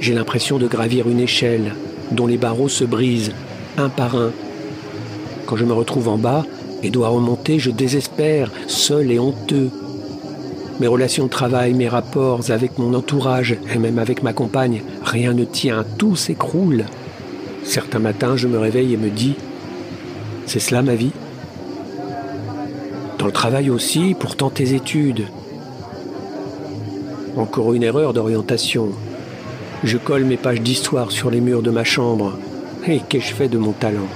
[0.00, 1.74] J'ai l'impression de gravir une échelle
[2.12, 3.32] dont les barreaux se brisent
[3.76, 4.30] un par un.
[5.46, 6.44] Quand je me retrouve en bas
[6.82, 9.70] et dois remonter, je désespère, seul et honteux.
[10.80, 15.32] Mes relations de travail, mes rapports avec mon entourage et même avec ma compagne, rien
[15.32, 16.84] ne tient, tout s'écroule.
[17.64, 19.34] Certains matins, je me réveille et me dis,
[20.46, 21.10] c'est cela ma vie
[23.18, 25.26] Dans le travail aussi, pourtant tes études.
[27.38, 28.88] Encore une erreur d'orientation.
[29.84, 32.36] Je colle mes pages d'histoire sur les murs de ma chambre.
[32.84, 34.08] Et qu'ai-je fait de mon talent?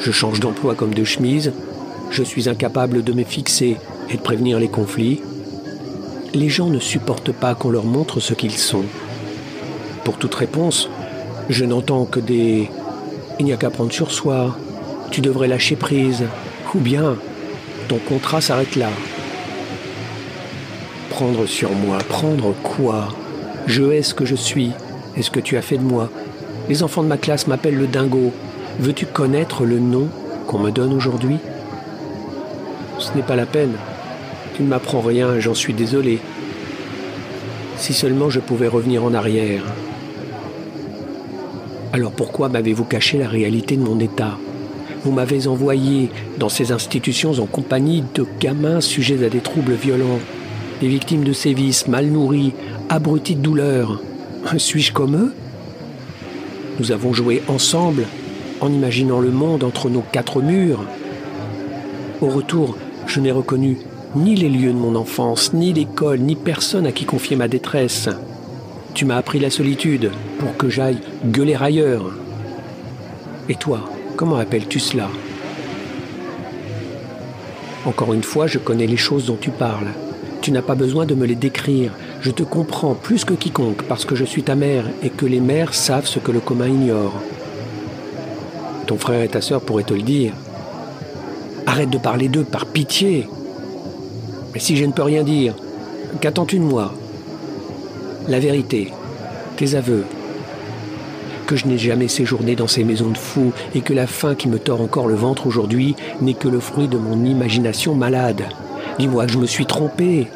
[0.00, 1.52] Je change d'emploi comme de chemise.
[2.10, 3.76] Je suis incapable de me fixer
[4.10, 5.22] et de prévenir les conflits.
[6.34, 8.84] Les gens ne supportent pas qu'on leur montre ce qu'ils sont.
[10.02, 10.90] Pour toute réponse,
[11.48, 12.62] je n'entends que des⁇
[13.38, 14.58] Il n'y a qu'à prendre sur soi,
[15.12, 16.24] tu devrais lâcher prise,
[16.74, 17.14] ou bien
[17.86, 18.90] ton contrat s'arrête là.
[21.16, 23.08] Prendre sur moi, prendre quoi?
[23.66, 24.72] Je hais ce que je suis
[25.16, 26.10] et ce que tu as fait de moi.
[26.68, 28.34] Les enfants de ma classe m'appellent le dingo.
[28.80, 30.08] Veux-tu connaître le nom
[30.46, 31.38] qu'on me donne aujourd'hui?
[32.98, 33.72] Ce n'est pas la peine.
[34.54, 36.18] Tu ne m'apprends rien, j'en suis désolé.
[37.78, 39.62] Si seulement je pouvais revenir en arrière.
[41.94, 44.36] Alors pourquoi m'avez-vous caché la réalité de mon état?
[45.02, 50.20] Vous m'avez envoyé dans ces institutions en compagnie de gamins sujets à des troubles violents,
[50.80, 52.52] des victimes de sévices, mal nourris,
[52.88, 54.00] abrutis de douleur.
[54.58, 55.34] Suis-je comme eux?
[56.78, 58.04] Nous avons joué ensemble,
[58.60, 60.84] en imaginant le monde entre nos quatre murs.
[62.20, 62.76] Au retour,
[63.06, 63.78] je n'ai reconnu
[64.14, 68.08] ni les lieux de mon enfance, ni l'école, ni personne à qui confier ma détresse.
[68.94, 72.12] Tu m'as appris la solitude pour que j'aille gueuler ailleurs.
[73.48, 73.80] Et toi,
[74.16, 75.08] comment appelles-tu cela?
[77.84, 79.92] Encore une fois, je connais les choses dont tu parles.
[80.40, 81.92] Tu n'as pas besoin de me les décrire.
[82.20, 85.40] Je te comprends plus que quiconque parce que je suis ta mère et que les
[85.40, 87.14] mères savent ce que le commun ignore.
[88.86, 90.32] Ton frère et ta sœur pourraient te le dire.
[91.66, 93.28] Arrête de parler d'eux par pitié.
[94.54, 95.54] Mais si je ne peux rien dire,
[96.20, 96.94] qu'attends-tu de moi?
[98.28, 98.92] La vérité,
[99.56, 100.04] tes aveux,
[101.46, 104.48] que je n'ai jamais séjourné dans ces maisons de fous et que la faim qui
[104.48, 108.42] me tord encore le ventre aujourd'hui n'est que le fruit de mon imagination malade.
[108.98, 110.28] Dis-moi que je me suis trompé.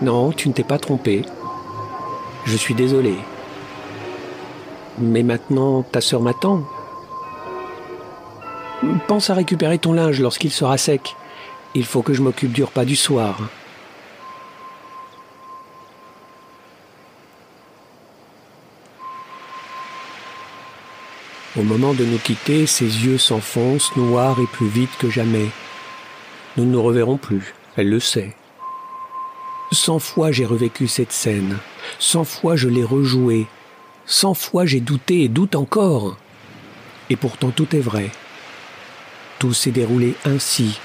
[0.00, 1.24] Non, tu ne t'es pas trompé.
[2.44, 3.14] Je suis désolé.
[4.98, 6.62] Mais maintenant, ta sœur m'attend.
[9.08, 11.16] Pense à récupérer ton linge lorsqu'il sera sec.
[11.74, 13.36] Il faut que je m'occupe du repas du soir.
[21.58, 25.48] Au moment de nous quitter, ses yeux s'enfoncent noirs et plus vite que jamais.
[26.56, 28.36] Nous ne nous reverrons plus, elle le sait.
[29.72, 31.58] Cent fois j'ai revécu cette scène,
[31.98, 33.46] cent fois je l'ai rejouée,
[34.06, 36.16] cent fois j'ai douté et doute encore.
[37.10, 38.12] Et pourtant tout est vrai.
[39.40, 40.78] Tout s'est déroulé ainsi.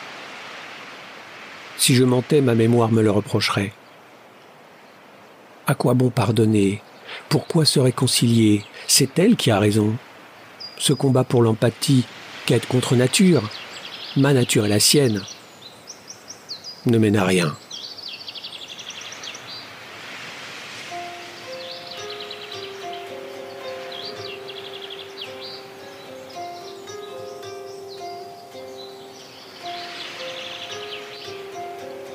[1.78, 3.74] Si je mentais, ma mémoire me le reprocherait.
[5.68, 6.82] À quoi bon pardonner?
[7.30, 8.64] Pourquoi se réconcilier?
[8.88, 9.95] C'est elle qui a raison
[10.84, 12.04] ce combat pour l'empathie,
[12.46, 13.50] quête contre nature,
[14.18, 15.22] ma nature et la sienne,
[16.88, 17.56] ne mène à rien.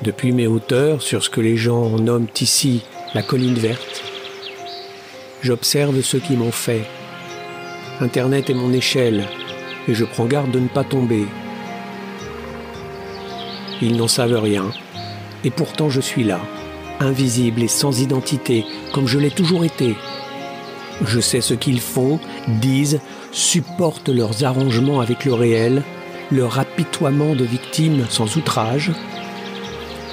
[0.03, 2.83] Depuis mes hauteurs, sur ce que les gens nomment ici
[3.15, 4.03] la colline verte,
[5.41, 6.85] j'observe ce qui m'ont fait,
[8.01, 9.25] Internet est mon échelle
[9.89, 11.25] et je prends garde de ne pas tomber.
[13.81, 14.71] Ils n'en savent rien
[15.43, 16.39] et pourtant je suis là,
[17.01, 18.63] invisible et sans identité,
[18.93, 19.95] comme je l'ai toujours été.
[21.05, 23.01] Je sais ce qu'ils font, disent,
[23.33, 25.83] supportent leurs arrangements avec le réel,
[26.31, 28.91] leur apitoiement de victimes sans outrage.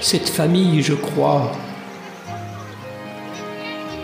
[0.00, 1.52] Cette famille, je crois.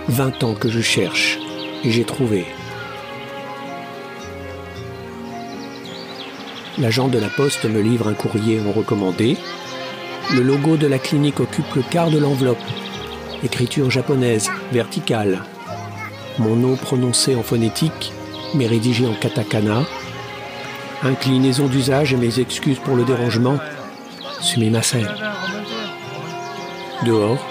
[0.08, 1.38] Vingt ans que je cherche
[1.82, 2.46] et j'ai trouvé.
[6.78, 9.36] L'agent de la poste me livre un courrier en recommandé.
[10.34, 12.56] Le logo de la clinique occupe le quart de l'enveloppe.
[13.44, 15.42] Écriture japonaise, verticale.
[16.38, 18.12] Mon nom prononcé en phonétique,
[18.54, 19.82] mais rédigé en katakana.
[21.02, 23.58] Inclinaison d'usage et mes excuses pour le dérangement.
[24.40, 25.06] Sumimasen.
[27.04, 27.44] Dehors,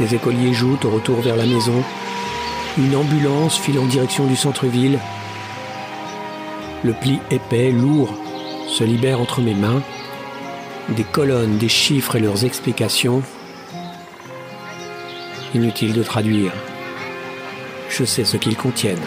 [0.00, 1.84] des écoliers jouent au retour vers la maison.
[2.76, 4.98] Une ambulance file en direction du centre-ville.
[6.82, 8.14] Le pli épais, lourd,
[8.68, 9.82] se libère entre mes mains,
[10.90, 13.22] des colonnes, des chiffres et leurs explications.
[15.54, 16.52] Inutile de traduire.
[17.88, 18.98] Je sais ce qu'ils contiennent.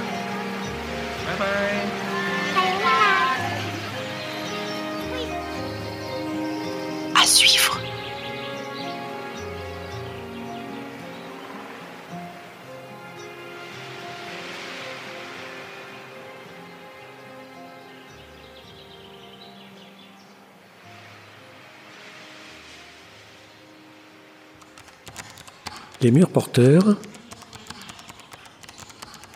[26.01, 26.97] Les murs porteurs.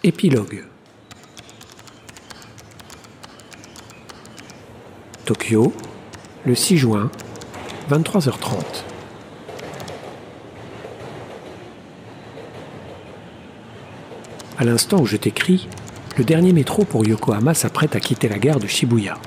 [0.04, 0.66] Épilogue.
[5.26, 5.72] Tokyo,
[6.44, 7.12] le 6 juin,
[7.92, 8.64] 23h30.
[14.58, 15.68] À l'instant où je t'écris,
[16.18, 19.20] le dernier métro pour Yokohama s'apprête à quitter la gare de Shibuya.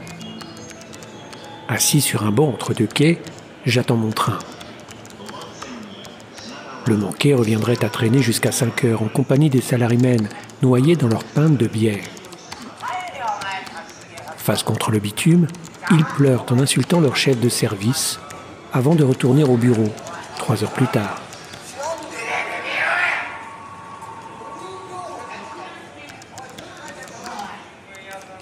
[1.68, 3.22] Assis sur un banc entre deux quais,
[3.64, 4.40] j'attends mon train.
[6.88, 10.26] Le manqué reviendrait à traîner jusqu'à 5 heures en compagnie des salarimènes
[10.62, 12.02] noyés dans leur pinte de bière.
[14.38, 15.48] Face contre le bitume,
[15.90, 18.18] ils pleurent en insultant leur chef de service
[18.72, 19.90] avant de retourner au bureau,
[20.38, 21.20] trois heures plus tard.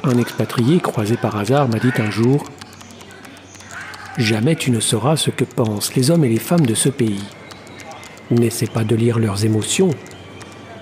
[0.05, 2.45] Un expatrié croisé par hasard m'a dit un jour
[4.19, 7.25] Jamais tu ne sauras ce que pensent les hommes et les femmes de ce pays.
[8.31, 9.91] N'essaie pas de lire leurs émotions,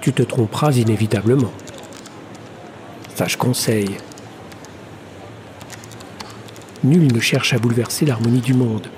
[0.01, 1.53] tu te tromperas inévitablement.
[3.15, 3.97] Sage conseil.
[6.83, 8.89] Nul ne cherche à bouleverser l'harmonie du monde.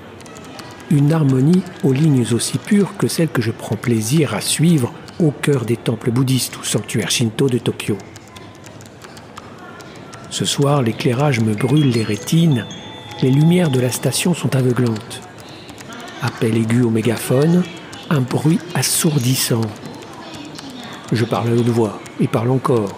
[0.89, 5.31] Une harmonie aux lignes aussi pures que celles que je prends plaisir à suivre au
[5.31, 7.97] cœur des temples bouddhistes ou sanctuaires shinto de Tokyo.
[10.29, 12.65] Ce soir, l'éclairage me brûle les rétines,
[13.21, 15.21] les lumières de la station sont aveuglantes.
[16.21, 17.63] Appel aigu au mégaphone,
[18.09, 19.61] un bruit assourdissant.
[21.11, 22.89] Je parle à haute voix et parle encore.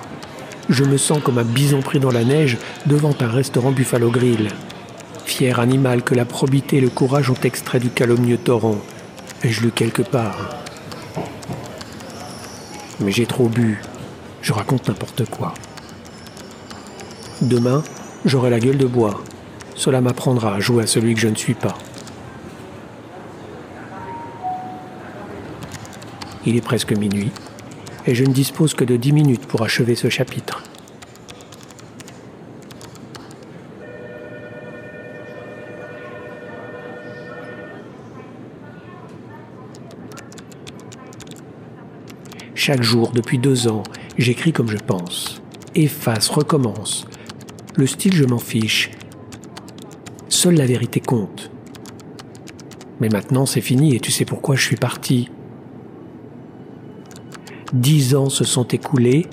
[0.69, 4.49] Je me sens comme un bison pris dans la neige devant un restaurant Buffalo Grill.
[5.26, 8.77] Fier animal que la probité et le courage ont extrait du calomnieux torrent.
[9.44, 10.38] Ai-je lu quelque part?
[12.99, 13.81] Mais j'ai trop bu.
[14.41, 15.53] Je raconte n'importe quoi.
[17.41, 17.84] Demain,
[18.26, 19.23] j'aurai la gueule de bois.
[19.76, 21.77] Cela m'apprendra à jouer à celui que je ne suis pas.
[26.45, 27.32] Il est presque minuit,
[28.06, 30.64] et je ne dispose que de dix minutes pour achever ce chapitre.
[42.56, 43.84] Chaque jour, depuis deux ans,
[44.18, 45.41] j'écris comme je pense.
[45.76, 47.06] Efface, recommence,
[47.76, 48.91] le style, je m'en fiche.
[50.28, 51.52] Seule la vérité compte.
[52.99, 55.30] Mais maintenant, c'est fini et tu sais pourquoi je suis parti.
[57.74, 59.28] Dix ans se sont écoulés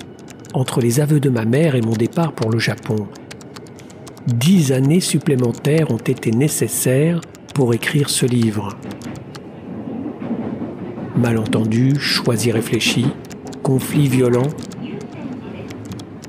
[0.53, 3.07] entre les aveux de ma mère et mon départ pour le Japon.
[4.27, 7.19] Dix années supplémentaires ont été nécessaires
[7.55, 8.77] pour écrire ce livre.
[11.15, 13.07] Malentendus, choix irréfléchis,
[13.63, 14.49] conflits violents.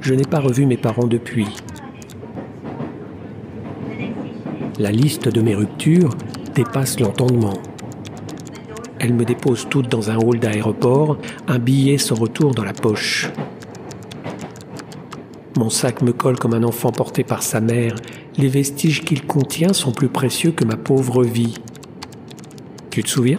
[0.00, 1.48] Je n'ai pas revu mes parents depuis.
[4.78, 6.16] La liste de mes ruptures
[6.54, 7.60] dépasse l'entendement.
[9.08, 11.16] Elles me déposent toutes dans un hall d'aéroport,
[11.46, 13.30] un billet sans retour dans la poche.
[15.56, 17.94] Mon sac me colle comme un enfant porté par sa mère.
[18.36, 21.54] Les vestiges qu'il contient sont plus précieux que ma pauvre vie.
[22.90, 23.38] Tu te souviens?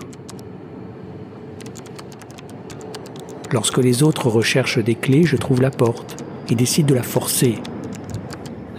[3.52, 7.62] Lorsque les autres recherchent des clés, je trouve la porte et décide de la forcer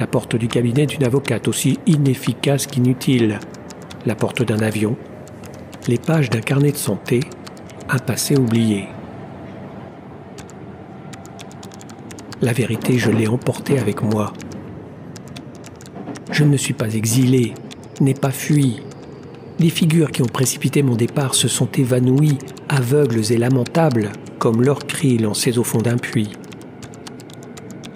[0.01, 3.39] la porte du cabinet d'une avocate aussi inefficace qu'inutile,
[4.07, 4.97] la porte d'un avion,
[5.89, 7.21] les pages d'un carnet de santé,
[7.89, 8.87] un passé oublié.
[12.43, 14.33] La vérité, je l'ai emportée avec moi.
[16.31, 17.55] Je ne me suis pas exilé,
[18.01, 18.83] n'ai pas fui.
[19.59, 22.39] Les figures qui ont précipité mon départ se sont évanouies,
[22.69, 26.33] aveugles et lamentables, comme leurs cris lancés au fond d'un puits.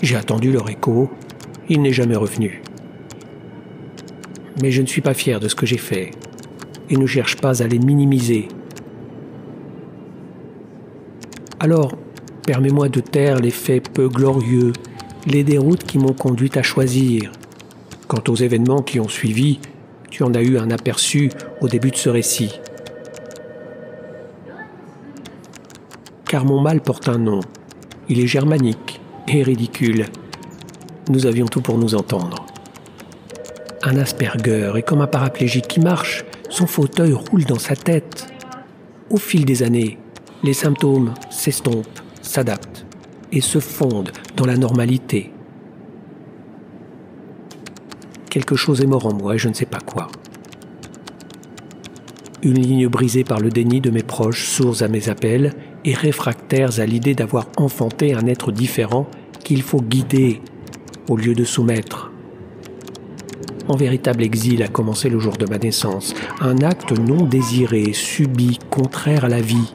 [0.02, 1.11] J'ai attendu leur écho,
[1.69, 2.62] il n'est jamais revenu.
[4.61, 6.11] Mais je ne suis pas fier de ce que j'ai fait
[6.90, 8.48] et ne cherche pas à les minimiser.
[11.61, 11.97] Alors,
[12.47, 14.73] permets-moi de taire les faits peu glorieux,
[15.27, 17.32] les déroutes qui m'ont conduit à choisir.
[18.06, 19.61] Quant aux événements qui ont suivi,
[20.11, 21.31] tu en as eu un aperçu
[21.61, 22.61] au début de ce récit.
[26.27, 27.40] Car mon mal porte un nom.
[28.09, 30.06] Il est germanique et ridicule
[31.11, 32.47] nous avions tout pour nous entendre.
[33.82, 36.24] Un Asperger est comme un paraplégique qui marche,
[36.55, 38.28] son fauteuil roule dans sa tête.
[39.10, 39.98] Au fil des années,
[40.44, 42.86] les symptômes s'estompent, s'adaptent
[43.32, 45.32] et se fondent dans la normalité.
[48.31, 50.06] Quelque chose est mort en moi et je ne sais pas quoi.
[52.44, 55.55] Une ligne brisée par le déni de mes proches, sourds à mes appels
[55.85, 59.09] et réfractaires à l'idée d'avoir enfanté un être différent
[59.43, 60.40] qu'il faut guider
[61.09, 62.14] au lieu de soumettre.
[63.66, 68.59] En véritable exil a commencé le jour de ma naissance, un acte non désiré, subi,
[68.69, 69.73] contraire à la vie.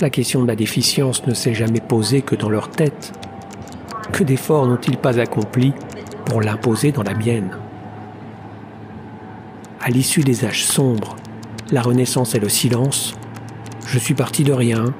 [0.00, 3.12] La question de ma déficience ne s'est jamais posée que dans leur tête.
[4.12, 5.72] Que d'efforts n'ont-ils pas accomplis
[6.26, 7.56] pour l'imposer dans la mienne?
[9.80, 11.16] À l'issue des âges sombres,
[11.72, 13.14] la Renaissance et le silence,
[13.86, 14.92] je suis parti de rien,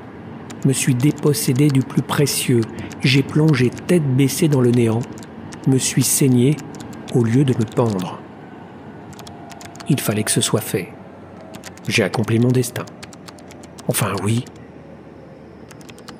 [0.64, 2.62] me suis dépossédé du plus précieux,
[3.02, 5.00] j'ai plongé tête baissée dans le néant,
[5.66, 6.56] me suis saigné
[7.14, 8.18] au lieu de me pendre.
[9.88, 10.92] Il fallait que ce soit fait.
[11.88, 12.84] J'ai accompli mon destin.
[13.88, 14.44] Enfin oui,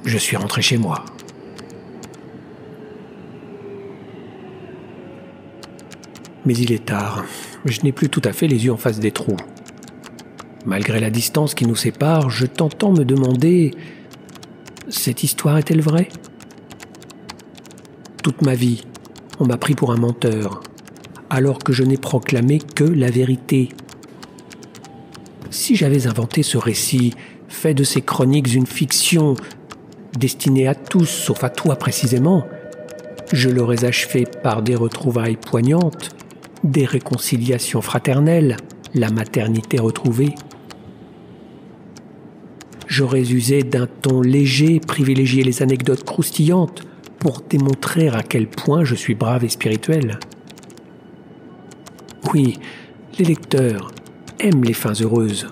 [0.05, 1.05] je suis rentré chez moi.
[6.47, 7.25] Mais il est tard,
[7.65, 9.39] je n'ai plus tout à fait les yeux en face des trous.
[10.67, 13.73] Malgré la distance qui nous sépare, je t'entends me demander
[14.89, 16.09] Cette histoire est-elle vraie?
[18.23, 18.85] Toute ma vie,
[19.41, 20.61] on m'a pris pour un menteur,
[21.35, 23.71] alors que je n'ai proclamé que la vérité.
[25.51, 27.13] Si j'avais inventé ce récit,
[27.49, 29.35] fait de ces chroniques une fiction
[30.17, 32.47] destinée à tous, sauf à toi précisément,
[33.33, 36.11] je l'aurais achevé par des retrouvailles poignantes,
[36.63, 38.57] des réconciliations fraternelles,
[38.95, 40.37] la maternité retrouvée.
[42.87, 46.85] J'aurais usé d'un ton léger, privilégié les anecdotes croustillantes
[47.19, 50.21] pour démontrer à quel point je suis brave et spirituel.
[52.33, 52.59] Oui,
[53.19, 53.91] les lecteurs
[54.41, 55.47] aiment les fins heureuses.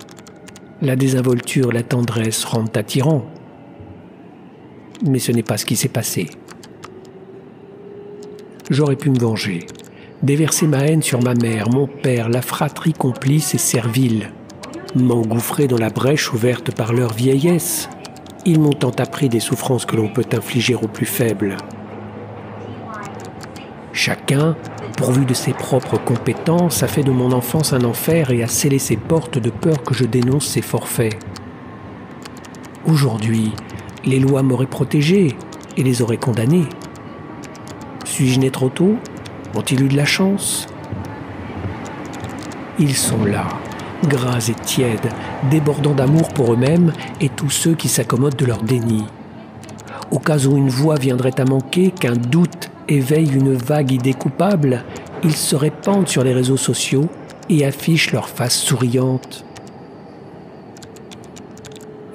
[0.81, 3.27] La désinvolture, la tendresse rendent attirants.
[5.07, 6.29] Mais ce n'est pas ce qui s'est passé.
[8.71, 9.67] J'aurais pu me venger,
[10.23, 14.31] déverser ma haine sur ma mère, mon père, la fratrie complice et servile,
[14.97, 17.89] m'engouffrer dans la brèche ouverte par leur vieillesse.
[18.47, 21.57] Ils m'ont tant appris des souffrances que l'on peut infliger aux plus faibles.
[23.93, 24.57] Chacun,
[25.03, 28.79] pourvu de ses propres compétences, a fait de mon enfance un enfer et a scellé
[28.79, 31.19] ses portes de peur que je dénonce ses forfaits.
[32.87, 33.51] Aujourd'hui,
[34.05, 35.37] les lois m'auraient protégé
[35.77, 36.69] et les auraient condamnés.
[38.05, 38.95] Suis-je né trop tôt?
[39.57, 40.69] Ont-ils eu de la chance?
[42.79, 43.49] Ils sont là,
[44.07, 45.09] gras et tièdes,
[45.51, 49.03] débordant d'amour pour eux-mêmes et tous ceux qui s'accommodent de leur déni.
[50.13, 54.85] Au cas où une voix viendrait à manquer, qu'un doute éveille une vague idée coupable,
[55.25, 57.09] ils se répandent sur les réseaux sociaux
[57.49, 59.45] et affichent leur face souriante.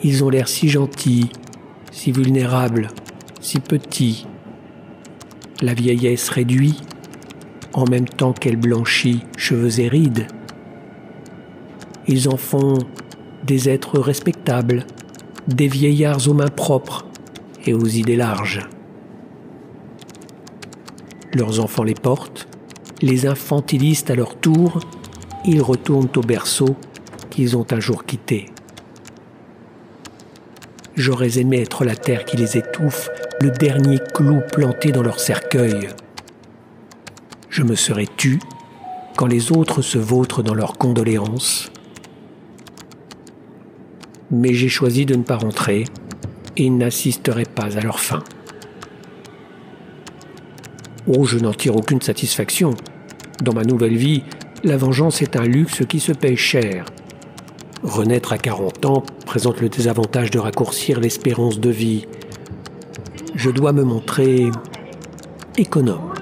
[0.04, 1.30] Ils ont l'air si gentils,
[1.92, 2.90] si vulnérables,
[3.42, 4.28] si petits.
[5.62, 6.82] La vieillesse réduit,
[7.74, 10.28] en même temps qu'elle blanchit cheveux et rides.
[12.08, 12.78] Ils en font
[13.44, 14.86] des êtres respectables,
[15.48, 17.06] des vieillards aux mains propres
[17.66, 18.68] et aux idées larges.
[21.34, 22.48] Leurs enfants les portent,
[23.02, 24.80] les infantilisent à leur tour,
[25.46, 26.76] ils retournent au berceau
[27.30, 28.46] qu'ils ont un jour quitté.
[30.96, 33.10] J'aurais aimé être la terre qui les étouffe,
[33.40, 35.90] le dernier clou planté dans leur cercueil.
[37.50, 38.40] Je me serais tu
[39.16, 41.72] quand les autres se vautrent dans leurs condoléances.
[44.32, 45.86] Mais j'ai choisi de ne pas rentrer
[46.56, 48.24] et n'assisterai pas à leur fin.
[51.10, 52.72] Oh, je n'en tire aucune satisfaction.
[53.42, 54.24] Dans ma nouvelle vie,
[54.66, 56.84] la vengeance est un luxe qui se paye cher.
[57.82, 62.06] Renaître à 40 ans présente le désavantage de raccourcir l'espérance de vie.
[63.36, 64.48] Je dois me montrer
[65.58, 66.14] économe.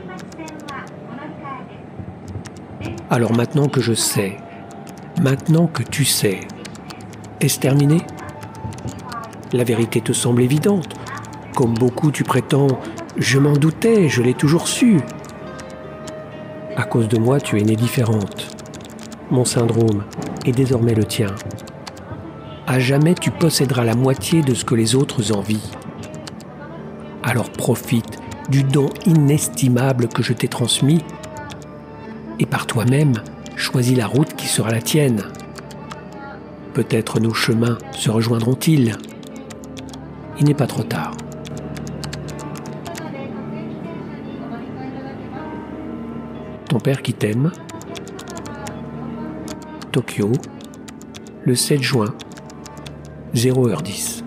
[3.09, 4.37] Alors maintenant que je sais,
[5.19, 6.41] maintenant que tu sais,
[7.41, 7.97] est-ce terminé?
[9.51, 10.93] La vérité te semble évidente.
[11.55, 12.67] Comme beaucoup, tu prétends
[13.17, 14.99] je m'en doutais, je l'ai toujours su.
[16.75, 18.47] À cause de moi, tu es née différente.
[19.31, 20.03] Mon syndrome
[20.45, 21.33] est désormais le tien.
[22.67, 25.71] À jamais, tu posséderas la moitié de ce que les autres envient.
[27.23, 28.19] Alors profite
[28.49, 31.01] du don inestimable que je t'ai transmis
[32.39, 33.13] et par toi-même,
[33.55, 35.23] choisis la route qui sera la tienne.
[36.73, 38.97] Peut-être nos chemins se rejoindront-ils.
[40.39, 41.15] Il n'est pas trop tard.
[46.75, 47.53] Ton père qui t'aime.
[49.93, 50.33] Tokyo,
[51.45, 52.13] le 7 juin,
[53.33, 54.24] 0h10.